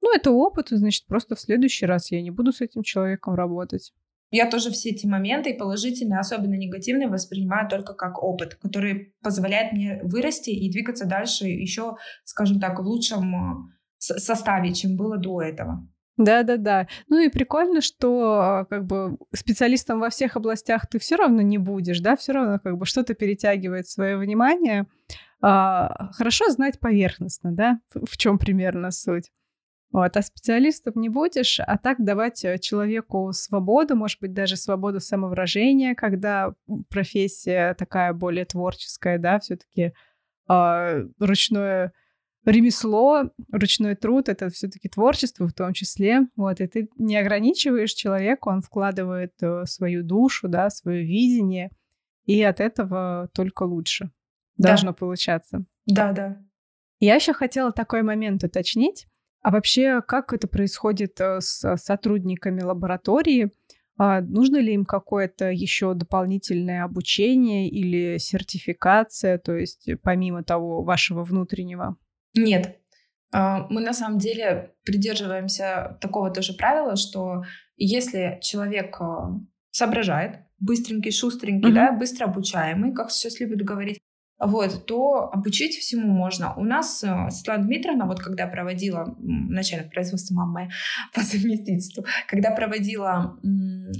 ну, 0.00 0.14
это 0.14 0.30
опыт, 0.30 0.68
значит, 0.70 1.06
просто 1.06 1.36
в 1.36 1.40
следующий 1.40 1.86
раз 1.86 2.10
я 2.10 2.22
не 2.22 2.30
буду 2.30 2.52
с 2.52 2.60
этим 2.60 2.82
человеком 2.82 3.34
работать. 3.34 3.92
Я 4.30 4.50
тоже 4.50 4.70
все 4.70 4.90
эти 4.90 5.06
моменты, 5.06 5.50
и 5.50 5.58
положительные, 5.58 6.18
особенно 6.18 6.54
негативные, 6.54 7.08
воспринимаю 7.08 7.68
только 7.68 7.92
как 7.92 8.22
опыт, 8.22 8.54
который 8.54 9.14
позволяет 9.22 9.72
мне 9.72 10.00
вырасти 10.02 10.50
и 10.50 10.72
двигаться 10.72 11.06
дальше 11.06 11.46
еще, 11.46 11.96
скажем 12.24 12.58
так, 12.58 12.80
в 12.80 12.82
лучшем 12.82 13.34
э, 13.34 13.68
составе, 13.98 14.72
чем 14.72 14.96
было 14.96 15.18
до 15.18 15.42
этого. 15.42 15.86
Да-да-да. 16.24 16.88
Ну 17.08 17.18
и 17.20 17.28
прикольно, 17.28 17.80
что 17.80 18.40
а, 18.40 18.64
как 18.66 18.84
бы 18.84 19.18
специалистом 19.34 20.00
во 20.00 20.10
всех 20.10 20.36
областях 20.36 20.88
ты 20.88 20.98
все 20.98 21.16
равно 21.16 21.42
не 21.42 21.58
будешь, 21.58 22.00
да, 22.00 22.16
все 22.16 22.32
равно 22.32 22.58
как 22.58 22.76
бы 22.78 22.86
что-то 22.86 23.14
перетягивает 23.14 23.88
свое 23.88 24.16
внимание. 24.16 24.86
А, 25.40 26.10
хорошо 26.12 26.48
знать 26.50 26.78
поверхностно, 26.78 27.52
да, 27.52 27.80
в 27.94 28.16
чем 28.16 28.38
примерно 28.38 28.90
суть. 28.90 29.30
Вот, 29.90 30.16
а 30.16 30.22
специалистом 30.22 30.94
не 30.96 31.10
будешь, 31.10 31.60
а 31.60 31.76
так 31.76 32.02
давать 32.02 32.46
э, 32.46 32.58
человеку 32.58 33.30
свободу, 33.32 33.94
может 33.94 34.20
быть, 34.20 34.32
даже 34.32 34.56
свободу 34.56 35.00
самовыражения, 35.00 35.94
когда 35.94 36.54
профессия 36.88 37.74
такая 37.74 38.14
более 38.14 38.46
творческая, 38.46 39.18
да, 39.18 39.38
все-таки 39.38 39.92
а, 40.48 41.02
ручное 41.18 41.92
ремесло, 42.44 43.30
ручной 43.50 43.94
труд— 43.94 44.28
это 44.30 44.48
все-таки 44.50 44.88
творчество 44.88 45.46
в 45.46 45.52
том 45.52 45.72
числе. 45.72 46.26
Вот, 46.36 46.60
и 46.60 46.66
ты 46.66 46.88
не 46.96 47.16
ограничиваешь 47.16 47.92
человека, 47.92 48.48
он 48.48 48.62
вкладывает 48.62 49.32
э, 49.40 49.64
свою 49.66 50.02
душу, 50.02 50.48
да, 50.48 50.70
свое 50.70 51.04
видение, 51.04 51.70
и 52.24 52.42
от 52.42 52.60
этого 52.60 53.28
только 53.34 53.64
лучше 53.64 54.10
да. 54.56 54.70
должно 54.70 54.92
получаться. 54.92 55.64
Да, 55.86 56.12
да. 56.12 56.38
Я 57.00 57.16
еще 57.16 57.32
хотела 57.32 57.72
такой 57.72 58.02
момент 58.02 58.44
уточнить. 58.44 59.06
А 59.40 59.50
вообще, 59.50 60.02
как 60.02 60.32
это 60.32 60.46
происходит 60.46 61.20
э, 61.20 61.40
с 61.40 61.76
сотрудниками 61.76 62.62
лаборатории? 62.62 63.50
А 63.98 64.20
нужно 64.20 64.56
ли 64.56 64.72
им 64.72 64.84
какое-то 64.84 65.50
еще 65.50 65.94
дополнительное 65.94 66.84
обучение 66.84 67.68
или 67.68 68.18
сертификация, 68.18 69.38
то 69.38 69.54
есть 69.54 69.88
помимо 70.02 70.42
того 70.42 70.82
вашего 70.82 71.24
внутреннего? 71.24 71.96
Нет. 72.34 72.78
А, 73.32 73.66
мы 73.70 73.80
на 73.80 73.92
самом 73.92 74.18
деле 74.18 74.74
придерживаемся 74.84 75.98
такого 76.00 76.30
тоже 76.30 76.54
правила, 76.54 76.96
что 76.96 77.44
если 77.76 78.38
человек 78.42 79.00
а, 79.00 79.38
соображает, 79.70 80.40
быстренький, 80.58 81.10
шустренький, 81.10 81.70
mm-hmm. 81.70 81.74
да, 81.74 81.92
быстро 81.92 82.26
обучаемый, 82.26 82.92
как 82.92 83.10
сейчас 83.10 83.40
любят 83.40 83.62
говорить, 83.62 84.00
вот, 84.42 84.86
то 84.86 85.30
обучить 85.32 85.76
всему 85.76 86.08
можно. 86.08 86.52
У 86.56 86.64
нас 86.64 87.04
э, 87.04 87.30
Светлана 87.30 87.64
Дмитриевна, 87.64 88.06
вот 88.06 88.20
когда 88.20 88.46
проводила, 88.46 89.14
начальник 89.18 89.90
производства 89.92 90.34
мамы 90.34 90.70
по 91.14 91.20
совместительству, 91.20 92.04
когда 92.26 92.50
проводила 92.50 93.38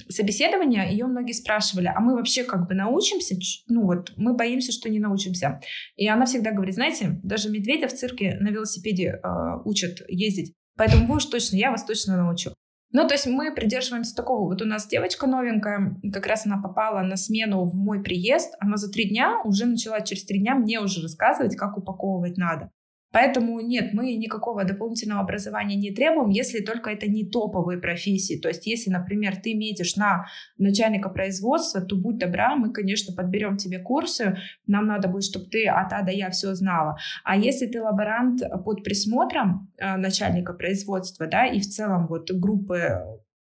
собеседование, 0.09 0.90
ее 0.90 1.07
многие 1.07 1.32
спрашивали, 1.32 1.93
а 1.95 2.01
мы 2.01 2.16
вообще 2.16 2.43
как 2.43 2.66
бы 2.66 2.74
научимся? 2.74 3.36
Ну 3.68 3.84
вот, 3.84 4.12
мы 4.16 4.34
боимся, 4.34 4.72
что 4.72 4.90
не 4.90 4.99
научимся. 4.99 5.61
И 5.97 6.09
она 6.09 6.26
всегда 6.26 6.51
говорит, 6.51 6.74
знаете, 6.74 7.20
даже 7.22 7.49
медведя 7.49 7.86
в 7.86 7.93
цирке 7.93 8.36
на 8.40 8.49
велосипеде 8.49 9.20
э, 9.22 9.28
учат 9.64 10.01
ездить. 10.09 10.55
Поэтому 10.76 11.07
вы 11.07 11.16
уж 11.16 11.26
точно, 11.26 11.57
я 11.57 11.70
вас 11.70 11.84
точно 11.84 12.16
научу. 12.16 12.53
Ну, 12.93 13.09
то 13.09 13.14
есть 13.14 13.26
мы 13.26 13.55
придерживаемся 13.55 14.14
такого. 14.14 14.49
Вот 14.49 14.61
у 14.61 14.66
нас 14.66 14.86
девочка 14.86 15.26
новенькая, 15.26 15.97
как 16.12 16.26
раз 16.26 16.47
она 16.47 16.61
попала 16.61 17.01
на 17.01 17.16
смену 17.16 17.64
в 17.64 17.74
мой 17.74 18.03
приезд. 18.03 18.55
Она 18.61 18.76
за 18.76 18.90
три 18.90 19.09
дня 19.09 19.40
уже 19.45 19.64
начала 19.64 20.03
через 20.03 20.24
три 20.24 20.40
дня 20.40 20.55
мне 20.55 20.78
уже 20.78 21.03
рассказывать, 21.03 21.57
как 21.57 21.78
упаковывать 21.78 22.36
надо. 22.36 22.70
Поэтому 23.13 23.61
нет, 23.61 23.93
мы 23.93 24.15
никакого 24.17 24.65
дополнительного 24.65 25.21
образования 25.21 25.77
не 25.77 25.91
требуем, 25.91 26.31
если 26.31 26.61
только 26.61 26.91
это 26.91 27.07
не 27.07 27.29
топовые 27.29 27.79
профессии. 27.79 28.39
То 28.39 28.49
есть, 28.49 28.67
если, 28.67 28.91
например, 28.91 29.37
ты 29.37 29.55
метишь 29.55 29.97
на 29.97 30.27
начальника 30.59 31.09
производства, 31.09 31.81
то 31.81 31.97
будь 31.97 32.19
добра, 32.19 32.57
мы, 32.57 32.73
конечно, 32.73 33.15
подберем 33.15 33.57
тебе 33.57 33.79
курсы. 33.79 34.37
Нам 34.67 34.87
надо 34.87 35.09
будет, 35.09 35.25
чтобы 35.25 35.47
ты 35.47 35.67
от 35.69 35.93
А 35.93 36.03
до 36.03 36.11
Я 36.11 36.31
все 36.31 36.55
знала. 36.55 36.97
А 37.25 37.37
если 37.37 37.67
ты 37.67 37.83
лаборант 37.83 38.43
под 38.65 38.83
присмотром 38.83 39.71
э, 39.79 39.97
начальника 39.97 40.55
производства, 40.55 41.27
да, 41.27 41.47
и 41.47 41.61
в 41.61 41.67
целом 41.67 42.07
вот 42.07 42.31
группы 42.31 43.01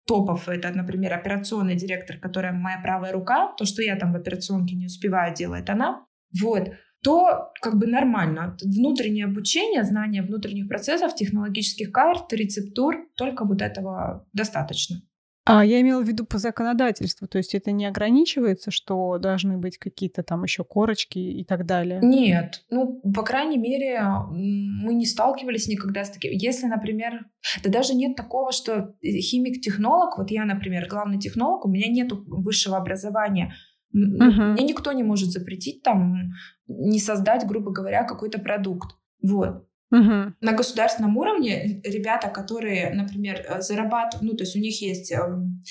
топов, 0.06 0.50
это, 0.50 0.72
например, 0.72 1.14
операционный 1.14 1.76
директор, 1.76 2.18
которая 2.18 2.52
моя 2.52 2.80
правая 2.82 3.14
рука, 3.14 3.54
то, 3.58 3.66
что 3.66 3.82
я 3.82 3.96
там 3.96 4.12
в 4.12 4.18
операционке 4.18 4.76
не 4.76 4.88
успеваю, 4.88 5.34
делает 5.34 5.70
она. 5.70 6.06
Вот 6.42 6.72
то 7.04 7.52
как 7.62 7.78
бы 7.78 7.88
нормально. 7.88 8.58
Внутреннее 8.64 9.26
обучение, 9.26 9.84
знание 9.84 10.22
внутренних 10.22 10.68
процессов, 10.68 11.14
технологических 11.16 11.92
карт, 11.92 12.32
рецептур, 12.34 12.96
только 13.16 13.46
вот 13.46 13.62
этого 13.62 14.26
достаточно. 14.34 15.02
А 15.46 15.66
я 15.66 15.82
имела 15.82 16.02
в 16.02 16.08
виду 16.08 16.26
по 16.26 16.38
законодательству, 16.38 17.28
то 17.28 17.38
есть 17.38 17.54
это 17.54 17.74
не 17.74 17.86
ограничивается, 17.86 18.72
что 18.72 19.18
должны 19.18 19.58
быть 19.58 19.78
какие-то 19.78 20.24
там 20.24 20.44
еще 20.44 20.64
корочки 20.64 21.20
и 21.20 21.44
так 21.44 21.66
далее? 21.66 22.00
Нет, 22.02 22.64
ну, 22.70 23.02
по 23.14 23.24
крайней 23.24 23.58
мере, 23.58 24.02
мы 24.32 24.94
не 24.94 25.06
сталкивались 25.06 25.68
никогда 25.68 26.06
с 26.06 26.12
таким. 26.12 26.32
Если, 26.32 26.68
например, 26.68 27.26
да 27.62 27.70
даже 27.70 27.94
нет 27.94 28.16
такого, 28.16 28.54
что 28.54 28.96
химик-технолог, 29.04 30.18
вот 30.18 30.32
я, 30.32 30.46
например, 30.46 30.88
главный 30.88 31.20
технолог, 31.20 31.66
у 31.66 31.70
меня 31.70 31.90
нет 31.90 32.14
высшего 32.14 32.78
образования, 32.78 33.54
Uh-huh. 33.96 34.54
Мне 34.54 34.64
никто 34.64 34.92
не 34.92 35.04
может 35.04 35.30
запретить 35.30 35.84
там 35.84 36.34
не 36.68 37.00
создать, 37.00 37.46
грубо 37.46 37.72
говоря, 37.72 38.04
какой-то 38.04 38.40
продукт. 38.40 38.96
Вот. 39.22 39.68
Uh-huh. 39.94 40.34
На 40.42 40.54
государственном 40.54 41.18
уровне 41.18 41.82
ребята, 41.84 42.30
которые, 42.30 42.92
например, 42.94 43.46
э, 43.48 43.62
зарабатывают, 43.62 44.22
ну, 44.22 44.36
то 44.36 44.44
есть 44.44 44.56
у 44.56 44.60
них 44.60 44.82
есть 44.82 45.12
эм, 45.12 45.62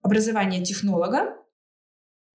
образование 0.00 0.62
технолога, 0.64 1.34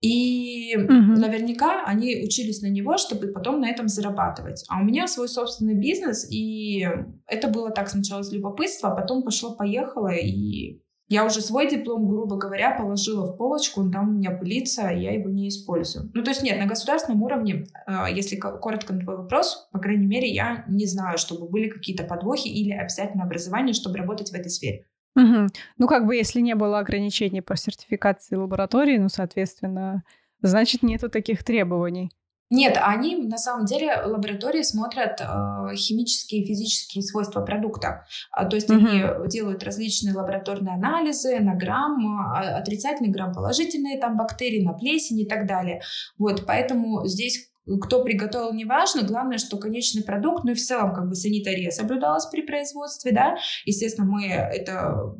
и 0.02 0.76
uh-huh. 0.76 0.86
наверняка 0.86 1.86
они 1.86 2.24
учились 2.26 2.62
на 2.62 2.68
него, 2.68 2.98
чтобы 2.98 3.28
потом 3.30 3.62
на 3.62 3.70
этом 3.70 3.88
зарабатывать. 3.88 4.64
А 4.68 4.82
у 4.82 4.84
меня 4.84 5.08
свой 5.08 5.30
собственный 5.30 5.76
бизнес, 5.76 6.30
и 6.30 6.88
это 7.26 7.48
было 7.48 7.72
так 7.72 7.90
сначала 7.90 8.22
с 8.22 8.32
любопытства, 8.32 8.92
а 8.92 8.96
потом 8.96 9.24
пошло-поехало, 9.24 10.14
и 10.14 10.82
я 11.10 11.26
уже 11.26 11.42
свой 11.42 11.70
диплом, 11.70 12.08
грубо 12.08 12.38
говоря, 12.38 12.72
положила 12.72 13.26
в 13.26 13.38
полочку, 13.38 13.82
он 13.82 13.92
там 13.92 14.10
у 14.10 14.12
меня 14.14 14.32
пылится, 14.32 14.88
а 14.88 14.92
я 14.92 15.14
его 15.14 15.30
не 15.30 15.50
использую. 15.50 16.10
Ну, 16.14 16.24
то 16.24 16.32
есть 16.32 16.44
нет, 16.44 16.60
на 16.60 16.66
государственном 16.66 17.22
уровне, 17.24 17.66
э, 17.86 18.06
если 18.12 18.36
коротко 18.38 18.94
на 18.94 19.02
твой 19.02 19.18
вопрос, 19.18 19.70
по 19.72 19.80
крайней 19.80 20.08
мере, 20.08 20.28
я 20.30 20.66
не 20.68 20.86
знаю, 20.86 21.18
чтобы 21.18 21.50
были 21.50 21.70
какие-то 21.70 22.04
подвохи 22.04 22.48
или 22.48 22.72
обязательно 22.72 23.24
образование, 23.24 23.74
чтобы 23.74 23.98
работать 23.98 24.32
в 24.32 24.34
этой 24.34 24.50
сфере. 24.50 24.86
Угу. 25.16 25.48
Ну, 25.78 25.88
как 25.88 26.08
бы, 26.08 26.16
если 26.16 26.40
не 26.40 26.56
было 26.56 26.80
ограничений 26.80 27.42
по 27.42 27.56
сертификации 27.56 28.36
лаборатории, 28.36 28.98
ну, 28.98 29.10
соответственно, 29.10 30.04
значит, 30.42 30.84
нету 30.84 31.10
таких 31.10 31.44
требований. 31.44 32.12
Нет, 32.56 32.78
они 32.80 33.16
на 33.16 33.40
самом 33.40 33.66
деле 33.66 33.96
лаборатории 34.06 34.62
смотрят 34.62 35.20
э, 35.20 35.76
химические 35.76 36.44
и 36.44 36.46
физические 36.46 37.02
свойства 37.02 37.42
продукта. 37.42 38.06
А, 38.30 38.46
то 38.46 38.56
есть 38.56 38.70
угу. 38.70 38.78
они 38.78 39.04
делают 39.28 39.64
различные 39.64 40.14
лабораторные 40.14 40.76
анализы 40.76 41.40
на 41.40 41.56
грамм, 41.56 41.98
э, 42.36 42.54
отрицательный 42.54 43.10
грамм, 43.10 43.34
положительные 43.34 44.00
там 44.00 44.18
бактерии, 44.18 44.64
на 44.64 44.74
плесень 44.74 45.22
и 45.22 45.26
так 45.26 45.48
далее. 45.48 45.82
Вот, 46.20 46.46
поэтому 46.46 47.08
здесь 47.08 47.50
кто 47.82 48.04
приготовил, 48.04 48.54
неважно. 48.54 49.04
Главное, 49.04 49.38
что 49.38 49.58
конечный 49.58 50.04
продукт, 50.04 50.44
ну 50.44 50.52
и 50.52 50.56
в 50.56 50.62
целом 50.62 50.94
как 50.94 51.08
бы 51.08 51.16
санитария 51.16 51.72
соблюдалась 51.72 52.26
при 52.26 52.42
производстве, 52.42 53.12
да. 53.12 53.38
Естественно, 53.66 54.06
мы 54.06 54.26
это, 54.26 55.16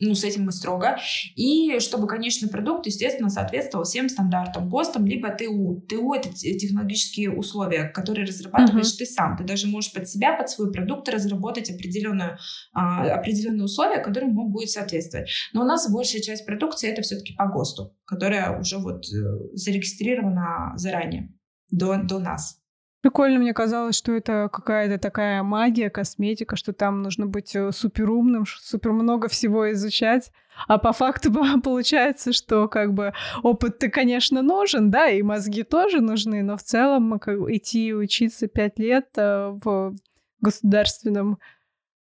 ну, 0.00 0.14
с 0.14 0.24
этим 0.24 0.44
мы 0.44 0.52
строго. 0.52 0.98
И 1.36 1.78
чтобы 1.78 2.08
конечный 2.08 2.48
продукт, 2.48 2.86
естественно, 2.86 3.28
соответствовал 3.28 3.84
всем 3.84 4.08
стандартам 4.08 4.68
ГОСТам, 4.68 5.06
либо 5.06 5.30
ТУ. 5.30 5.84
ТУ— 5.88 6.12
это 6.14 6.32
технологические 6.32 7.30
условия, 7.30 7.84
которые 7.84 8.26
разрабатываешь 8.26 8.86
uh-huh. 8.86 8.98
ты 8.98 9.06
сам. 9.06 9.36
Ты 9.36 9.44
даже 9.44 9.68
можешь 9.68 9.92
под 9.92 10.08
себя, 10.08 10.36
под 10.36 10.50
свой 10.50 10.72
продукт 10.72 11.08
разработать 11.08 11.70
определенную, 11.70 12.38
а, 12.72 13.04
определенные 13.14 13.64
условия, 13.64 14.00
которым 14.00 14.36
он 14.38 14.50
будет 14.50 14.70
соответствовать. 14.70 15.30
Но 15.52 15.62
у 15.62 15.64
нас 15.64 15.90
большая 15.90 16.20
часть 16.20 16.46
продукции— 16.46 16.90
это 16.92 17.02
все-таки 17.02 17.34
по 17.34 17.46
ГОСТу, 17.46 17.94
которая 18.04 18.58
уже 18.58 18.78
вот 18.78 19.04
э, 19.04 19.54
зарегистрирована 19.54 20.72
заранее 20.76 21.35
до, 21.70 21.96
до 22.02 22.18
нас. 22.18 22.60
Прикольно, 23.06 23.38
мне 23.38 23.54
казалось, 23.54 23.94
что 23.94 24.12
это 24.12 24.48
какая-то 24.52 24.98
такая 24.98 25.44
магия, 25.44 25.90
косметика, 25.90 26.56
что 26.56 26.72
там 26.72 27.02
нужно 27.02 27.26
быть 27.26 27.54
э, 27.54 27.70
суперумным, 27.70 28.44
супер 28.46 28.90
много 28.90 29.28
всего 29.28 29.70
изучать. 29.70 30.32
А 30.66 30.78
по 30.78 30.92
факту 30.92 31.32
получается, 31.62 32.32
что 32.32 32.66
как 32.66 32.94
бы 32.94 33.12
опыт-то, 33.44 33.90
конечно, 33.90 34.42
нужен, 34.42 34.90
да, 34.90 35.08
и 35.08 35.22
мозги 35.22 35.62
тоже 35.62 36.00
нужны, 36.00 36.42
но 36.42 36.56
в 36.56 36.64
целом 36.64 37.16
идти 37.16 37.94
учиться 37.94 38.48
пять 38.48 38.80
лет 38.80 39.06
э, 39.16 39.56
в 39.62 39.94
государственном 40.40 41.38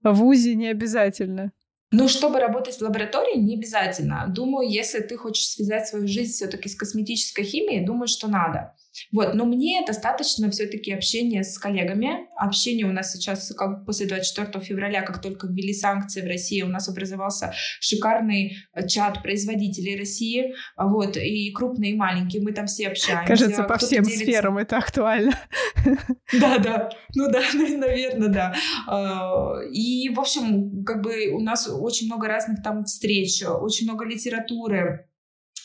вузе 0.02 0.56
не 0.56 0.70
обязательно. 0.70 1.52
Ну, 1.92 2.08
чтобы 2.08 2.40
работать 2.40 2.78
в 2.78 2.82
лаборатории, 2.82 3.38
не 3.38 3.56
обязательно. 3.56 4.26
Думаю, 4.28 4.68
если 4.68 5.02
ты 5.02 5.18
хочешь 5.18 5.48
связать 5.48 5.88
свою 5.88 6.08
жизнь 6.08 6.34
все-таки 6.34 6.68
с 6.68 6.76
косметической 6.76 7.44
химией, 7.44 7.86
думаю, 7.86 8.08
что 8.08 8.28
надо. 8.28 8.74
Вот, 9.12 9.34
но 9.34 9.46
мне 9.46 9.84
достаточно 9.86 10.50
все-таки 10.50 10.92
общения 10.92 11.44
с 11.44 11.58
коллегами. 11.58 12.28
Общение 12.36 12.86
у 12.86 12.92
нас 12.92 13.14
сейчас, 13.14 13.54
как 13.56 13.86
после 13.86 14.08
24 14.08 14.64
февраля, 14.64 15.02
как 15.02 15.22
только 15.22 15.48
ввели 15.48 15.74
санкции 15.74 16.22
в 16.22 16.28
России, 16.28 16.62
у 16.62 16.68
нас 16.68 16.90
образовался 16.90 17.54
шикарный 17.80 18.58
э, 18.74 18.88
чат 18.88 19.22
производителей 19.22 19.98
России, 19.98 20.54
вот, 20.78 21.18
и 21.18 21.52
крупные, 21.52 21.92
и 21.92 21.96
маленькие, 21.96 22.42
мы 22.42 22.52
там 22.52 22.68
все 22.68 22.88
общаемся. 22.88 23.28
Кажется, 23.28 23.64
по 23.64 23.78
всем 23.78 24.04
делится... 24.04 24.24
сферам 24.24 24.58
это 24.58 24.78
актуально. 24.78 25.38
Да, 26.40 26.58
да, 26.58 26.90
ну 27.14 27.30
да, 27.30 27.42
наверное, 27.54 28.30
да. 28.30 28.56
А, 28.88 29.62
и, 29.72 30.10
в 30.10 30.20
общем, 30.20 30.84
как 30.84 31.02
бы 31.02 31.30
у 31.32 31.40
нас 31.40 31.70
очень 31.70 32.08
много 32.08 32.28
разных 32.28 32.64
там 32.64 32.84
встреч, 32.84 33.44
очень 33.44 33.86
много 33.86 34.06
литературы, 34.06 35.08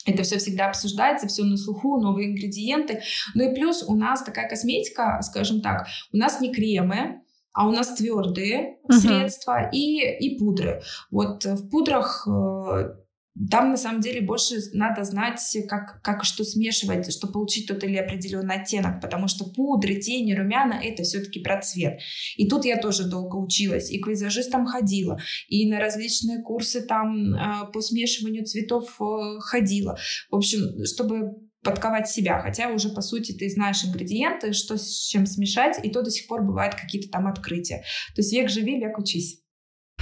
это 0.06 0.22
все 0.22 0.38
всегда 0.38 0.68
обсуждается, 0.68 1.28
все 1.28 1.44
на 1.44 1.56
слуху, 1.56 2.00
новые 2.00 2.30
ингредиенты. 2.30 3.02
Ну 3.34 3.50
и 3.50 3.54
плюс 3.54 3.82
у 3.86 3.94
нас 3.94 4.22
такая 4.22 4.48
косметика, 4.48 5.20
скажем 5.22 5.60
так, 5.60 5.86
у 6.12 6.16
нас 6.16 6.40
не 6.40 6.52
кремы, 6.52 7.20
а 7.52 7.68
у 7.68 7.72
нас 7.72 7.94
твердые 7.94 8.78
uh-huh. 8.88 8.94
средства 8.94 9.68
и, 9.72 10.00
и 10.18 10.38
пудры. 10.38 10.82
Вот 11.10 11.44
в 11.44 11.68
пудрах 11.68 12.26
э, 12.26 12.94
там 13.48 13.70
на 13.70 13.76
самом 13.76 14.00
деле 14.00 14.20
больше 14.20 14.56
надо 14.72 15.04
знать, 15.04 15.40
как, 15.68 16.02
как 16.02 16.24
что 16.24 16.44
смешивать, 16.44 17.12
чтобы 17.12 17.32
получить 17.32 17.68
тот 17.68 17.82
или 17.84 17.96
определенный 17.96 18.56
оттенок, 18.56 19.00
потому 19.00 19.28
что 19.28 19.44
пудры, 19.44 19.96
тени, 19.96 20.34
румяна— 20.34 20.74
это 20.82 21.02
все-таки 21.04 21.40
про 21.40 21.60
цвет. 21.60 22.00
И 22.36 22.48
тут 22.48 22.64
я 22.64 22.76
тоже 22.76 23.08
долго 23.08 23.36
училась, 23.36 23.90
и 23.90 23.98
к 23.98 24.06
визажистам 24.08 24.66
ходила, 24.66 25.18
и 25.48 25.68
на 25.70 25.78
различные 25.78 26.42
курсы 26.42 26.82
там 26.82 27.34
э, 27.34 27.72
по 27.72 27.80
смешиванию 27.80 28.44
цветов 28.44 29.00
э, 29.00 29.38
ходила. 29.40 29.96
В 30.30 30.36
общем, 30.36 30.84
чтобы 30.84 31.30
подковать 31.62 32.08
себя, 32.08 32.40
хотя 32.40 32.70
уже, 32.70 32.88
по 32.88 33.02
сути, 33.02 33.32
ты 33.32 33.48
знаешь 33.50 33.84
ингредиенты, 33.84 34.52
что 34.52 34.76
с 34.76 35.08
чем 35.08 35.26
смешать, 35.26 35.78
и 35.82 35.90
то 35.90 36.02
до 36.02 36.10
сих 36.10 36.26
пор 36.26 36.42
бывают 36.42 36.74
какие-то 36.74 37.10
там 37.10 37.26
открытия. 37.26 37.82
То 38.14 38.22
есть 38.22 38.32
век 38.32 38.48
живи, 38.48 38.78
век 38.78 38.98
учись. 38.98 39.40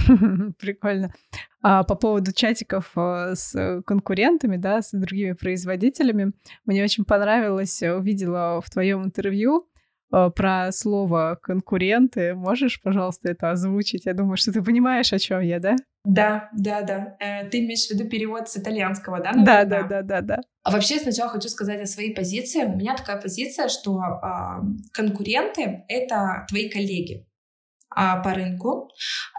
Прикольно. 0.59 1.13
А 1.61 1.83
по 1.83 1.95
поводу 1.95 2.31
чатиков 2.31 2.91
э, 2.95 3.35
с 3.35 3.81
конкурентами, 3.85 4.57
да, 4.57 4.81
с 4.81 4.91
другими 4.91 5.33
производителями, 5.33 6.31
мне 6.65 6.83
очень 6.83 7.03
понравилось, 7.03 7.81
э, 7.81 7.93
увидела 7.93 8.61
в 8.61 8.69
твоем 8.69 9.03
интервью 9.03 9.67
э, 10.13 10.29
про 10.33 10.71
слово 10.71 11.37
конкуренты. 11.41 12.33
Можешь, 12.33 12.81
пожалуйста, 12.81 13.29
это 13.29 13.51
озвучить? 13.51 14.05
Я 14.05 14.13
думаю, 14.13 14.37
что 14.37 14.53
ты 14.53 14.63
понимаешь, 14.63 15.11
о 15.11 15.19
чем 15.19 15.41
я, 15.41 15.59
да? 15.59 15.75
Да, 16.05 16.49
да, 16.53 16.81
да. 16.81 17.17
Ты 17.51 17.59
имеешь 17.59 17.87
в 17.87 17.91
виду 17.91 18.09
перевод 18.09 18.47
с 18.47 18.55
итальянского, 18.55 19.19
да? 19.19 19.33
Да, 19.33 19.65
да, 19.65 19.83
да, 19.83 20.01
да, 20.01 20.21
да. 20.21 20.39
А 20.63 20.71
вообще 20.71 20.97
сначала 20.97 21.29
хочу 21.29 21.49
сказать 21.49 21.81
о 21.81 21.85
своей 21.85 22.15
позиции. 22.15 22.63
У 22.63 22.77
меня 22.77 22.95
такая 22.95 23.21
позиция, 23.21 23.67
что 23.67 23.99
э, 23.99 24.61
конкуренты 24.93 25.83
это 25.89 26.45
твои 26.47 26.69
коллеги 26.69 27.25
по 28.23 28.33
рынку. 28.33 28.89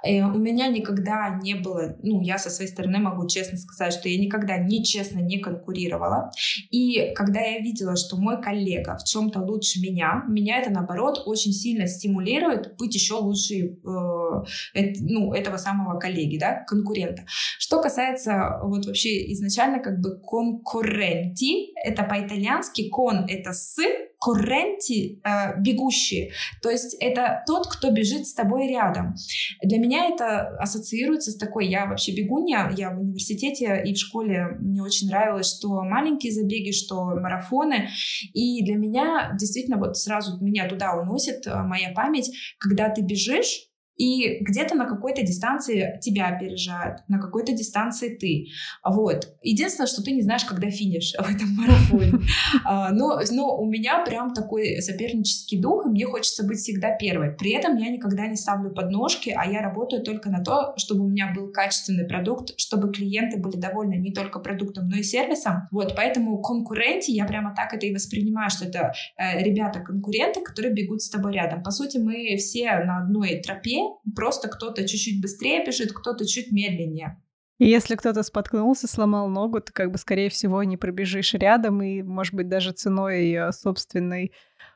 И 0.05 0.17
э, 0.17 0.25
у 0.25 0.39
меня 0.39 0.69
никогда 0.69 1.39
не 1.43 1.55
было, 1.55 1.97
ну, 2.03 2.21
я 2.21 2.39
со 2.39 2.51
своей 2.51 2.71
стороны 2.71 2.99
могу 2.99 3.27
честно 3.27 3.57
сказать, 3.59 3.93
что 3.93 4.09
я 4.09 4.19
никогда 4.19 4.59
нечестно 4.59 5.21
не 5.21 5.39
конкурировала. 5.39 6.31
И 6.71 7.13
когда 7.15 7.41
я 7.41 7.59
видела, 7.59 7.97
что 7.97 8.17
мой 8.17 8.41
коллега 8.41 8.97
в 8.97 9.05
чем-то 9.05 9.41
лучше 9.41 9.81
меня, 9.81 10.25
меня 10.29 10.59
это, 10.59 10.71
наоборот, 10.71 11.23
очень 11.27 11.53
сильно 11.53 11.87
стимулирует 11.87 12.77
быть 12.77 12.95
еще 12.95 13.15
лучше 13.15 13.55
э, 13.55 14.93
ну, 15.01 15.33
этого 15.33 15.57
самого 15.57 15.99
коллеги, 15.99 16.39
да, 16.39 16.65
конкурента. 16.67 17.25
Что 17.59 17.81
касается 17.81 18.61
вот 18.63 18.87
вообще 18.87 19.33
изначально 19.33 19.81
как 19.81 20.01
бы 20.01 20.21
конкуренти, 20.21 21.73
это 21.83 22.03
по-итальянски 22.03 22.89
кон— 22.89 23.27
это 23.29 23.53
с, 23.53 23.77
корренти 24.21 25.21
э, 25.25 25.59
бегущие. 25.61 26.33
То 26.63 26.71
есть 26.71 26.95
это 27.01 27.43
тот, 27.47 27.67
кто 27.67 27.91
бежит 27.91 28.27
с 28.27 28.35
тобой 28.35 28.69
рядом. 28.69 29.15
Для 29.63 29.79
меня 29.79 30.07
это 30.07 30.57
ассоциируется 30.59 31.31
с 31.31 31.37
такой, 31.37 31.69
я 31.69 31.87
вообще 31.87 32.13
бегунья, 32.13 32.71
я 32.77 32.91
в 32.91 33.01
университете 33.01 33.83
и 33.85 33.95
в 33.95 33.99
школе 33.99 34.59
мне 34.61 34.83
очень 34.83 35.09
нравилось, 35.09 35.57
что 35.57 35.83
маленькие 35.83 36.33
забеги, 36.33 36.71
что 36.71 37.07
марафоны. 37.17 37.89
И 38.35 38.63
для 38.63 38.77
меня 38.77 39.35
действительно 39.39 39.79
вот 39.79 39.97
сразу 39.97 40.39
меня 40.45 40.69
туда 40.69 40.93
уносит 40.95 41.47
э, 41.47 41.63
моя 41.63 41.93
память, 41.95 42.31
когда 42.59 42.91
ты 42.91 43.01
бежишь, 43.01 43.70
и 44.01 44.43
где-то 44.43 44.77
на 44.77 44.87
какой-то 44.87 45.21
дистанции 45.21 45.99
тебя 46.01 46.29
опережают, 46.29 47.01
на 47.09 47.19
какой-то 47.21 47.53
дистанции 47.53 48.17
ты. 48.17 48.47
Вот. 48.83 49.29
Единственное, 49.43 49.89
что 49.89 50.03
ты 50.03 50.13
не 50.13 50.23
знаешь, 50.23 50.45
когда 50.45 50.71
финиш 50.71 51.13
в 51.19 51.29
этом 51.29 51.55
марафоне. 51.55 52.13
А, 52.65 52.93
но, 52.93 53.21
но 53.31 53.59
у 53.59 53.67
меня 53.67 54.05
прям 54.05 54.33
такой 54.33 54.81
сопернический 54.81 55.61
дух, 55.61 55.87
и 55.87 55.89
мне 55.89 56.05
хочется 56.07 56.47
быть 56.47 56.59
всегда 56.59 56.97
первой. 56.97 57.33
При 57.33 57.53
этом 57.53 57.77
я 57.77 57.91
никогда 57.91 58.27
не 58.27 58.37
ставлю 58.37 58.71
подножки, 58.71 59.35
а 59.37 59.51
я 59.51 59.61
работаю 59.61 60.03
только 60.03 60.31
на 60.31 60.43
то, 60.43 60.73
чтобы 60.77 61.05
у 61.05 61.09
меня 61.09 61.33
был 61.35 61.53
качественный 61.53 62.07
продукт, 62.07 62.53
чтобы 62.57 62.93
клиенты 62.93 63.39
были 63.39 63.57
довольны 63.57 63.95
не 63.95 64.13
только 64.13 64.41
продуктом, 64.41 64.89
но 64.89 64.97
и 64.97 65.03
сервисом. 65.03 65.69
Вот, 65.71 65.95
поэтому 65.97 66.41
конкуренте 66.41 67.13
я 67.13 67.25
прямо 67.25 67.55
так 67.55 67.75
это 67.75 67.87
и 67.87 67.95
воспринимаю, 67.95 68.51
что 68.51 68.67
это 68.67 68.93
э, 69.17 69.43
ребята-конкуренты, 69.43 70.41
которые 70.41 70.73
бегут 70.75 71.03
с 71.03 71.11
тобой 71.11 71.35
рядом. 71.35 71.63
По 71.63 71.71
сути, 71.71 71.99
мы 71.99 72.37
все 72.37 72.79
на 72.85 73.03
одной 73.03 73.41
тропе, 73.41 73.90
просто 74.15 74.49
кто-то 74.49 74.87
чуть-чуть 74.87 75.21
быстрее 75.21 75.65
бежит, 75.65 75.93
кто-то 75.93 76.27
чуть 76.27 76.53
медленнее. 76.53 77.21
И 77.61 77.69
если 77.69 77.95
кто-то 77.95 78.23
споткнулся, 78.23 78.89
сломал 78.89 79.29
ногу, 79.29 79.61
ты 79.61 79.71
как 79.73 79.93
бы, 79.93 79.99
скорее 79.99 80.31
всего, 80.31 80.63
не 80.65 80.79
пробежишь 80.79 81.35
рядом, 81.35 81.83
и, 81.83 82.03
может 82.03 82.33
быть, 82.33 82.49
даже 82.49 82.73
ценой 82.73 83.33
э, 83.33 83.53
собственной 83.53 84.33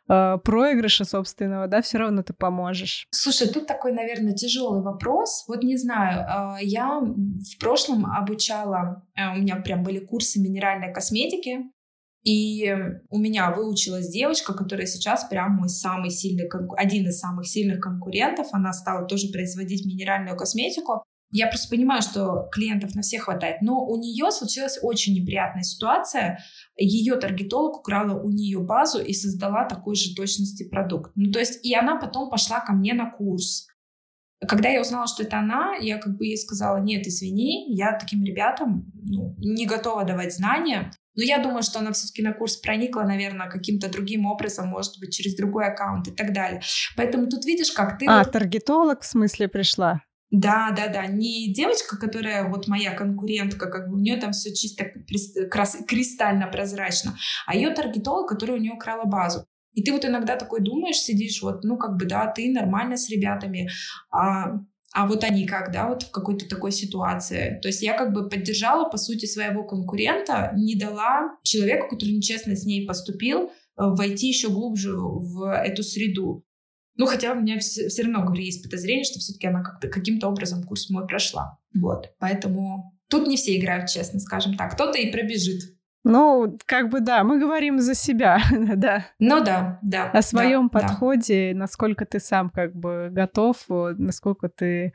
э, 0.06 0.36
проигрыша 0.44 1.06
собственного, 1.06 1.66
да, 1.66 1.80
все 1.80 1.96
равно 1.96 2.22
ты 2.22 2.34
поможешь. 2.34 3.06
Слушай, 3.10 3.48
тут 3.48 3.66
такой, 3.66 3.92
наверное, 3.92 4.34
тяжелый 4.34 4.82
вопрос. 4.82 5.46
Вот 5.48 5.62
не 5.62 5.78
знаю, 5.78 6.58
э, 6.60 6.64
я 6.64 7.00
в 7.00 7.58
прошлом 7.58 8.04
обучала, 8.04 9.02
э, 9.16 9.32
у 9.32 9.40
меня 9.40 9.56
прям 9.56 9.82
были 9.82 10.00
курсы 10.00 10.38
минеральной 10.38 10.92
косметики, 10.92 11.60
и 12.24 12.74
у 13.10 13.18
меня 13.18 13.50
выучилась 13.50 14.08
девочка, 14.08 14.54
которая 14.54 14.86
сейчас 14.86 15.24
прям 15.24 15.52
мой 15.56 15.68
самый 15.68 16.10
сильный, 16.10 16.48
один 16.76 17.06
из 17.06 17.18
самых 17.18 17.46
сильных 17.46 17.80
конкурентов. 17.80 18.48
Она 18.52 18.72
стала 18.72 19.06
тоже 19.06 19.28
производить 19.28 19.84
минеральную 19.84 20.36
косметику. 20.36 21.04
Я 21.30 21.48
просто 21.48 21.68
понимаю, 21.68 22.00
что 22.00 22.48
клиентов 22.52 22.94
на 22.94 23.02
всех 23.02 23.24
хватает, 23.24 23.60
но 23.60 23.84
у 23.84 23.96
нее 23.96 24.30
случилась 24.30 24.78
очень 24.80 25.14
неприятная 25.14 25.64
ситуация. 25.64 26.38
Ее 26.76 27.16
таргетолог 27.16 27.78
украла 27.78 28.18
у 28.18 28.30
нее 28.30 28.60
базу 28.60 29.02
и 29.02 29.12
создала 29.12 29.66
такой 29.66 29.94
же 29.94 30.14
точности 30.14 30.66
продукт. 30.68 31.12
Ну, 31.16 31.30
то 31.30 31.40
есть, 31.40 31.64
и 31.64 31.74
она 31.74 31.96
потом 31.96 32.30
пошла 32.30 32.60
ко 32.60 32.72
мне 32.72 32.94
на 32.94 33.10
курс. 33.10 33.66
Когда 34.46 34.68
я 34.68 34.80
узнала, 34.80 35.06
что 35.06 35.24
это 35.24 35.40
она, 35.40 35.74
я 35.74 35.98
как 35.98 36.16
бы 36.16 36.26
ей 36.26 36.38
сказала, 36.38 36.78
нет, 36.78 37.06
извини, 37.06 37.74
я 37.74 37.98
таким 37.98 38.24
ребятам 38.24 38.90
ну, 38.94 39.34
не 39.38 39.66
готова 39.66 40.04
давать 40.04 40.34
знания. 40.34 40.92
Но 41.16 41.22
я 41.22 41.38
думаю, 41.38 41.62
что 41.62 41.78
она 41.78 41.92
все-таки 41.92 42.22
на 42.22 42.32
курс 42.32 42.56
проникла, 42.56 43.02
наверное, 43.02 43.48
каким-то 43.48 43.88
другим 43.88 44.26
образом, 44.26 44.68
может 44.68 44.98
быть, 45.00 45.14
через 45.14 45.36
другой 45.36 45.66
аккаунт 45.66 46.08
и 46.08 46.10
так 46.10 46.32
далее. 46.32 46.60
Поэтому 46.96 47.28
тут 47.28 47.44
видишь, 47.44 47.72
как 47.72 47.98
ты... 47.98 48.06
А, 48.06 48.22
вот... 48.22 48.32
таргетолог 48.32 49.02
в 49.02 49.06
смысле 49.06 49.48
пришла? 49.48 50.02
Да, 50.30 50.72
да, 50.76 50.88
да. 50.88 51.06
Не 51.06 51.52
девочка, 51.52 51.96
которая 51.96 52.48
вот 52.48 52.66
моя 52.66 52.92
конкурентка, 52.92 53.70
как 53.70 53.88
бы 53.88 53.94
у 53.94 54.00
нее 54.00 54.16
там 54.16 54.32
все 54.32 54.52
чисто 54.52 54.84
кристально 55.86 56.48
прозрачно, 56.48 57.16
а 57.46 57.54
ее 57.54 57.70
таргетолог, 57.70 58.28
который 58.28 58.56
у 58.56 58.60
нее 58.60 58.72
украла 58.72 59.04
базу. 59.04 59.46
И 59.74 59.82
ты 59.82 59.92
вот 59.92 60.04
иногда 60.04 60.36
такой 60.36 60.60
думаешь, 60.60 60.96
сидишь, 60.96 61.42
вот, 61.42 61.64
ну, 61.64 61.76
как 61.76 61.96
бы, 61.96 62.06
да, 62.06 62.26
ты 62.26 62.50
нормально 62.50 62.96
с 62.96 63.08
ребятами, 63.10 63.68
а 64.10 64.60
а 64.94 65.08
вот 65.08 65.24
они 65.24 65.44
как, 65.44 65.72
да, 65.72 65.88
вот 65.88 66.04
в 66.04 66.10
какой-то 66.12 66.48
такой 66.48 66.70
ситуации. 66.70 67.58
То 67.60 67.68
есть 67.68 67.82
я 67.82 67.98
как 67.98 68.12
бы 68.12 68.28
поддержала, 68.28 68.88
по 68.88 68.96
сути, 68.96 69.26
своего 69.26 69.64
конкурента, 69.64 70.52
не 70.56 70.76
дала 70.76 71.36
человеку, 71.42 71.88
который 71.88 72.12
нечестно 72.12 72.54
с 72.54 72.64
ней 72.64 72.86
поступил, 72.86 73.46
э, 73.46 73.48
войти 73.76 74.28
еще 74.28 74.50
глубже 74.50 74.96
в 74.96 75.52
эту 75.52 75.82
среду. 75.82 76.44
Ну, 76.96 77.06
хотя 77.06 77.32
у 77.32 77.40
меня 77.40 77.58
все, 77.58 77.88
все 77.88 78.02
равно, 78.04 78.22
говорю, 78.24 78.42
есть 78.42 78.62
подозрение, 78.62 79.02
что 79.02 79.18
все-таки 79.18 79.48
она 79.48 79.64
как-то 79.64 79.88
каким-то 79.88 80.28
образом 80.28 80.62
курс 80.62 80.88
мой 80.90 81.08
прошла. 81.08 81.58
Вот. 81.74 82.10
Поэтому 82.20 82.96
тут 83.10 83.26
не 83.26 83.36
все 83.36 83.58
играют 83.58 83.90
честно, 83.90 84.20
скажем 84.20 84.56
так. 84.56 84.74
Кто-то 84.74 84.96
и 84.96 85.10
пробежит. 85.10 85.73
Ну, 86.04 86.58
как 86.66 86.90
бы 86.90 87.00
да, 87.00 87.24
мы 87.24 87.40
говорим 87.40 87.80
за 87.80 87.94
себя, 87.94 88.38
да. 88.76 89.06
Ну 89.18 89.42
да, 89.42 89.78
да. 89.82 90.10
О 90.10 90.20
своем 90.20 90.68
да, 90.68 90.80
подходе, 90.80 91.52
да. 91.52 91.60
насколько 91.60 92.04
ты 92.04 92.20
сам 92.20 92.50
как 92.50 92.76
бы 92.76 93.08
готов, 93.10 93.56
насколько 93.68 94.50
ты 94.50 94.92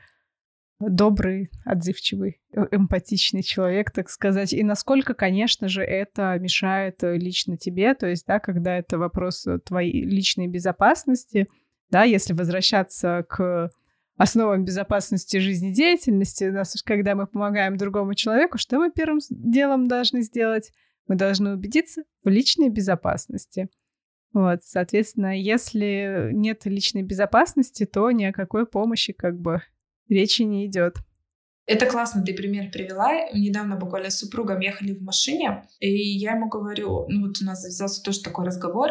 добрый, 0.79 1.49
отзывчивый, 1.65 2.39
э, 2.53 2.61
эмпатичный 2.71 3.43
человек, 3.43 3.91
так 3.91 4.09
сказать, 4.09 4.53
и 4.53 4.63
насколько, 4.63 5.13
конечно 5.13 5.67
же, 5.67 5.83
это 5.83 6.37
мешает 6.39 7.03
э, 7.03 7.17
лично 7.17 7.57
тебе, 7.57 7.93
то 7.95 8.07
есть, 8.07 8.25
да, 8.25 8.39
когда 8.39 8.77
это 8.77 8.97
вопрос 8.97 9.45
твоей 9.65 10.05
личной 10.05 10.47
безопасности, 10.47 11.47
да, 11.89 12.03
если 12.03 12.33
возвращаться 12.33 13.25
к 13.27 13.71
основам 14.15 14.63
безопасности 14.63 15.37
жизнедеятельности, 15.37 16.53
когда 16.85 17.15
мы 17.15 17.25
помогаем 17.25 17.77
другому 17.77 18.13
человеку, 18.13 18.57
что 18.57 18.77
мы 18.77 18.91
первым 18.91 19.19
делом 19.29 19.87
должны 19.87 20.21
сделать? 20.21 20.71
Мы 21.09 21.15
должны 21.15 21.53
убедиться 21.53 22.03
в 22.23 22.29
личной 22.29 22.69
безопасности. 22.69 23.67
Вот, 24.31 24.63
соответственно, 24.63 25.37
если 25.37 26.29
нет 26.33 26.65
личной 26.65 27.01
безопасности, 27.01 27.87
то 27.87 28.11
ни 28.11 28.25
о 28.25 28.31
какой 28.31 28.67
помощи 28.67 29.11
как 29.11 29.39
бы 29.39 29.63
речи 30.07 30.43
не 30.43 30.67
идет. 30.67 30.97
Это 31.65 31.87
классно, 31.87 32.23
ты 32.23 32.33
пример 32.35 32.71
привела. 32.71 33.29
Недавно 33.33 33.75
буквально 33.75 34.11
с 34.11 34.19
супругом 34.19 34.59
ехали 34.59 34.93
в 34.93 35.01
машине, 35.01 35.67
и 35.79 35.91
я 35.91 36.35
ему 36.35 36.47
говорю, 36.47 37.05
ну 37.09 37.27
вот 37.27 37.41
у 37.41 37.45
нас 37.45 37.61
завязался 37.61 38.03
тоже 38.03 38.21
такой 38.21 38.45
разговор, 38.45 38.89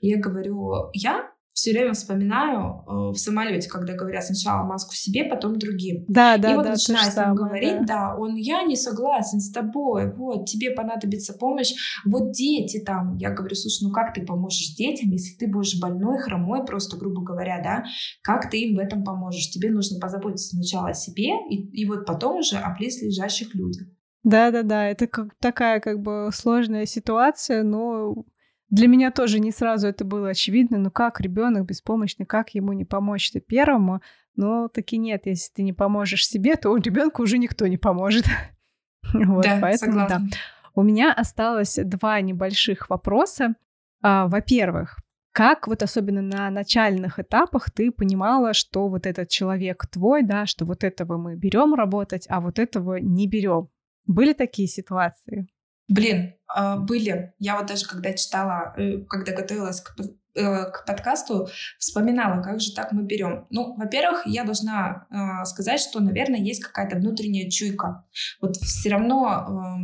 я 0.00 0.18
говорю, 0.18 0.90
я 0.92 1.32
все 1.60 1.72
время 1.72 1.92
вспоминаю 1.92 2.84
э, 2.86 3.12
в 3.12 3.16
самолете, 3.16 3.68
когда 3.68 3.94
говорят 3.94 4.24
сначала 4.24 4.64
маску 4.64 4.94
себе, 4.94 5.24
потом 5.24 5.58
другим. 5.58 6.06
Да, 6.08 6.38
да, 6.38 6.52
и 6.52 6.56
вот 6.56 6.64
да. 6.64 6.70
начинаю 6.70 7.10
с 7.12 7.16
ним 7.16 7.34
говорить, 7.34 7.80
да. 7.80 7.86
да, 7.86 8.16
он, 8.18 8.34
я 8.36 8.62
не 8.62 8.76
согласен 8.76 9.40
с 9.40 9.52
тобой, 9.52 10.10
вот, 10.10 10.46
тебе 10.46 10.70
понадобится 10.70 11.34
помощь, 11.34 11.74
вот 12.06 12.32
дети 12.32 12.82
там. 12.82 13.18
Я 13.18 13.30
говорю, 13.30 13.54
слушай, 13.54 13.84
ну 13.84 13.92
как 13.92 14.14
ты 14.14 14.24
поможешь 14.24 14.74
детям, 14.74 15.10
если 15.10 15.36
ты 15.36 15.48
будешь 15.48 15.78
больной, 15.78 16.18
хромой, 16.18 16.64
просто, 16.64 16.96
грубо 16.96 17.22
говоря, 17.22 17.60
да, 17.62 17.84
как 18.22 18.48
ты 18.50 18.62
им 18.62 18.76
в 18.76 18.78
этом 18.78 19.04
поможешь? 19.04 19.50
Тебе 19.50 19.70
нужно 19.70 20.00
позаботиться 20.00 20.56
сначала 20.56 20.88
о 20.88 20.94
себе, 20.94 21.28
и, 21.50 21.82
и 21.82 21.86
вот 21.86 22.06
потом 22.06 22.38
уже 22.38 22.56
о 22.56 22.74
близлежащих 22.74 23.54
людях. 23.54 23.86
Да-да-да, 24.22 24.86
это 24.86 25.06
как 25.06 25.34
такая 25.40 25.80
как 25.80 26.00
бы 26.00 26.30
сложная 26.32 26.86
ситуация, 26.86 27.62
но 27.62 28.24
для 28.70 28.86
меня 28.86 29.10
тоже 29.10 29.40
не 29.40 29.50
сразу 29.50 29.88
это 29.88 30.04
было 30.04 30.30
очевидно. 30.30 30.78
Ну 30.78 30.90
как 30.90 31.20
ребенок 31.20 31.66
беспомощный, 31.66 32.24
как 32.24 32.54
ему 32.54 32.72
не 32.72 32.84
помочь-то 32.84 33.40
первому? 33.40 34.00
Но 34.36 34.68
таки 34.68 34.96
нет, 34.96 35.26
если 35.26 35.52
ты 35.52 35.62
не 35.62 35.72
поможешь 35.72 36.26
себе, 36.26 36.56
то 36.56 36.74
ребенку 36.76 37.22
уже 37.22 37.38
никто 37.38 37.66
не 37.66 37.76
поможет. 37.76 38.24
вот, 39.12 39.44
да, 39.44 39.58
поэтому 39.60 39.92
согласна. 39.92 40.28
да. 40.30 40.36
У 40.74 40.82
меня 40.82 41.12
осталось 41.12 41.78
два 41.82 42.20
небольших 42.20 42.88
вопроса. 42.88 43.54
А, 44.02 44.28
во-первых, 44.28 44.98
как 45.32 45.66
вот 45.66 45.82
особенно 45.82 46.22
на 46.22 46.48
начальных 46.50 47.18
этапах 47.18 47.70
ты 47.70 47.90
понимала, 47.90 48.54
что 48.54 48.88
вот 48.88 49.04
этот 49.04 49.28
человек 49.28 49.86
твой, 49.88 50.22
да, 50.22 50.46
что 50.46 50.64
вот 50.64 50.84
этого 50.84 51.18
мы 51.18 51.36
берем 51.36 51.74
работать, 51.74 52.26
а 52.28 52.40
вот 52.40 52.58
этого 52.58 52.96
не 52.96 53.26
берем? 53.26 53.68
Были 54.06 54.32
такие 54.32 54.68
ситуации? 54.68 55.48
Блин, 55.90 56.34
а, 56.46 56.76
были. 56.76 57.34
Я 57.38 57.58
вот 57.58 57.66
даже 57.66 57.84
когда 57.86 58.12
читала, 58.12 58.72
э, 58.76 58.98
когда 59.08 59.32
готовилась 59.32 59.80
к, 59.80 59.94
э, 60.34 60.64
к 60.70 60.84
подкасту, 60.86 61.48
вспоминала, 61.78 62.42
как 62.42 62.60
же 62.60 62.72
так 62.74 62.92
мы 62.92 63.02
берем. 63.02 63.46
Ну, 63.50 63.74
во-первых, 63.76 64.22
я 64.24 64.44
должна 64.44 65.06
э, 65.10 65.44
сказать, 65.44 65.80
что, 65.80 66.00
наверное, 66.00 66.38
есть 66.38 66.62
какая-то 66.62 66.96
внутренняя 66.96 67.50
чуйка. 67.50 68.04
Вот 68.40 68.56
все 68.56 68.90
равно 68.90 69.78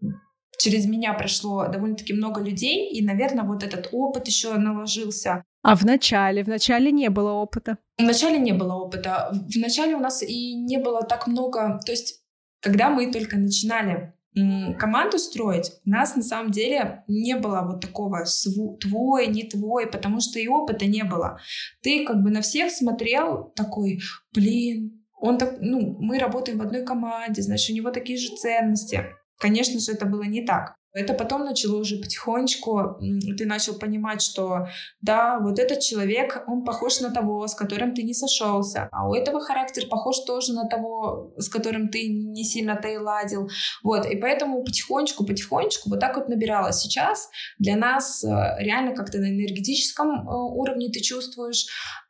э, 0.00 0.06
через 0.58 0.86
меня 0.86 1.12
прошло 1.12 1.66
довольно-таки 1.66 2.14
много 2.14 2.40
людей, 2.40 2.92
и, 2.92 3.04
наверное, 3.04 3.44
вот 3.44 3.64
этот 3.64 3.88
опыт 3.92 4.28
еще 4.28 4.54
наложился. 4.54 5.42
А 5.62 5.74
в 5.74 5.84
начале? 5.84 6.44
В 6.44 6.48
начале 6.48 6.92
не 6.92 7.10
было 7.10 7.32
опыта? 7.32 7.78
В 7.98 8.02
начале 8.02 8.38
не 8.38 8.52
было 8.52 8.74
опыта. 8.74 9.32
В 9.32 9.56
начале 9.56 9.96
у 9.96 10.00
нас 10.00 10.22
и 10.22 10.54
не 10.54 10.78
было 10.78 11.02
так 11.02 11.26
много... 11.26 11.80
То 11.84 11.92
есть, 11.92 12.22
когда 12.60 12.90
мы 12.90 13.10
только 13.12 13.36
начинали 13.36 14.14
команду 14.34 15.18
строить, 15.18 15.72
у 15.84 15.90
нас 15.90 16.16
на 16.16 16.22
самом 16.22 16.50
деле 16.50 17.04
не 17.06 17.36
было 17.36 17.62
вот 17.62 17.80
такого 17.80 18.24
твой, 18.80 19.26
не 19.26 19.44
твой, 19.44 19.86
потому 19.86 20.20
что 20.20 20.38
и 20.38 20.48
опыта 20.48 20.86
не 20.86 21.04
было. 21.04 21.38
Ты 21.82 22.06
как 22.06 22.22
бы 22.22 22.30
на 22.30 22.40
всех 22.40 22.70
смотрел 22.70 23.52
такой, 23.54 24.00
блин, 24.34 25.04
он 25.20 25.38
так, 25.38 25.58
ну, 25.60 25.96
мы 26.00 26.18
работаем 26.18 26.58
в 26.58 26.62
одной 26.62 26.84
команде, 26.84 27.42
значит, 27.42 27.70
у 27.70 27.74
него 27.74 27.90
такие 27.90 28.18
же 28.18 28.34
ценности. 28.34 29.04
Конечно 29.38 29.78
же, 29.78 29.92
это 29.92 30.06
было 30.06 30.22
не 30.22 30.44
так. 30.44 30.74
Это 30.94 31.14
потом 31.14 31.44
начало 31.44 31.76
уже 31.76 31.96
потихонечку, 31.96 32.98
ты 33.38 33.46
начал 33.46 33.74
понимать, 33.74 34.20
что 34.20 34.68
да, 35.00 35.38
вот 35.40 35.58
этот 35.58 35.80
человек, 35.80 36.44
он 36.46 36.64
похож 36.64 37.00
на 37.00 37.10
того, 37.10 37.46
с 37.46 37.54
которым 37.54 37.94
ты 37.94 38.02
не 38.02 38.12
сошелся, 38.12 38.88
а 38.92 39.08
у 39.08 39.14
этого 39.14 39.40
характер 39.40 39.86
похож 39.88 40.20
тоже 40.26 40.52
на 40.52 40.68
того, 40.68 41.32
с 41.38 41.48
которым 41.48 41.88
ты 41.88 42.08
не 42.08 42.44
сильно-то 42.44 42.88
и 42.88 42.98
ладил. 42.98 43.48
Вот, 43.82 44.06
и 44.06 44.16
поэтому 44.16 44.62
потихонечку, 44.64 45.24
потихонечку 45.24 45.88
вот 45.88 46.00
так 46.00 46.16
вот 46.16 46.28
набиралось. 46.28 46.80
Сейчас 46.80 47.30
для 47.58 47.76
нас 47.76 48.22
э, 48.22 48.28
реально 48.58 48.94
как-то 48.94 49.18
на 49.18 49.30
энергетическом 49.30 50.28
э, 50.28 50.32
уровне 50.32 50.90
ты 50.90 51.00
чувствуешь, 51.00 51.66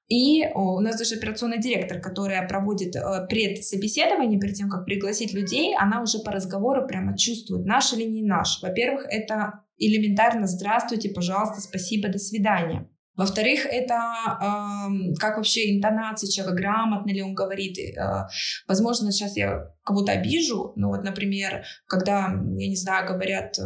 и 0.09 0.47
у 0.55 0.81
нас 0.81 0.99
даже 0.99 1.15
операционный 1.15 1.59
директор, 1.59 2.01
которая 2.01 2.47
проводит 2.47 2.95
э, 2.97 3.27
предсобеседование 3.29 4.39
перед 4.39 4.55
тем, 4.55 4.69
как 4.69 4.85
пригласить 4.85 5.33
людей, 5.33 5.75
она 5.77 6.03
уже 6.03 6.19
по 6.19 6.33
разговору 6.33 6.87
прямо 6.87 7.17
чувствует, 7.17 7.65
наш 7.65 7.93
или 7.93 8.05
не 8.05 8.23
наш. 8.23 8.61
Во-первых, 8.63 9.07
это 9.09 9.61
элементарно 9.79 10.47
«здравствуйте, 10.47 11.11
пожалуйста, 11.11 11.61
спасибо, 11.61 12.09
до 12.09 12.19
свидания». 12.19 12.89
Во-вторых, 13.15 13.67
это 13.67 13.95
э, 13.95 15.15
как 15.19 15.37
вообще 15.37 15.77
интонация 15.77 16.31
человека, 16.31 16.57
грамотно 16.57 17.11
ли 17.11 17.23
он 17.23 17.35
говорит. 17.35 17.79
Э, 17.79 18.27
возможно, 18.67 19.13
сейчас 19.13 19.37
я 19.37 19.69
кого-то 19.85 20.13
обижу, 20.13 20.73
но 20.77 20.89
вот, 20.89 21.05
например, 21.05 21.65
когда, 21.87 22.29
я 22.59 22.69
не 22.69 22.77
знаю, 22.77 23.09
говорят... 23.09 23.57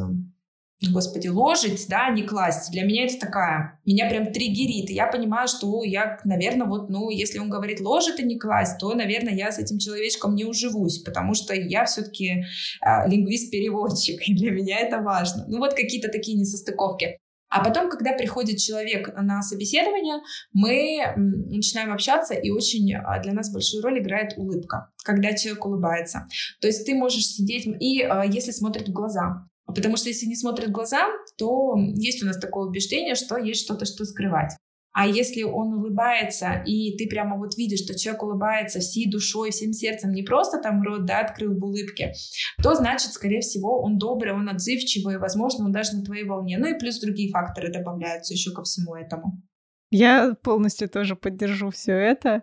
Господи, 0.83 1.29
ложить, 1.29 1.87
да, 1.89 2.11
не 2.11 2.23
класть. 2.23 2.71
Для 2.71 2.85
меня 2.85 3.07
это 3.07 3.19
такая, 3.19 3.81
меня 3.87 4.11
прям 4.11 4.31
триггерит. 4.31 4.91
И 4.91 4.95
я 4.95 5.07
понимаю, 5.07 5.49
что 5.49 5.83
я, 5.83 6.19
наверное, 6.25 6.67
вот, 6.67 6.91
ну, 6.91 7.09
если 7.09 7.39
он 7.39 7.49
говорит 7.49 7.81
ложить 7.81 8.21
и 8.21 8.25
не 8.25 8.39
класть, 8.39 8.79
то, 8.79 8.93
наверное, 8.95 9.35
я 9.35 9.51
с 9.51 9.59
этим 9.59 9.79
человечком 9.79 10.35
не 10.35 10.45
уживусь, 10.45 10.99
потому 10.99 11.33
что 11.33 11.55
я 11.55 11.87
все-таки 11.87 12.29
э, 12.31 12.43
а, 12.83 13.09
лингвист-переводчик, 13.09 14.29
и 14.29 14.35
для 14.35 14.51
меня 14.51 14.79
это 14.81 15.01
важно. 15.01 15.47
Ну, 15.49 15.59
вот 15.59 15.73
какие-то 15.73 16.09
такие 16.09 16.37
несостыковки. 16.37 17.19
А 17.49 17.65
потом, 17.65 17.89
когда 17.89 18.13
приходит 18.13 18.59
человек 18.59 19.15
на 19.17 19.41
собеседование, 19.41 20.17
мы 20.53 21.15
начинаем 21.17 21.93
общаться, 21.93 22.35
и 22.35 22.51
очень 22.51 22.95
а, 22.95 23.23
для 23.23 23.33
нас 23.33 23.51
большую 23.51 23.83
роль 23.83 24.01
играет 24.01 24.35
улыбка, 24.37 24.91
когда 25.05 25.33
человек 25.33 25.65
улыбается. 25.65 26.27
То 26.61 26.67
есть 26.67 26.85
ты 26.85 26.95
можешь 26.95 27.25
сидеть, 27.25 27.67
и 27.81 28.03
а, 28.03 28.25
если 28.25 28.51
смотрит 28.51 28.89
в 28.89 28.93
глаза, 28.93 29.49
Потому 29.77 29.97
что 29.97 30.09
если 30.09 30.27
не 30.27 30.37
смотрят 30.37 30.71
глаза, 30.71 31.07
то 31.39 31.77
есть 31.77 32.23
у 32.23 32.27
нас 32.27 32.39
такое 32.39 32.67
убеждение, 32.67 33.15
что 33.15 33.37
есть 33.37 33.63
что-то, 33.63 33.85
что 33.85 34.05
скрывать. 34.05 34.53
А 34.99 35.07
если 35.07 35.43
он 35.43 35.75
улыбается, 35.75 36.63
и 36.65 36.97
ты 36.97 37.07
прямо 37.07 37.37
вот 37.37 37.59
видишь, 37.59 37.81
что 37.81 37.99
человек 37.99 38.23
улыбается 38.23 38.81
всей 38.81 39.11
душой, 39.11 39.51
всем 39.51 39.75
сердцем, 39.75 40.11
не 40.11 40.23
просто 40.23 40.59
там 40.59 40.83
рот, 40.83 41.05
да, 41.05 41.21
открыл 41.21 41.55
в 41.55 41.63
улыбке, 41.63 42.15
то 42.63 42.75
значит, 42.75 43.13
скорее 43.13 43.41
всего, 43.43 43.83
он 43.83 43.99
добрый, 43.99 44.33
он 44.33 44.49
отзывчивый, 44.49 45.19
возможно, 45.19 45.67
он 45.67 45.73
даже 45.73 45.95
на 45.95 46.03
твоей 46.03 46.25
волне. 46.25 46.57
Ну 46.57 46.67
и 46.67 46.79
плюс 46.79 46.99
другие 46.99 47.31
факторы 47.31 47.71
добавляются 47.71 48.33
еще 48.33 48.53
ко 48.53 48.63
всему 48.63 48.95
этому. 48.95 49.43
Я 49.91 50.35
полностью 50.43 50.89
тоже 50.89 51.15
поддержу 51.15 51.71
все 51.71 51.93
это. 51.93 52.41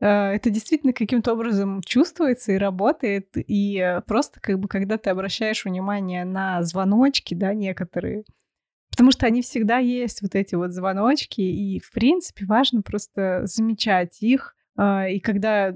Э, 0.00 0.32
это 0.32 0.50
действительно 0.50 0.92
каким-то 0.92 1.32
образом 1.32 1.82
чувствуется 1.82 2.52
и 2.52 2.58
работает. 2.58 3.28
И 3.34 3.78
э, 3.78 4.00
просто 4.02 4.40
как 4.40 4.58
бы 4.58 4.68
когда 4.68 4.98
ты 4.98 5.10
обращаешь 5.10 5.64
внимание 5.64 6.24
на 6.24 6.62
звоночки, 6.62 7.34
да, 7.34 7.54
некоторые, 7.54 8.24
потому 8.90 9.12
что 9.12 9.26
они 9.26 9.42
всегда 9.42 9.78
есть, 9.78 10.22
вот 10.22 10.34
эти 10.34 10.54
вот 10.54 10.72
звоночки, 10.72 11.40
и 11.40 11.80
в 11.80 11.92
принципе 11.92 12.46
важно 12.46 12.82
просто 12.82 13.42
замечать 13.44 14.22
их. 14.22 14.56
Э, 14.78 15.10
и 15.10 15.20
когда 15.20 15.74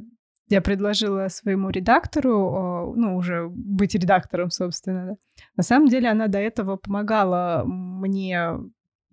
я 0.49 0.61
предложила 0.61 1.29
своему 1.29 1.71
редактору, 1.71 2.93
ну, 2.97 3.17
уже 3.17 3.49
быть 3.49 3.95
редактором, 3.95 4.51
собственно, 4.51 5.07
да, 5.07 5.17
на 5.57 5.63
самом 5.63 5.89
деле 5.89 6.11
она 6.11 6.29
до 6.29 6.39
этого 6.39 6.77
помогала 6.77 7.65
мне 7.65 8.51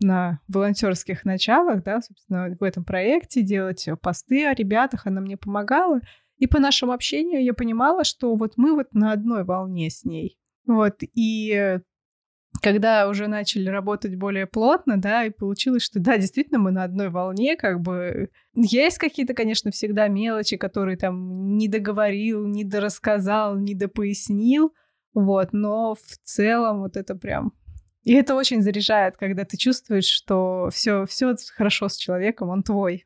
на 0.02 0.39
волонтерских 0.47 1.26
началах, 1.26 1.84
да, 1.84 2.02
собственно, 2.02 2.56
в 2.60 2.64
этом 2.64 2.84
проекте 2.84 3.41
делать 3.41 3.88
посты 4.02 4.45
о 4.45 4.54
ребятах, 4.54 5.08
она 5.08 5.22
мне 5.22 5.38
помогала. 5.38 6.02
И 6.38 6.47
по 6.47 6.60
нашему 6.60 6.91
общению 6.91 7.43
я 7.43 7.54
понимала, 7.54 8.04
что 8.04 8.36
вот 8.36 8.54
мы 8.58 8.74
вот 8.76 8.93
на 8.93 9.12
одной 9.12 9.43
волне 9.43 9.89
с 9.89 10.04
ней. 10.04 10.38
Вот, 10.66 10.97
и 11.02 11.80
когда 12.62 13.08
уже 13.08 13.28
начали 13.28 13.70
работать 13.70 14.16
более 14.16 14.45
плотно, 14.45 14.99
да, 14.99 15.24
и 15.24 15.30
получилось, 15.30 15.84
что 15.84 15.99
да, 15.99 16.18
действительно 16.18 16.60
мы 16.60 16.72
на 16.72 16.84
одной 16.84 17.10
волне, 17.10 17.56
как 17.56 17.82
бы 17.82 18.30
есть 18.54 18.97
какие-то, 18.97 19.34
конечно, 19.34 19.72
всегда 19.72 20.08
мелочи, 20.08 20.58
которые 20.58 20.97
там 20.97 21.56
не 21.58 21.68
договорил, 21.68 22.45
не 22.45 22.64
дорассказал, 22.64 23.58
не 23.58 23.74
допояснил, 23.74 24.74
вот, 25.14 25.54
но 25.54 25.95
в 25.95 26.18
целом 26.24 26.82
вот 26.82 26.97
это 26.97 27.16
прям 27.16 27.54
и 28.04 28.14
это 28.14 28.36
очень 28.36 28.62
заряжает, 28.62 29.18
когда 29.18 29.45
ты 29.45 29.58
чувствуешь, 29.58 30.06
что 30.06 30.70
все, 30.72 31.06
все 31.06 31.36
хорошо 31.56 31.89
с 31.89 31.97
человеком, 31.97 32.49
он 32.49 32.64
твой. 32.64 33.06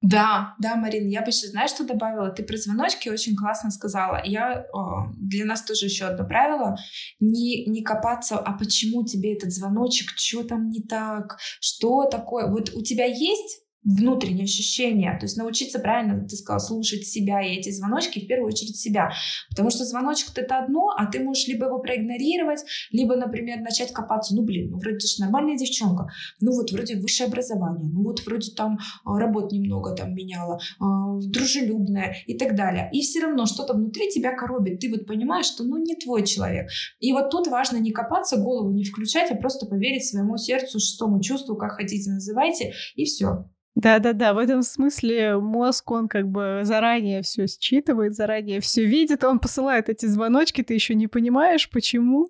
Да, 0.00 0.54
да, 0.60 0.76
Марин, 0.76 1.08
я 1.08 1.22
бы 1.22 1.28
еще, 1.28 1.48
знаешь, 1.48 1.70
что 1.70 1.84
добавила? 1.84 2.30
Ты 2.30 2.44
про 2.44 2.56
звоночки 2.56 3.08
очень 3.08 3.34
классно 3.34 3.72
сказала. 3.72 4.22
Я, 4.24 4.64
о, 4.72 5.12
для 5.16 5.44
нас 5.44 5.62
тоже 5.62 5.86
еще 5.86 6.04
одно 6.04 6.24
правило. 6.24 6.76
Не, 7.18 7.66
не 7.66 7.82
копаться, 7.82 8.38
а 8.38 8.56
почему 8.56 9.04
тебе 9.04 9.34
этот 9.34 9.52
звоночек, 9.52 10.10
что 10.14 10.44
там 10.44 10.70
не 10.70 10.82
так, 10.82 11.38
что 11.60 12.04
такое. 12.04 12.46
Вот 12.46 12.70
у 12.74 12.82
тебя 12.82 13.06
есть 13.06 13.62
внутренние 13.84 14.44
ощущения, 14.44 15.16
то 15.18 15.26
есть 15.26 15.36
научиться 15.36 15.78
правильно, 15.78 16.26
ты 16.26 16.36
сказал, 16.36 16.60
слушать 16.60 17.06
себя 17.06 17.40
и 17.40 17.56
эти 17.56 17.70
звоночки, 17.70 18.18
в 18.18 18.26
первую 18.26 18.48
очередь 18.48 18.76
себя, 18.76 19.12
потому 19.50 19.70
что 19.70 19.84
звоночек 19.84 20.36
это 20.36 20.58
одно, 20.58 20.92
а 20.96 21.06
ты 21.06 21.20
можешь 21.20 21.46
либо 21.46 21.66
его 21.66 21.78
проигнорировать, 21.78 22.64
либо, 22.90 23.16
например, 23.16 23.60
начать 23.60 23.92
копаться, 23.92 24.34
ну, 24.34 24.42
блин, 24.42 24.70
ну, 24.70 24.78
вроде 24.78 24.98
же 24.98 25.20
нормальная 25.20 25.56
девчонка, 25.56 26.08
ну, 26.40 26.52
вот, 26.52 26.72
вроде 26.72 26.96
высшее 26.96 27.28
образование, 27.28 27.88
ну, 27.88 28.02
вот, 28.02 28.24
вроде 28.26 28.52
там 28.52 28.78
а, 29.04 29.18
работ 29.18 29.52
немного 29.52 29.94
там 29.94 30.14
меняла, 30.14 30.58
а, 30.80 31.18
дружелюбная 31.20 32.16
и 32.26 32.36
так 32.36 32.56
далее, 32.56 32.90
и 32.92 33.00
все 33.00 33.20
равно 33.20 33.46
что-то 33.46 33.74
внутри 33.74 34.10
тебя 34.10 34.34
коробит, 34.34 34.80
ты 34.80 34.90
вот 34.90 35.06
понимаешь, 35.06 35.46
что, 35.46 35.64
ну, 35.64 35.78
не 35.78 35.94
твой 35.94 36.26
человек, 36.26 36.68
и 37.00 37.12
вот 37.12 37.30
тут 37.30 37.46
важно 37.46 37.78
не 37.78 37.92
копаться, 37.92 38.36
голову 38.36 38.70
не 38.72 38.84
включать, 38.84 39.30
а 39.30 39.36
просто 39.36 39.66
поверить 39.66 40.04
своему 40.04 40.36
сердцу, 40.36 40.80
шестому 40.80 41.20
чувству, 41.22 41.56
как 41.56 41.72
хотите 41.72 42.10
называйте, 42.10 42.72
и 42.94 43.04
все. 43.04 43.44
Да-да-да, 43.78 44.34
в 44.34 44.38
этом 44.38 44.62
смысле 44.62 45.38
мозг, 45.38 45.92
он 45.92 46.08
как 46.08 46.26
бы 46.26 46.62
заранее 46.64 47.22
все 47.22 47.46
считывает, 47.46 48.16
заранее 48.16 48.60
все 48.60 48.84
видит, 48.84 49.22
он 49.22 49.38
посылает 49.38 49.88
эти 49.88 50.04
звоночки, 50.06 50.64
ты 50.64 50.74
еще 50.74 50.96
не 50.96 51.06
понимаешь, 51.06 51.70
почему. 51.70 52.28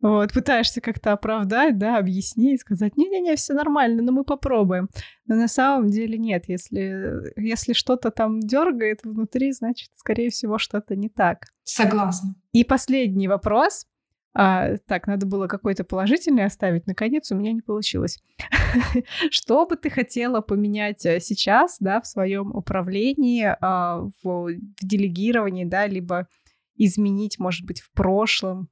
Вот, 0.00 0.32
пытаешься 0.32 0.80
как-то 0.80 1.12
оправдать, 1.12 1.76
да, 1.76 1.98
объяснить, 1.98 2.62
сказать, 2.62 2.96
не-не-не, 2.96 3.36
все 3.36 3.52
нормально, 3.52 4.02
но 4.02 4.12
мы 4.12 4.24
попробуем. 4.24 4.88
Но 5.26 5.34
на 5.34 5.48
самом 5.48 5.88
деле 5.88 6.16
нет, 6.16 6.44
если, 6.48 7.34
если 7.36 7.74
что-то 7.74 8.10
там 8.10 8.40
дергает 8.40 9.00
внутри, 9.02 9.52
значит, 9.52 9.90
скорее 9.96 10.30
всего, 10.30 10.56
что-то 10.56 10.96
не 10.96 11.10
так. 11.10 11.48
Согласна. 11.64 12.34
И 12.52 12.64
последний 12.64 13.28
вопрос. 13.28 13.86
А, 14.34 14.76
так, 14.86 15.06
надо 15.06 15.26
было 15.26 15.46
какой-то 15.46 15.84
положительный 15.84 16.44
оставить. 16.44 16.86
Наконец, 16.86 17.30
у 17.32 17.34
меня 17.34 17.52
не 17.52 17.60
получилось. 17.60 18.18
Что 19.30 19.66
бы 19.66 19.76
ты 19.76 19.90
хотела 19.90 20.40
поменять 20.40 21.04
э, 21.06 21.20
сейчас, 21.20 21.78
да, 21.80 22.00
в 22.00 22.06
своем 22.06 22.54
управлении, 22.54 23.56
а, 23.60 24.06
в 24.22 24.50
делегировании, 24.80 25.64
да, 25.64 25.86
либо 25.86 26.28
изменить, 26.76 27.38
может 27.38 27.66
быть, 27.66 27.80
в 27.80 27.90
прошлом, 27.92 28.68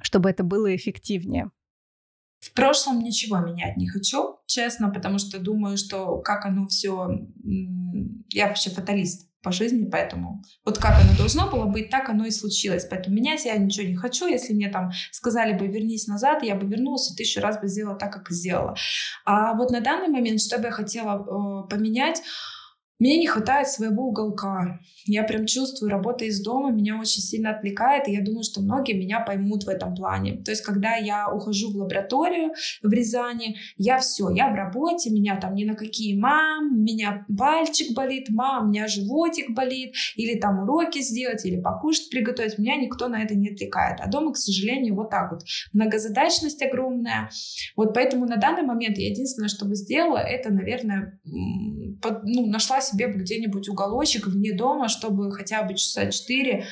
чтобы 0.00 0.30
это 0.30 0.44
было 0.44 0.74
эффективнее? 0.74 1.50
В 2.38 2.52
прошлом 2.52 3.00
ничего 3.00 3.38
менять 3.38 3.76
не 3.76 3.88
хочу, 3.88 4.31
честно, 4.52 4.90
потому 4.90 5.18
что 5.18 5.38
думаю, 5.38 5.76
что 5.76 6.18
как 6.18 6.46
оно 6.46 6.66
все... 6.66 7.08
Я 8.30 8.48
вообще 8.48 8.70
фаталист 8.70 9.32
по 9.42 9.50
жизни, 9.50 9.88
поэтому 9.90 10.42
вот 10.64 10.78
как 10.78 10.94
оно 11.00 11.16
должно 11.16 11.50
было 11.50 11.66
быть, 11.66 11.90
так 11.90 12.08
оно 12.08 12.24
и 12.26 12.30
случилось. 12.30 12.86
Поэтому 12.88 13.16
менять 13.16 13.44
я 13.44 13.56
ничего 13.56 13.86
не 13.86 13.96
хочу. 13.96 14.26
Если 14.26 14.54
мне 14.54 14.68
там 14.68 14.90
сказали 15.10 15.58
бы 15.58 15.66
вернись 15.66 16.06
назад, 16.06 16.42
я 16.42 16.54
бы 16.54 16.66
вернулась 16.66 17.10
и 17.10 17.16
тысячу 17.16 17.40
раз 17.40 17.60
бы 17.60 17.66
сделала 17.66 17.96
так, 17.96 18.12
как 18.12 18.30
сделала. 18.30 18.76
А 19.24 19.54
вот 19.54 19.70
на 19.70 19.80
данный 19.80 20.08
момент, 20.08 20.40
что 20.40 20.58
бы 20.58 20.66
я 20.66 20.70
хотела 20.70 21.18
э, 21.18 21.68
поменять, 21.68 22.22
мне 23.02 23.18
не 23.18 23.26
хватает 23.26 23.66
своего 23.66 24.06
уголка. 24.06 24.78
Я 25.06 25.24
прям 25.24 25.44
чувствую, 25.46 25.90
работа 25.90 26.24
из 26.24 26.40
дома 26.40 26.70
меня 26.70 27.00
очень 27.00 27.20
сильно 27.20 27.50
отвлекает, 27.50 28.06
и 28.06 28.12
я 28.12 28.22
думаю, 28.22 28.44
что 28.44 28.60
многие 28.60 28.92
меня 28.92 29.18
поймут 29.18 29.64
в 29.64 29.68
этом 29.68 29.96
плане. 29.96 30.36
То 30.44 30.52
есть, 30.52 30.62
когда 30.62 30.94
я 30.94 31.28
ухожу 31.28 31.72
в 31.72 31.76
лабораторию 31.76 32.52
в 32.80 32.92
Рязани, 32.92 33.56
я 33.76 33.98
все, 33.98 34.30
я 34.30 34.52
в 34.52 34.54
работе, 34.54 35.10
меня 35.10 35.36
там 35.36 35.56
ни 35.56 35.64
на 35.64 35.74
какие 35.74 36.16
мам, 36.16 36.84
меня 36.84 37.26
пальчик 37.36 37.92
болит, 37.92 38.28
мам, 38.28 38.66
у 38.66 38.68
меня 38.68 38.86
животик 38.86 39.50
болит, 39.50 39.96
или 40.14 40.38
там 40.38 40.60
уроки 40.60 41.00
сделать, 41.00 41.44
или 41.44 41.60
покушать 41.60 42.08
приготовить, 42.08 42.58
меня 42.58 42.76
никто 42.76 43.08
на 43.08 43.20
это 43.20 43.34
не 43.34 43.50
отвлекает. 43.50 43.98
А 44.00 44.08
дома, 44.08 44.32
к 44.32 44.36
сожалению, 44.36 44.94
вот 44.94 45.10
так 45.10 45.32
вот. 45.32 45.42
Многозадачность 45.72 46.62
огромная. 46.62 47.30
Вот 47.74 47.94
поэтому 47.94 48.26
на 48.26 48.36
данный 48.36 48.62
момент 48.62 48.96
единственное, 48.96 49.48
что 49.48 49.64
бы 49.64 49.74
сделала, 49.74 50.18
это, 50.18 50.52
наверное, 50.52 51.18
под, 52.00 52.24
ну, 52.24 52.46
нашла 52.46 52.80
себе 52.80 53.06
где-нибудь 53.06 53.68
уголочек 53.68 54.26
вне 54.26 54.52
дома, 54.52 54.88
чтобы 54.88 55.32
хотя 55.32 55.62
бы 55.62 55.74
часа 55.74 56.08
4-5 56.08 56.64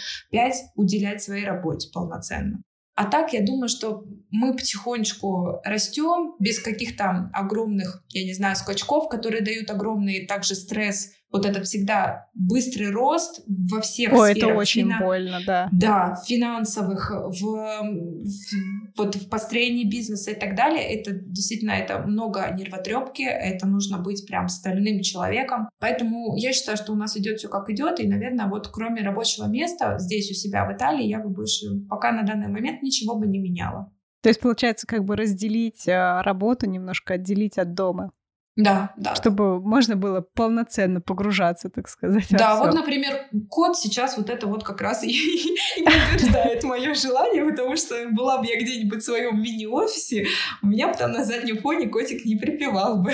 уделять 0.76 1.22
своей 1.22 1.44
работе 1.44 1.88
полноценно. 1.92 2.62
А 2.94 3.06
так, 3.06 3.32
я 3.32 3.42
думаю, 3.42 3.68
что 3.68 4.04
мы 4.30 4.54
потихонечку 4.54 5.60
растем 5.64 6.34
без 6.38 6.60
каких-то 6.60 7.30
огромных, 7.32 8.04
я 8.10 8.24
не 8.24 8.34
знаю, 8.34 8.56
скачков, 8.56 9.08
которые 9.08 9.42
дают 9.42 9.70
огромный 9.70 10.26
также 10.26 10.54
стресс 10.54 11.12
вот 11.32 11.46
этот 11.46 11.66
всегда 11.66 12.28
быстрый 12.34 12.90
рост 12.90 13.42
во 13.46 13.80
всех 13.80 14.12
О, 14.12 14.26
сферах. 14.26 14.36
это 14.36 14.46
очень 14.48 14.82
Фина... 14.82 14.98
больно, 15.00 15.40
да. 15.46 15.68
Да, 15.72 16.22
финансовых, 16.26 17.10
в, 17.10 17.40
в, 17.40 18.96
вот 18.96 19.14
в 19.14 19.28
построении 19.28 19.84
бизнеса 19.84 20.32
и 20.32 20.34
так 20.34 20.56
далее. 20.56 20.82
Это 20.82 21.12
действительно 21.12 21.72
это 21.72 21.98
много 21.98 22.50
нервотрепки, 22.56 23.22
это 23.22 23.66
нужно 23.66 23.98
быть 23.98 24.26
прям 24.26 24.48
стальным 24.48 25.02
человеком. 25.02 25.68
Поэтому 25.78 26.36
я 26.36 26.52
считаю, 26.52 26.76
что 26.76 26.92
у 26.92 26.96
нас 26.96 27.16
идет 27.16 27.38
все 27.38 27.48
как 27.48 27.70
идет, 27.70 28.00
и, 28.00 28.08
наверное, 28.08 28.46
вот 28.46 28.68
кроме 28.68 29.02
рабочего 29.02 29.46
места 29.46 29.96
здесь 29.98 30.30
у 30.30 30.34
себя 30.34 30.66
в 30.66 30.76
Италии 30.76 31.06
я 31.06 31.20
бы 31.20 31.28
больше 31.30 31.66
пока 31.88 32.12
на 32.12 32.22
данный 32.22 32.48
момент 32.48 32.82
ничего 32.82 33.16
бы 33.16 33.26
не 33.26 33.38
меняла. 33.38 33.92
То 34.22 34.28
есть, 34.28 34.40
получается, 34.40 34.86
как 34.86 35.04
бы 35.04 35.16
разделить 35.16 35.88
а, 35.88 36.22
работу, 36.22 36.66
немножко 36.68 37.14
отделить 37.14 37.56
от 37.56 37.74
дома. 37.74 38.12
Да, 38.56 38.92
да. 38.96 39.14
Чтобы 39.14 39.60
можно 39.60 39.96
было 39.96 40.20
полноценно 40.20 41.00
погружаться, 41.00 41.70
так 41.70 41.88
сказать. 41.88 42.26
Да, 42.30 42.56
вот, 42.56 42.74
например, 42.74 43.28
кот 43.48 43.76
сейчас 43.76 44.18
вот 44.18 44.28
это 44.28 44.46
вот 44.46 44.64
как 44.64 44.80
раз 44.80 45.02
и, 45.04 45.10
и 45.10 45.82
подтверждает 45.84 46.62
мое 46.64 46.94
желание, 46.94 47.44
потому 47.44 47.76
что 47.76 47.94
была 48.10 48.38
бы 48.38 48.46
я 48.46 48.60
где-нибудь 48.60 49.02
в 49.02 49.04
своем 49.04 49.40
мини-офисе, 49.40 50.26
у 50.62 50.66
меня 50.66 50.88
бы 50.88 50.94
там 50.94 51.12
на 51.12 51.24
заднем 51.24 51.58
фоне 51.58 51.88
котик 51.88 52.24
не 52.24 52.36
припевал 52.36 53.02
бы. 53.02 53.12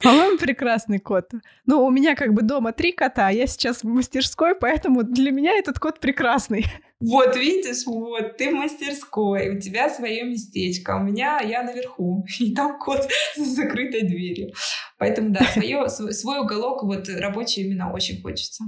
По-моему, 0.00 0.38
прекрасный 0.38 1.00
кот. 1.00 1.30
Ну, 1.66 1.84
у 1.84 1.90
меня 1.90 2.14
как 2.14 2.32
бы 2.32 2.42
дома 2.42 2.72
три 2.72 2.92
кота, 2.92 3.28
а 3.28 3.32
я 3.32 3.48
сейчас 3.48 3.82
в 3.82 3.88
мастерской, 3.88 4.54
поэтому 4.54 5.02
для 5.02 5.32
меня 5.32 5.52
этот 5.58 5.80
кот 5.80 5.98
прекрасный. 5.98 6.66
Вот, 7.00 7.36
видишь, 7.36 7.86
вот, 7.86 8.36
ты 8.38 8.50
в 8.50 8.54
мастерской, 8.54 9.50
у 9.50 9.60
тебя 9.60 9.88
свое 9.88 10.24
местечко, 10.24 10.96
у 10.96 11.02
меня 11.02 11.40
я 11.40 11.62
наверху, 11.62 12.24
и 12.40 12.54
там 12.54 12.78
кот 12.78 13.08
с 13.36 13.40
закрытой 13.40 14.02
дверью. 14.02 14.52
Поэтому, 14.98 15.30
да, 15.30 15.44
свое, 15.44 15.88
свой 15.88 16.40
уголок 16.40 16.82
вот 16.82 17.08
рабочий 17.08 17.62
именно 17.62 17.92
очень 17.92 18.20
хочется. 18.20 18.64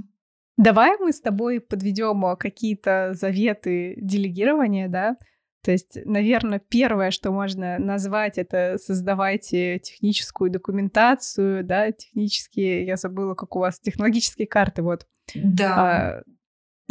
Давай 0.57 0.97
мы 0.99 1.11
с 1.11 1.19
тобой 1.19 1.59
подведем 1.59 2.37
какие-то 2.37 3.11
заветы 3.13 3.95
делегирования, 3.97 4.87
да? 4.87 5.17
То 5.63 5.71
есть, 5.71 5.97
наверное, 6.05 6.59
первое, 6.59 7.11
что 7.11 7.31
можно 7.31 7.77
назвать, 7.77 8.37
это 8.37 8.77
создавайте 8.79 9.79
техническую 9.79 10.49
документацию, 10.49 11.63
да, 11.63 11.91
технические, 11.91 12.85
я 12.85 12.95
забыла, 12.95 13.35
как 13.35 13.55
у 13.55 13.59
вас, 13.59 13.79
технологические 13.79 14.47
карты, 14.47 14.81
вот. 14.81 15.05
Да. 15.35 15.75
А, 15.75 16.23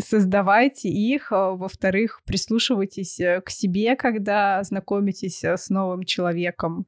создавайте 0.00 0.88
их. 0.88 1.32
А, 1.32 1.52
во-вторых, 1.52 2.20
прислушивайтесь 2.24 3.20
э, 3.20 3.40
к 3.40 3.50
себе, 3.50 3.96
когда 3.96 4.62
знакомитесь 4.62 5.44
э, 5.44 5.56
с 5.56 5.70
новым 5.70 6.04
человеком. 6.04 6.86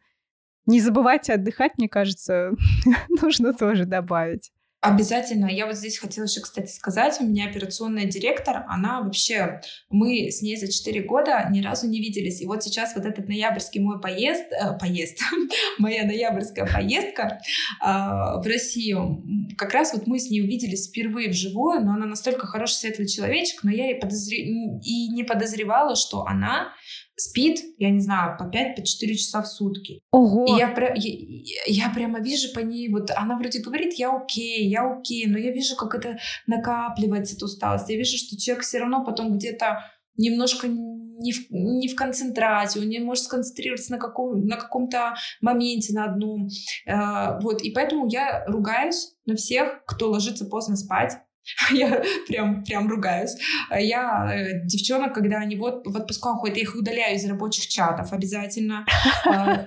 Не 0.66 0.80
забывайте 0.80 1.34
отдыхать, 1.34 1.72
мне 1.78 1.88
кажется, 1.88 2.52
нужно 3.22 3.52
тоже 3.52 3.84
добавить. 3.84 4.52
Обязательно. 4.82 5.46
Я 5.46 5.66
вот 5.66 5.76
здесь 5.76 5.96
хотела 5.96 6.24
еще, 6.24 6.40
кстати, 6.40 6.68
сказать, 6.68 7.18
у 7.20 7.24
меня 7.24 7.46
операционная 7.48 8.06
директор, 8.06 8.64
она 8.68 9.00
вообще, 9.00 9.60
мы 9.90 10.28
с 10.28 10.42
ней 10.42 10.56
за 10.56 10.70
4 10.72 11.02
года 11.02 11.46
ни 11.52 11.62
разу 11.62 11.86
не 11.86 12.00
виделись. 12.00 12.40
И 12.40 12.46
вот 12.46 12.64
сейчас 12.64 12.96
вот 12.96 13.06
этот 13.06 13.28
ноябрьский 13.28 13.80
мой 13.80 14.00
поезд, 14.00 14.42
э, 14.50 14.76
поезд, 14.80 15.20
моя 15.78 16.04
ноябрьская 16.04 16.66
поездка 16.66 17.40
э, 17.80 17.86
в 17.86 18.42
Россию, 18.44 19.24
как 19.56 19.72
раз 19.72 19.92
вот 19.92 20.08
мы 20.08 20.18
с 20.18 20.28
ней 20.28 20.42
увиделись 20.42 20.88
впервые 20.88 21.30
вживую, 21.30 21.80
но 21.84 21.92
она 21.92 22.06
настолько 22.06 22.48
хороший, 22.48 22.74
светлый 22.74 23.06
человечек, 23.06 23.62
но 23.62 23.70
я 23.70 23.88
и, 23.88 24.00
подозр... 24.00 24.34
и 24.34 25.08
не 25.10 25.22
подозревала, 25.22 25.94
что 25.94 26.26
она 26.26 26.72
спит, 27.16 27.60
я 27.78 27.90
не 27.90 28.00
знаю, 28.00 28.36
по 28.38 28.44
5-4 28.44 28.80
по 28.80 29.14
часа 29.14 29.42
в 29.42 29.46
сутки. 29.46 30.00
Ого! 30.10 30.46
И 30.46 30.58
я, 30.58 30.74
я, 30.94 31.62
я 31.66 31.90
прямо 31.90 32.20
вижу 32.20 32.52
по 32.54 32.60
ней, 32.60 32.88
вот 32.90 33.10
она 33.10 33.36
вроде 33.36 33.60
говорит, 33.60 33.94
я 33.94 34.14
окей, 34.14 34.68
я 34.68 34.90
окей, 34.90 35.26
но 35.26 35.38
я 35.38 35.52
вижу, 35.52 35.76
как 35.76 35.94
это 35.94 36.18
накапливается, 36.46 37.36
эта 37.36 37.44
усталость. 37.44 37.88
Я 37.88 37.96
вижу, 37.96 38.16
что 38.16 38.36
человек 38.36 38.64
все 38.64 38.78
равно 38.78 39.04
потом 39.04 39.36
где-то 39.36 39.84
немножко 40.16 40.68
не 40.68 41.32
в, 41.32 41.50
не 41.50 41.88
в 41.88 41.94
концентрации, 41.94 42.80
он 42.80 42.88
не 42.88 42.98
может 42.98 43.24
сконцентрироваться 43.24 43.92
на, 43.92 43.98
каком, 43.98 44.44
на 44.44 44.56
каком-то 44.56 45.14
моменте, 45.40 45.94
на 45.94 46.06
одном. 46.06 46.48
Э, 46.86 47.38
вот, 47.40 47.62
и 47.62 47.70
поэтому 47.70 48.08
я 48.08 48.44
ругаюсь 48.46 49.14
на 49.24 49.36
всех, 49.36 49.84
кто 49.86 50.10
ложится 50.10 50.44
поздно 50.44 50.76
спать, 50.76 51.18
Я 51.70 52.02
прям, 52.28 52.64
прям 52.64 52.88
ругаюсь. 52.88 53.36
Я 53.70 54.30
э, 54.32 54.64
девчонок, 54.64 55.14
когда 55.14 55.38
они 55.38 55.56
вот 55.56 55.86
в 55.86 55.96
отпусках 55.96 56.36
уходят, 56.36 56.56
я 56.56 56.62
их 56.62 56.74
удаляю 56.74 57.16
из 57.16 57.26
рабочих 57.26 57.66
чатов 57.68 58.12
обязательно. 58.12 58.84
А, 59.24 59.66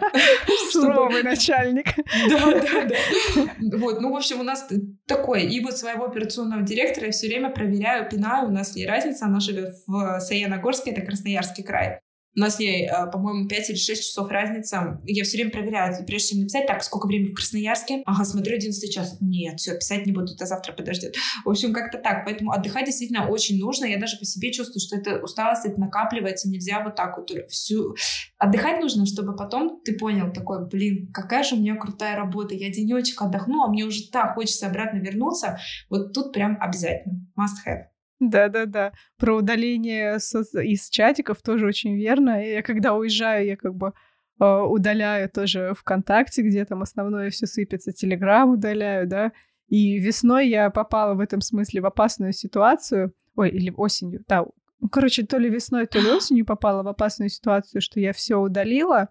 Суровый 0.71 1.23
начальник. 1.23 1.87
Да, 2.29 2.51
да, 2.51 2.85
да. 2.85 3.77
Вот, 3.77 4.01
ну, 4.01 4.11
в 4.11 4.15
общем, 4.15 4.39
у 4.39 4.43
нас 4.43 4.67
такое. 5.07 5.41
И 5.41 5.59
вот 5.61 5.77
своего 5.77 6.05
операционного 6.05 6.63
директора 6.63 7.07
я 7.07 7.11
все 7.11 7.27
время 7.27 7.49
проверяю, 7.49 8.09
пинаю. 8.09 8.49
У 8.49 8.51
нас 8.51 8.75
не 8.75 8.85
разница, 8.85 9.25
она 9.25 9.39
живет 9.39 9.73
в 9.87 10.19
Саяногорске, 10.19 10.91
это 10.91 11.01
Красноярский 11.01 11.63
край. 11.63 11.99
У 12.35 12.41
нас 12.41 12.55
с 12.55 12.59
ней, 12.59 12.87
э, 12.87 13.11
по-моему, 13.11 13.47
5 13.47 13.69
или 13.69 13.77
6 13.77 14.03
часов 14.03 14.29
разница. 14.29 15.01
Я 15.05 15.23
все 15.23 15.37
время 15.37 15.51
проверяю, 15.51 16.05
прежде 16.05 16.29
чем 16.29 16.39
написать, 16.39 16.67
так, 16.67 16.83
сколько 16.83 17.07
времени 17.07 17.31
в 17.31 17.35
Красноярске? 17.35 18.03
Ага, 18.05 18.25
смотрю, 18.25 18.55
11 18.55 18.93
час. 18.93 19.17
Нет, 19.21 19.59
все, 19.59 19.75
писать 19.75 20.05
не 20.05 20.11
буду, 20.11 20.33
это 20.33 20.45
завтра 20.45 20.73
подождет. 20.73 21.15
В 21.45 21.49
общем, 21.49 21.73
как-то 21.73 21.97
так. 21.97 22.25
Поэтому 22.25 22.51
отдыхать 22.51 22.85
действительно 22.85 23.29
очень 23.29 23.57
нужно. 23.59 23.85
Я 23.85 23.97
даже 23.97 24.17
по 24.17 24.25
себе 24.25 24.51
чувствую, 24.51 24.81
что 24.81 24.97
это 24.97 25.23
усталость, 25.23 25.65
это 25.65 25.79
накапливается. 25.79 26.49
Нельзя 26.49 26.83
вот 26.83 26.95
так 26.95 27.17
вот 27.17 27.31
всю... 27.49 27.95
Отдыхать 28.37 28.81
нужно, 28.81 29.05
чтобы 29.05 29.35
потом 29.35 29.81
ты 29.83 29.97
понял 29.97 30.33
такой, 30.33 30.67
блин, 30.67 31.09
какая 31.13 31.43
же 31.43 31.55
у 31.55 31.59
меня 31.59 31.75
крутая 31.75 32.17
работа. 32.17 32.53
Я 32.53 32.69
денечек 32.69 33.21
отдохну, 33.21 33.63
а 33.63 33.69
мне 33.69 33.85
уже 33.85 34.09
так 34.09 34.35
хочется 34.35 34.67
обратно 34.67 34.97
вернуться. 34.97 35.57
Вот 35.89 36.13
тут 36.13 36.33
прям 36.33 36.57
обязательно. 36.59 37.25
Must 37.37 37.65
have. 37.65 37.94
Да-да-да. 38.29 38.93
Про 39.17 39.37
удаление 39.37 40.17
из 40.17 40.89
чатиков 40.89 41.41
тоже 41.41 41.67
очень 41.67 41.95
верно. 41.95 42.43
Я 42.43 42.61
когда 42.61 42.93
уезжаю, 42.93 43.45
я 43.45 43.55
как 43.55 43.75
бы 43.75 43.93
э, 44.39 44.45
удаляю 44.45 45.29
тоже 45.29 45.73
ВКонтакте, 45.77 46.41
где 46.41 46.65
там 46.65 46.81
основное 46.81 47.29
все 47.29 47.47
сыпется, 47.47 47.91
Телеграм 47.91 48.49
удаляю, 48.49 49.07
да. 49.07 49.31
И 49.67 49.97
весной 49.97 50.49
я 50.49 50.69
попала 50.69 51.15
в 51.15 51.19
этом 51.19 51.41
смысле 51.41 51.81
в 51.81 51.85
опасную 51.85 52.33
ситуацию. 52.33 53.13
Ой, 53.35 53.49
или 53.49 53.73
осенью, 53.75 54.23
да, 54.27 54.45
ну, 54.79 54.89
короче, 54.89 55.25
то 55.25 55.37
ли 55.37 55.49
весной, 55.49 55.87
то 55.87 55.99
ли 55.99 56.09
осенью 56.11 56.45
попала 56.45 56.83
в 56.83 56.87
опасную 56.87 57.29
ситуацию, 57.29 57.81
что 57.81 57.99
я 57.99 58.13
все 58.13 58.35
удалила. 58.35 59.09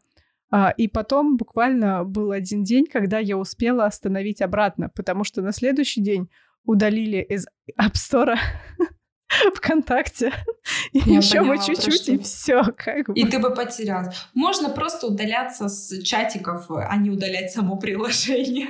А, 0.51 0.71
и 0.71 0.89
потом 0.89 1.37
буквально 1.37 2.05
был 2.05 2.31
один 2.31 2.63
день, 2.63 2.87
когда 2.87 3.19
я 3.19 3.37
успела 3.37 3.87
остановить 3.87 4.41
обратно, 4.41 4.89
потому 4.95 5.25
что 5.25 5.43
на 5.43 5.53
следующий 5.53 6.01
день 6.01 6.31
удалили 6.65 7.19
из 7.29 7.47
App 7.77 7.95
Store 7.95 8.37
ВКонтакте. 9.55 10.33
И 10.93 10.99
Я 10.99 11.19
еще 11.19 11.41
бы 11.41 11.49
поняла, 11.49 11.65
чуть-чуть, 11.65 12.07
про 12.07 12.15
и 12.15 12.19
все. 12.19 12.63
Как 12.77 13.07
бы. 13.09 13.15
И 13.15 13.25
ты 13.27 13.39
бы 13.39 13.55
потерялась. 13.55 14.29
Можно 14.35 14.71
просто 14.71 15.07
удаляться 15.07 15.69
с 15.69 16.03
чатиков, 16.03 16.67
а 16.71 16.97
не 16.97 17.11
удалять 17.11 17.53
само 17.53 17.77
приложение. 17.77 18.69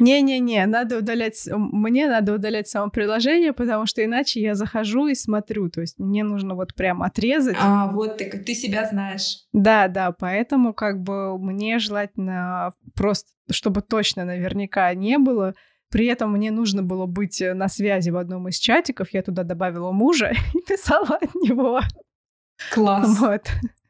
Не-не-не, 0.00 0.66
надо 0.66 0.98
удалять, 0.98 1.48
мне 1.50 2.08
надо 2.08 2.34
удалять 2.34 2.68
само 2.68 2.90
приложение, 2.90 3.52
потому 3.52 3.86
что 3.86 4.04
иначе 4.04 4.40
я 4.40 4.54
захожу 4.54 5.06
и 5.06 5.14
смотрю. 5.14 5.68
То 5.68 5.80
есть 5.80 5.98
мне 5.98 6.24
нужно 6.24 6.54
вот 6.54 6.74
прям 6.74 7.02
отрезать. 7.02 7.56
А 7.60 7.88
вот 7.88 8.18
ты, 8.18 8.30
ты 8.30 8.54
себя 8.54 8.86
знаешь. 8.88 9.46
Да, 9.52 9.88
да, 9.88 10.12
поэтому 10.12 10.74
как 10.74 11.00
бы 11.00 11.38
мне 11.38 11.78
желательно 11.78 12.72
просто, 12.94 13.30
чтобы 13.50 13.82
точно 13.82 14.24
наверняка 14.24 14.92
не 14.94 15.18
было. 15.18 15.54
При 15.92 16.06
этом 16.06 16.32
мне 16.32 16.50
нужно 16.50 16.82
было 16.82 17.04
быть 17.04 17.42
э, 17.42 17.52
на 17.52 17.68
связи 17.68 18.08
в 18.08 18.16
одном 18.16 18.48
из 18.48 18.56
чатиков. 18.56 19.12
Я 19.12 19.22
туда 19.22 19.44
добавила 19.44 19.92
мужа 19.92 20.32
и 20.54 20.58
писала 20.66 21.18
от 21.20 21.34
него. 21.34 21.80
Класс. 22.72 23.18
Вот. 23.20 23.42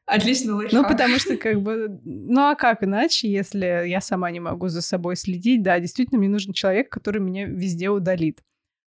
Отличный 0.05 0.53
лайфхак. 0.53 0.83
Ну, 0.83 0.89
потому 0.89 1.19
что, 1.19 1.37
как 1.37 1.63
бы, 1.63 2.01
ну 2.05 2.41
а 2.41 2.57
как 2.57 2.83
иначе, 2.83 3.31
если 3.31 3.87
я 3.87 4.01
сама 4.01 4.33
не 4.33 4.41
могу 4.41 4.67
за 4.67 4.83
собой 4.83 5.15
следить? 5.15 5.63
Да, 5.63 5.79
действительно, 5.79 6.19
мне 6.19 6.29
нужен 6.29 6.53
человек, 6.53 6.91
который 6.91 7.21
меня 7.21 7.47
везде 7.47 7.89
удалит. 7.89 8.43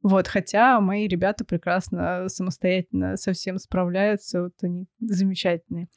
Вот, 0.03 0.29
хотя 0.29 0.79
мои 0.81 1.09
ребята 1.09 1.47
прекрасно 1.47 2.29
самостоятельно 2.29 3.17
со 3.17 3.33
всем 3.33 3.59
справляются, 3.59 4.43
вот 4.43 4.53
они 4.63 4.87
замечательные. 5.01 5.89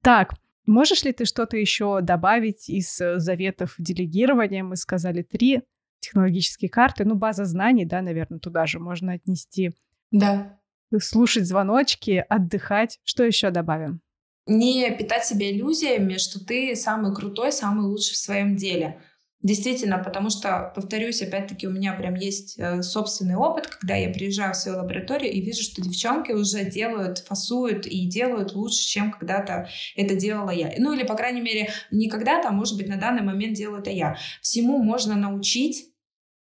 Так, 0.00 0.34
можешь 0.64 1.02
ли 1.02 1.12
ты 1.12 1.24
что-то 1.24 1.56
еще 1.56 2.00
добавить 2.02 2.70
из 2.70 3.00
э, 3.00 3.18
заветов 3.18 3.74
делегирования? 3.78 4.62
Мы 4.62 4.76
сказали 4.76 5.22
три 5.22 5.62
технологические 6.02 6.68
карты, 6.68 7.04
ну, 7.04 7.14
база 7.14 7.44
знаний, 7.44 7.86
да, 7.86 8.02
наверное, 8.02 8.40
туда 8.40 8.66
же 8.66 8.78
можно 8.78 9.12
отнести. 9.12 9.72
Да. 10.10 10.58
Слушать 11.00 11.46
звоночки, 11.46 12.24
отдыхать. 12.28 12.98
Что 13.04 13.24
еще 13.24 13.50
добавим? 13.50 14.00
Не 14.46 14.90
питать 14.90 15.24
себя 15.24 15.50
иллюзиями, 15.50 16.18
что 16.18 16.44
ты 16.44 16.74
самый 16.76 17.14
крутой, 17.14 17.52
самый 17.52 17.86
лучший 17.86 18.14
в 18.14 18.18
своем 18.18 18.56
деле. 18.56 19.00
Действительно, 19.42 19.98
потому 19.98 20.30
что, 20.30 20.72
повторюсь, 20.74 21.20
опять-таки 21.20 21.66
у 21.66 21.72
меня 21.72 21.94
прям 21.94 22.14
есть 22.14 22.56
э, 22.58 22.80
собственный 22.82 23.34
опыт, 23.34 23.66
когда 23.66 23.96
я 23.96 24.08
приезжаю 24.08 24.54
в 24.54 24.56
свою 24.56 24.78
лабораторию 24.78 25.32
и 25.32 25.40
вижу, 25.40 25.64
что 25.64 25.82
девчонки 25.82 26.30
уже 26.30 26.64
делают, 26.64 27.18
фасуют 27.18 27.86
и 27.86 28.06
делают 28.06 28.54
лучше, 28.54 28.86
чем 28.86 29.10
когда-то 29.10 29.68
это 29.96 30.14
делала 30.14 30.50
я. 30.50 30.72
Ну 30.78 30.92
или, 30.92 31.02
по 31.04 31.16
крайней 31.16 31.40
мере, 31.40 31.70
не 31.90 32.08
когда-то, 32.08 32.50
а 32.50 32.52
может 32.52 32.76
быть, 32.76 32.88
на 32.88 32.98
данный 32.98 33.22
момент 33.22 33.56
делаю 33.56 33.80
это 33.80 33.90
я. 33.90 34.16
Всему 34.40 34.80
можно 34.80 35.16
научить, 35.16 35.91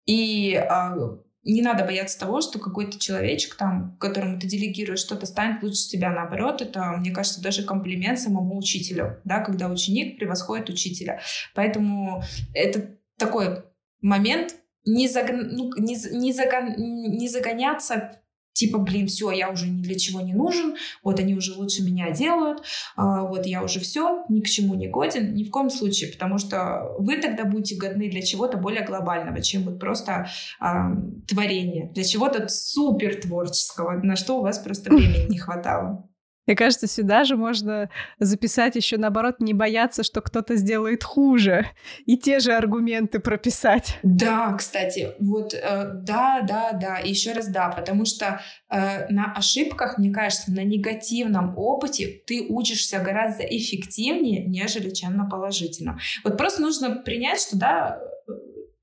и 0.05 0.55
а, 0.55 0.95
не 1.43 1.61
надо 1.61 1.85
бояться 1.85 2.19
того, 2.19 2.41
что 2.41 2.59
какой-то 2.59 2.99
человечек, 2.99 3.55
там, 3.55 3.97
которому 3.99 4.39
ты 4.39 4.47
делегируешь 4.47 4.99
что-то, 4.99 5.25
станет 5.25 5.61
лучше 5.61 5.87
тебя. 5.87 6.11
Наоборот, 6.11 6.61
это, 6.61 6.93
мне 6.97 7.11
кажется, 7.11 7.41
даже 7.41 7.63
комплимент 7.63 8.19
самому 8.19 8.57
учителю, 8.57 9.21
да, 9.23 9.39
когда 9.41 9.69
ученик 9.69 10.17
превосходит 10.17 10.69
учителя. 10.69 11.21
Поэтому 11.53 12.23
это 12.53 12.97
такой 13.17 13.63
момент 14.01 14.55
не, 14.85 15.07
загн- 15.07 15.49
ну, 15.51 15.71
не, 15.77 15.95
не, 16.17 16.31
загон- 16.31 16.75
не 16.77 17.27
загоняться 17.29 18.21
типа, 18.55 18.79
блин, 18.79 19.07
все, 19.07 19.31
я 19.31 19.51
уже 19.51 19.67
ни 19.67 19.81
для 19.81 19.99
чего 19.99 20.21
не 20.21 20.33
нужен, 20.33 20.75
вот 21.03 21.19
они 21.19 21.35
уже 21.35 21.53
лучше 21.53 21.83
меня 21.83 22.11
делают, 22.11 22.63
а, 22.95 23.23
вот 23.23 23.45
я 23.45 23.61
уже 23.61 23.79
все, 23.81 24.23
ни 24.29 24.39
к 24.39 24.47
чему 24.47 24.75
не 24.75 24.87
годен, 24.87 25.33
ни 25.35 25.43
в 25.43 25.51
коем 25.51 25.69
случае, 25.69 26.11
потому 26.11 26.37
что 26.37 26.95
вы 26.97 27.17
тогда 27.17 27.43
будете 27.43 27.75
годны 27.75 28.09
для 28.09 28.21
чего-то 28.21 28.57
более 28.57 28.85
глобального, 28.85 29.41
чем 29.41 29.63
вот 29.63 29.79
просто 29.79 30.27
а, 30.59 30.91
творение, 31.27 31.91
для 31.93 32.03
чего-то 32.03 32.47
супер 32.47 33.21
творческого, 33.21 33.99
на 34.01 34.15
что 34.15 34.39
у 34.39 34.41
вас 34.41 34.57
просто 34.59 34.89
времени 34.95 35.29
не 35.29 35.37
хватало. 35.37 36.07
Мне 36.47 36.55
кажется, 36.55 36.87
сюда 36.87 37.23
же 37.23 37.37
можно 37.37 37.89
записать 38.19 38.75
еще 38.75 38.97
наоборот, 38.97 39.39
не 39.39 39.53
бояться, 39.53 40.03
что 40.03 40.21
кто-то 40.21 40.55
сделает 40.55 41.03
хуже, 41.03 41.67
и 42.05 42.17
те 42.17 42.39
же 42.39 42.53
аргументы 42.53 43.19
прописать. 43.19 43.97
Да, 44.03 44.53
кстати, 44.53 45.13
вот 45.19 45.53
э, 45.53 45.91
да, 45.93 46.41
да, 46.47 46.71
да, 46.73 46.97
еще 46.97 47.33
раз 47.33 47.47
да, 47.47 47.69
потому 47.69 48.05
что 48.05 48.41
э, 48.69 49.07
на 49.09 49.33
ошибках, 49.33 49.97
мне 49.97 50.11
кажется, 50.11 50.51
на 50.51 50.63
негативном 50.63 51.57
опыте 51.57 52.21
ты 52.27 52.45
учишься 52.47 52.99
гораздо 52.99 53.43
эффективнее, 53.43 54.45
нежели 54.45 54.91
чем 54.91 55.17
на 55.17 55.27
положительном. 55.27 55.99
Вот 56.23 56.37
просто 56.37 56.61
нужно 56.61 56.97
принять, 56.97 57.39
что 57.39 57.57
да, 57.57 57.99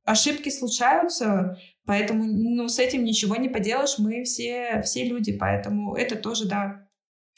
ошибки 0.04 0.48
случаются, 0.48 1.56
поэтому 1.86 2.24
ну, 2.24 2.68
с 2.68 2.78
этим 2.78 3.04
ничего 3.04 3.36
не 3.36 3.48
поделаешь, 3.48 3.98
мы 3.98 4.24
все, 4.24 4.82
все 4.84 5.04
люди, 5.04 5.36
поэтому 5.36 5.94
это 5.94 6.16
тоже, 6.16 6.46
да, 6.46 6.82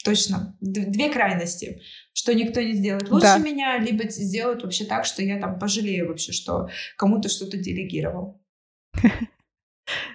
точно, 0.05 0.55
две 0.61 1.09
крайности, 1.09 1.81
что 2.13 2.33
никто 2.35 2.61
не 2.61 2.73
сделает 2.73 3.09
лучше 3.09 3.25
Да. 3.25 3.37
меня, 3.39 3.79
либо 3.79 4.07
сделают 4.07 4.63
вообще 4.63 4.85
так, 4.85 5.03
что 5.03 5.23
я 5.23 5.39
там 5.39 5.57
пожалею 5.57 6.07
вообще, 6.07 6.31
что 6.31 6.69
кому-то 6.95 7.27
что-то 7.27 7.57
делегировал. 7.57 8.39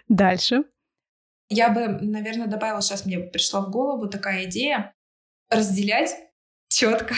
Дальше. 0.08 0.64
Я 1.48 1.70
бы, 1.70 1.88
наверное, 1.88 2.46
добавила, 2.46 2.80
сейчас 2.80 3.04
мне 3.04 3.18
пришла 3.18 3.60
в 3.62 3.70
голову 3.70 4.08
такая 4.08 4.44
идея, 4.44 4.94
разделять 5.50 6.14
четко 6.68 7.14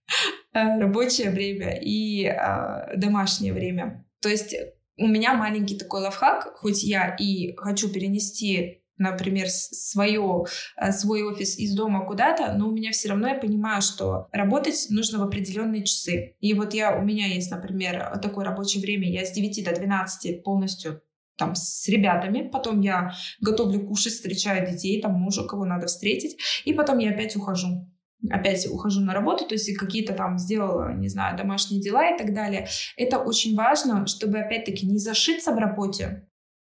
э, 0.52 0.78
рабочее 0.80 1.30
время 1.30 1.78
и 1.80 2.24
э, 2.24 2.96
домашнее 2.96 3.52
время. 3.52 4.04
То 4.20 4.28
есть 4.28 4.56
у 4.96 5.06
меня 5.06 5.34
маленький 5.34 5.78
такой 5.78 6.00
лайфхак, 6.00 6.56
хоть 6.56 6.82
я 6.82 7.14
и 7.14 7.54
хочу 7.54 7.88
перенести 7.92 8.82
например, 8.98 9.48
свое, 9.48 10.44
э, 10.76 10.92
свой 10.92 11.22
офис 11.22 11.58
из 11.58 11.74
дома 11.74 12.06
куда-то, 12.06 12.52
но 12.54 12.68
у 12.68 12.72
меня 12.72 12.92
все 12.92 13.08
равно 13.08 13.28
я 13.28 13.34
понимаю, 13.34 13.82
что 13.82 14.28
работать 14.32 14.86
нужно 14.90 15.18
в 15.18 15.22
определенные 15.22 15.84
часы. 15.84 16.36
И 16.40 16.54
вот 16.54 16.74
я, 16.74 16.96
у 16.96 17.02
меня 17.02 17.26
есть, 17.26 17.50
например, 17.50 18.18
такое 18.22 18.44
рабочее 18.44 18.82
время, 18.82 19.10
я 19.10 19.24
с 19.24 19.32
9 19.32 19.64
до 19.64 19.74
12 19.74 20.42
полностью 20.42 21.02
там 21.36 21.54
с 21.54 21.86
ребятами, 21.88 22.48
потом 22.48 22.80
я 22.80 23.12
готовлю 23.40 23.86
кушать, 23.86 24.14
встречаю 24.14 24.66
детей, 24.70 25.00
там 25.02 25.12
мужа, 25.12 25.44
кого 25.44 25.66
надо 25.66 25.86
встретить, 25.86 26.38
и 26.64 26.72
потом 26.72 26.98
я 26.98 27.10
опять 27.10 27.36
ухожу 27.36 27.86
опять 28.30 28.66
ухожу 28.66 29.02
на 29.02 29.12
работу, 29.12 29.46
то 29.46 29.54
есть 29.54 29.76
какие-то 29.76 30.14
там 30.14 30.38
сделала, 30.38 30.92
не 30.94 31.08
знаю, 31.08 31.36
домашние 31.36 31.80
дела 31.82 32.10
и 32.10 32.18
так 32.18 32.34
далее. 32.34 32.66
Это 32.96 33.18
очень 33.18 33.54
важно, 33.54 34.06
чтобы 34.06 34.38
опять-таки 34.38 34.86
не 34.86 34.98
зашиться 34.98 35.52
в 35.52 35.58
работе, 35.58 36.26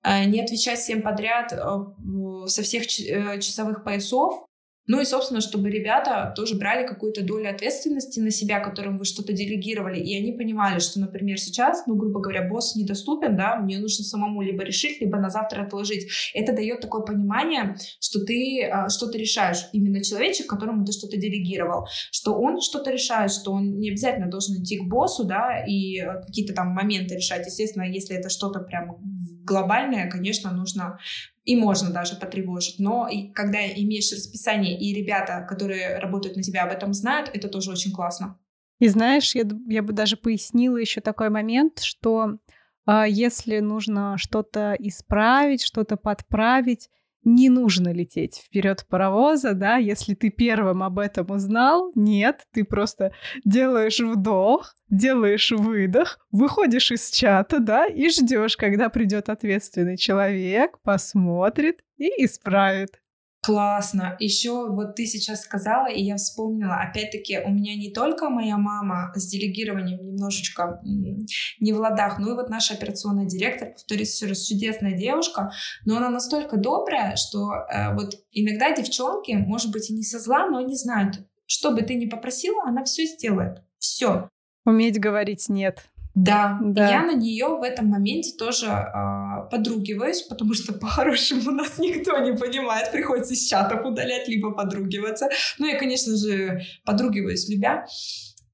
не 0.05 0.40
отвечать 0.40 0.78
всем 0.78 1.03
подряд 1.03 1.53
э, 1.53 2.46
со 2.46 2.62
всех 2.62 2.84
э, 3.00 3.40
часовых 3.40 3.84
поясов, 3.84 4.44
ну 4.86 5.00
и, 5.00 5.04
собственно, 5.04 5.40
чтобы 5.40 5.70
ребята 5.70 6.32
тоже 6.34 6.56
брали 6.56 6.86
какую-то 6.86 7.22
долю 7.22 7.48
ответственности 7.48 8.18
на 8.18 8.30
себя, 8.30 8.58
которым 8.60 8.98
вы 8.98 9.04
что-то 9.04 9.32
делегировали, 9.32 10.00
и 10.00 10.16
они 10.16 10.32
понимали, 10.32 10.80
что, 10.80 10.98
например, 10.98 11.38
сейчас, 11.38 11.84
ну, 11.86 11.94
грубо 11.94 12.20
говоря, 12.20 12.48
босс 12.48 12.74
недоступен, 12.74 13.36
да, 13.36 13.56
мне 13.56 13.78
нужно 13.78 14.04
самому 14.04 14.42
либо 14.42 14.64
решить, 14.64 15.00
либо 15.00 15.18
на 15.18 15.30
завтра 15.30 15.62
отложить. 15.62 16.08
Это 16.34 16.52
дает 16.52 16.80
такое 16.80 17.02
понимание, 17.02 17.76
что 18.00 18.24
ты 18.24 18.64
а, 18.64 18.88
что-то 18.88 19.18
решаешь, 19.18 19.68
именно 19.72 20.02
человечек, 20.02 20.48
которому 20.48 20.84
ты 20.84 20.92
что-то 20.92 21.16
делегировал, 21.16 21.86
что 22.10 22.34
он 22.34 22.60
что-то 22.60 22.90
решает, 22.90 23.32
что 23.32 23.52
он 23.52 23.78
не 23.78 23.90
обязательно 23.90 24.28
должен 24.28 24.62
идти 24.62 24.78
к 24.78 24.88
боссу, 24.88 25.24
да, 25.24 25.64
и 25.64 26.00
э, 26.00 26.22
какие-то 26.26 26.54
там 26.54 26.68
моменты 26.68 27.14
решать. 27.16 27.46
Естественно, 27.46 27.84
если 27.84 28.16
это 28.16 28.28
что-то 28.28 28.60
прям 28.60 28.96
глобальное, 29.44 30.10
конечно, 30.10 30.50
нужно 30.52 30.98
и 31.45 31.57
можно 31.57 31.90
даже 31.90 32.16
потревожить. 32.16 32.78
Но 32.78 33.09
и 33.09 33.32
когда 33.32 33.59
имеешь 33.66 34.12
расписание, 34.12 34.78
и 34.78 34.95
ребята, 34.95 35.45
которые 35.49 35.99
работают 35.99 36.36
на 36.36 36.43
тебя, 36.43 36.64
об 36.64 36.72
этом 36.72 36.93
знают, 36.93 37.30
это 37.32 37.49
тоже 37.49 37.70
очень 37.70 37.93
классно. 37.93 38.38
И 38.78 38.88
знаешь, 38.88 39.34
я, 39.34 39.45
я 39.68 39.82
бы 39.82 39.93
даже 39.93 40.16
пояснила 40.16 40.76
еще 40.76 41.01
такой 41.01 41.30
момент, 41.30 41.80
что 41.80 42.38
а, 42.84 43.07
если 43.07 43.61
нужно 43.61 44.16
что-то 44.18 44.76
исправить, 44.78 45.62
что-то 45.62 45.97
подправить, 45.97 46.88
не 47.24 47.48
нужно 47.48 47.92
лететь 47.92 48.36
вперед 48.36 48.86
паровоза, 48.88 49.54
да, 49.54 49.76
если 49.76 50.14
ты 50.14 50.30
первым 50.30 50.82
об 50.82 50.98
этом 50.98 51.30
узнал, 51.30 51.92
нет, 51.94 52.46
ты 52.52 52.64
просто 52.64 53.12
делаешь 53.44 54.00
вдох, 54.00 54.74
делаешь 54.88 55.50
выдох, 55.52 56.18
выходишь 56.30 56.90
из 56.90 57.10
чата, 57.10 57.60
да, 57.60 57.86
и 57.86 58.08
ждешь, 58.08 58.56
когда 58.56 58.88
придет 58.88 59.28
ответственный 59.28 59.96
человек, 59.96 60.78
посмотрит 60.82 61.80
и 61.96 62.24
исправит. 62.24 63.01
Классно. 63.45 64.16
Еще 64.20 64.70
вот 64.70 64.95
ты 64.95 65.05
сейчас 65.05 65.43
сказала, 65.43 65.90
и 65.90 66.01
я 66.01 66.14
вспомнила, 66.14 66.76
опять-таки, 66.76 67.40
у 67.40 67.51
меня 67.51 67.74
не 67.74 67.90
только 67.90 68.30
моя 68.30 68.57
мама 68.57 69.12
с 69.16 69.26
делегированием 69.26 70.01
немножечко 70.05 70.80
не 70.84 71.72
в 71.72 71.78
ладах, 71.78 72.20
но 72.20 72.30
и 72.30 72.34
вот 72.34 72.49
наша 72.51 72.74
операционная 72.74 73.26
директор, 73.26 73.72
повторюсь 73.72 74.14
еще 74.14 74.28
раз, 74.28 74.47
чудесная 74.47 74.97
девушка, 74.97 75.51
но 75.84 75.97
она 75.97 76.09
настолько 76.09 76.57
добрая, 76.57 77.16
что 77.16 77.51
э, 77.53 77.93
вот 77.95 78.14
иногда 78.30 78.76
девчонки, 78.76 79.32
может 79.32 79.72
быть, 79.72 79.90
и 79.90 79.95
не 79.95 80.05
со 80.05 80.20
зла, 80.20 80.47
но 80.47 80.59
они 80.59 80.76
знают, 80.76 81.26
что 81.47 81.72
бы 81.72 81.82
ты 81.82 81.97
ни 81.97 82.07
попросила, 82.07 82.62
она 82.64 82.84
все 82.84 83.07
сделает. 83.07 83.64
Все. 83.78 84.28
Уметь 84.64 85.01
говорить 85.01 85.49
нет. 85.49 85.90
Да, 86.14 86.58
да. 86.60 86.90
я 86.90 87.02
на 87.02 87.14
нее 87.14 87.46
в 87.46 87.62
этом 87.62 87.86
моменте 87.86 88.36
тоже 88.36 88.66
э, 88.66 89.48
подругиваюсь, 89.50 90.22
потому 90.22 90.52
что 90.54 90.72
по-хорошему 90.78 91.52
нас 91.52 91.78
никто 91.78 92.18
не 92.18 92.36
понимает, 92.36 92.92
приходится 92.92 93.32
из 93.32 93.46
чатов 93.46 93.84
удалять, 93.84 94.28
либо 94.28 94.52
подругиваться. 94.52 95.28
Ну, 95.58 95.66
я, 95.66 95.78
конечно 95.78 96.16
же, 96.16 96.62
подругиваюсь 96.84 97.48
любя. 97.48 97.86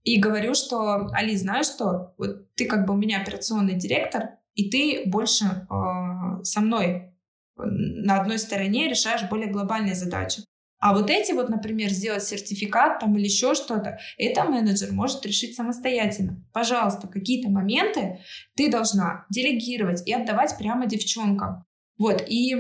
И 0.05 0.19
говорю, 0.19 0.55
что, 0.55 1.09
Али, 1.13 1.37
знаешь 1.37 1.67
что, 1.67 2.15
вот 2.17 2.55
ты 2.55 2.67
как 2.67 2.87
бы 2.87 2.95
у 2.95 2.97
меня 2.97 3.21
операционный 3.21 3.75
директор, 3.75 4.39
и 4.55 4.71
ты 4.71 5.03
больше 5.07 5.45
э, 5.45 6.43
со 6.45 6.61
мной 6.61 7.13
на 7.57 8.21
одной 8.21 8.39
стороне 8.39 8.89
решаешь 8.89 9.29
более 9.29 9.51
глобальные 9.51 9.95
задачи. 9.95 10.43
А 10.81 10.95
вот 10.95 11.11
эти 11.11 11.33
вот, 11.33 11.49
например, 11.49 11.91
сделать 11.91 12.23
сертификат 12.25 13.01
там 13.01 13.17
или 13.17 13.25
еще 13.25 13.55
что-то, 13.55 13.99
это 14.17 14.45
менеджер 14.45 14.93
может 14.93 15.27
решить 15.27 15.57
самостоятельно. 15.57 16.45
Пожалуйста, 16.53 17.09
какие-то 17.09 17.51
моменты 17.51 18.21
ты 18.55 18.71
должна 18.71 19.27
делегировать 19.31 20.07
и 20.07 20.13
отдавать 20.13 20.57
прямо 20.57 20.87
девчонкам. 20.87 21.65
Вот, 21.99 22.23
и 22.29 22.55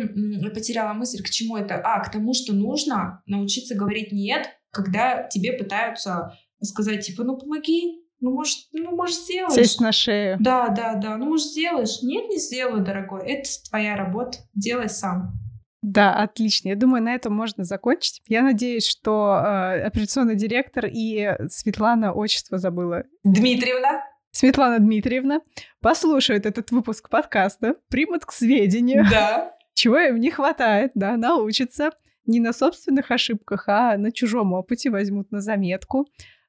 потеряла 0.52 0.94
мысль, 0.94 1.22
к 1.22 1.30
чему 1.30 1.56
это? 1.56 1.76
А, 1.76 2.00
к 2.00 2.10
тому, 2.10 2.34
что 2.34 2.52
нужно 2.52 3.22
научиться 3.26 3.76
говорить 3.76 4.10
«нет», 4.10 4.48
когда 4.70 5.22
тебе 5.22 5.52
пытаются 5.52 6.36
сказать, 6.60 7.06
типа, 7.06 7.22
ну 7.22 7.38
помоги, 7.38 8.02
ну, 8.20 8.32
может, 8.32 8.58
ну, 8.72 8.96
может, 8.96 9.14
сделаешь. 9.14 9.54
Сесть 9.54 9.80
на 9.80 9.92
шею. 9.92 10.36
Да, 10.40 10.68
да, 10.68 10.94
да. 10.94 11.16
Ну, 11.16 11.26
может, 11.26 11.46
сделаешь. 11.46 12.02
Нет, 12.02 12.28
не 12.28 12.38
сделаю, 12.38 12.84
дорогой. 12.84 13.24
Это 13.30 13.48
твоя 13.68 13.94
работа. 13.94 14.38
Делай 14.54 14.88
сам. 14.88 15.34
Да, 15.83 16.14
отлично. 16.14 16.70
Я 16.70 16.76
думаю, 16.76 17.03
на 17.03 17.14
этом 17.14 17.33
можно 17.35 17.64
закончить. 17.64 18.20
Я 18.26 18.43
надеюсь, 18.43 18.87
что 18.87 19.41
э, 19.41 19.83
операционный 19.83 20.35
директор 20.35 20.87
и 20.87 21.37
Светлана, 21.49 22.12
отчество 22.12 22.59
забыла. 22.59 23.05
Дмитриевна. 23.22 24.03
Светлана 24.33 24.79
Дмитриевна 24.79 25.41
послушают 25.81 26.47
этот 26.47 26.70
выпуск 26.70 27.09
подкаста, 27.09 27.76
примут 27.89 28.24
к 28.24 28.33
сведению. 28.33 29.05
Да. 29.11 29.55
Чего 29.74 29.99
им 29.99 30.16
не 30.20 30.31
хватает, 30.31 30.91
да, 30.95 31.16
научатся 31.16 31.91
не 32.26 32.41
на 32.41 32.53
собственных 32.53 33.11
ошибках, 33.11 33.64
а 33.68 33.97
на 33.97 34.12
чужом 34.12 34.53
опыте 34.53 34.91
возьмут 34.91 35.31
на 35.31 35.41
заметку. 35.41 36.07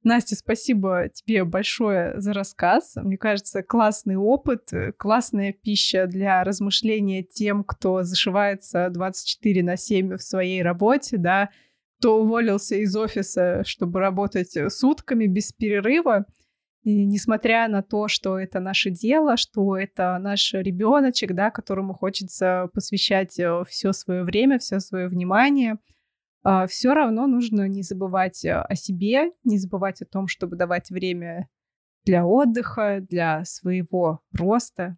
Настя, 0.10 0.36
спасибо 0.36 1.08
тебе 1.14 1.44
большое 1.44 2.20
за 2.20 2.34
рассказ. 2.34 2.94
Мне 2.96 3.16
кажется, 3.16 3.62
классный 3.62 4.16
опыт, 4.16 4.74
э, 4.74 4.92
классная 4.94 5.54
пища 5.54 6.08
для 6.08 6.44
размышления 6.44 7.22
тем, 7.22 7.64
кто 7.64 8.02
зашивается 8.02 8.90
24 8.90 9.62
на 9.62 9.78
7 9.78 10.18
в 10.18 10.24
своей 10.24 10.64
работе, 10.64 11.18
да, 11.18 11.52
кто 12.00 12.24
уволился 12.24 12.74
из 12.78 12.96
офиса, 12.96 13.62
чтобы 13.68 14.00
работать 14.00 14.58
э, 14.58 14.72
сутками 14.72 15.28
без 15.28 15.54
перерыва. 15.54 16.26
И 16.82 17.06
несмотря 17.06 17.68
на 17.68 17.84
то, 17.84 18.08
что 18.08 18.40
это 18.40 18.60
наше 18.60 18.90
дело, 18.90 19.38
что 19.38 19.78
это 19.78 20.18
наш 20.18 20.56
ребеночек, 20.56 21.36
да, 21.36 21.52
которому 21.52 21.94
хочется 21.94 22.68
посвящать 22.74 23.38
э, 23.38 23.64
все 23.70 23.94
свое 23.94 24.24
время, 24.24 24.58
все 24.58 24.80
свое 24.80 25.08
внимание— 25.08 25.78
все 26.68 26.94
равно 26.94 27.28
нужно 27.28 27.68
не 27.68 27.84
забывать 27.84 28.46
э, 28.46 28.54
о 28.54 28.76
себе, 28.76 29.32
не 29.44 29.58
забывать 29.58 30.02
о 30.02 30.06
том, 30.06 30.28
чтобы 30.28 30.56
давать 30.56 30.90
время 30.90 31.50
для 32.06 32.26
отдыха, 32.26 33.00
для 33.02 33.44
своего 33.46 34.22
роста. 34.34 34.98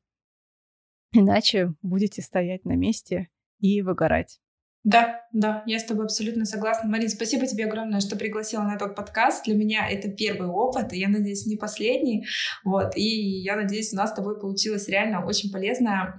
Иначе 1.14 1.74
будете 1.82 2.22
стоять 2.22 2.64
на 2.64 2.76
месте 2.76 3.28
и 3.60 3.82
выгорать. 3.82 4.40
Да, 4.84 5.22
да, 5.32 5.62
я 5.68 5.78
с 5.78 5.86
тобой 5.86 6.06
абсолютно 6.06 6.46
согласна. 6.46 6.90
Марин, 6.90 7.10
спасибо 7.10 7.46
тебе 7.46 7.66
огромное, 7.66 8.00
что 8.00 8.16
пригласила 8.16 8.64
на 8.64 8.76
этот 8.76 8.96
подкаст. 8.96 9.46
Для 9.46 9.56
меня 9.56 9.88
это 9.88 10.10
первый 10.10 10.50
опыт, 10.50 10.92
и 10.94 11.00
я 11.00 11.08
надеюсь, 11.08 11.46
не 11.46 11.56
последний. 11.56 12.26
Вот, 12.64 12.98
и 12.98 13.42
я 13.42 13.56
надеюсь, 13.56 13.94
у 13.94 13.98
нас 13.98 14.10
с 14.10 14.16
тобой 14.16 14.40
получилось 14.40 14.88
реально 14.88 15.24
очень 15.24 15.52
полезно, 15.52 16.18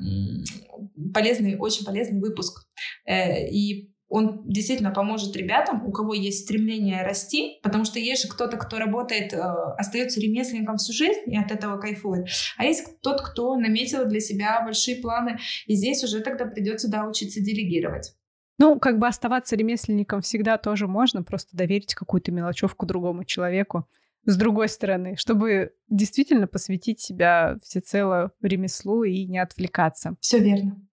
полезный, 1.12 1.56
очень 1.58 1.84
полезный 1.84 2.20
выпуск. 2.20 2.68
Э, 3.04 3.48
и 3.48 3.91
он 4.12 4.42
действительно 4.46 4.90
поможет 4.90 5.34
ребятам, 5.34 5.86
у 5.86 5.90
кого 5.90 6.12
есть 6.12 6.44
стремление 6.44 7.02
расти, 7.02 7.58
потому 7.62 7.86
что 7.86 7.98
есть 7.98 8.22
же 8.22 8.28
кто-то, 8.28 8.58
кто 8.58 8.78
работает, 8.78 9.32
э, 9.32 9.38
остается 9.78 10.20
ремесленником 10.20 10.76
всю 10.76 10.92
жизнь 10.92 11.22
и 11.26 11.38
от 11.38 11.50
этого 11.50 11.78
кайфует, 11.78 12.28
а 12.58 12.66
есть 12.66 13.00
тот, 13.00 13.22
кто 13.22 13.56
наметил 13.56 14.04
для 14.06 14.20
себя 14.20 14.60
большие 14.62 15.00
планы, 15.00 15.38
и 15.66 15.74
здесь 15.74 16.04
уже 16.04 16.20
тогда 16.20 16.44
придется, 16.44 16.90
да, 16.90 17.08
учиться 17.08 17.40
делегировать. 17.40 18.12
Ну, 18.58 18.78
как 18.78 18.98
бы 18.98 19.06
оставаться 19.06 19.56
ремесленником 19.56 20.20
всегда 20.20 20.58
тоже 20.58 20.86
можно, 20.86 21.22
просто 21.22 21.56
доверить 21.56 21.94
какую-то 21.94 22.32
мелочевку 22.32 22.84
другому 22.84 23.24
человеку. 23.24 23.88
С 24.24 24.36
другой 24.36 24.68
стороны, 24.68 25.16
чтобы 25.16 25.72
действительно 25.88 26.46
посвятить 26.46 27.00
себя 27.00 27.56
всецело 27.64 28.30
ремеслу 28.42 29.04
и 29.04 29.24
не 29.24 29.38
отвлекаться. 29.38 30.16
Все 30.20 30.38
верно. 30.38 30.86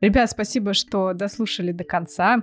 Ребят, 0.00 0.30
спасибо, 0.30 0.72
что 0.72 1.12
дослушали 1.12 1.72
до 1.72 1.84
конца. 1.84 2.42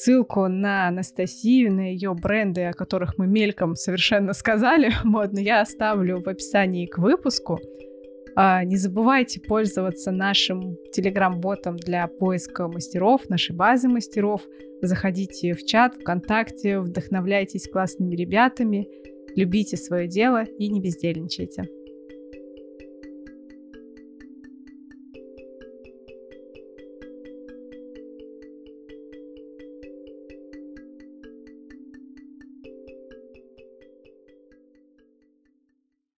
Ссылку 0.00 0.46
на 0.46 0.86
Анастасию, 0.86 1.72
на 1.72 1.90
ее 1.90 2.14
бренды, 2.14 2.66
о 2.66 2.72
которых 2.72 3.18
мы 3.18 3.26
мельком 3.26 3.74
совершенно 3.74 4.32
сказали, 4.32 4.92
вот, 5.04 5.32
но 5.32 5.40
я 5.40 5.60
оставлю 5.60 6.22
в 6.22 6.28
описании 6.28 6.86
к 6.86 6.98
выпуску. 6.98 7.58
А, 8.36 8.62
не 8.62 8.76
забывайте 8.76 9.40
пользоваться 9.40 10.12
нашим 10.12 10.76
телеграм-ботом 10.92 11.76
для 11.78 12.06
поиска 12.06 12.68
мастеров, 12.68 13.28
нашей 13.28 13.56
базы 13.56 13.88
мастеров. 13.88 14.42
Заходите 14.82 15.54
в 15.54 15.64
чат 15.66 15.96
ВКонтакте, 15.96 16.78
вдохновляйтесь 16.78 17.68
классными 17.68 18.14
ребятами, 18.14 18.86
любите 19.34 19.76
свое 19.76 20.06
дело 20.06 20.44
и 20.44 20.68
не 20.68 20.80
бездельничайте. 20.80 21.68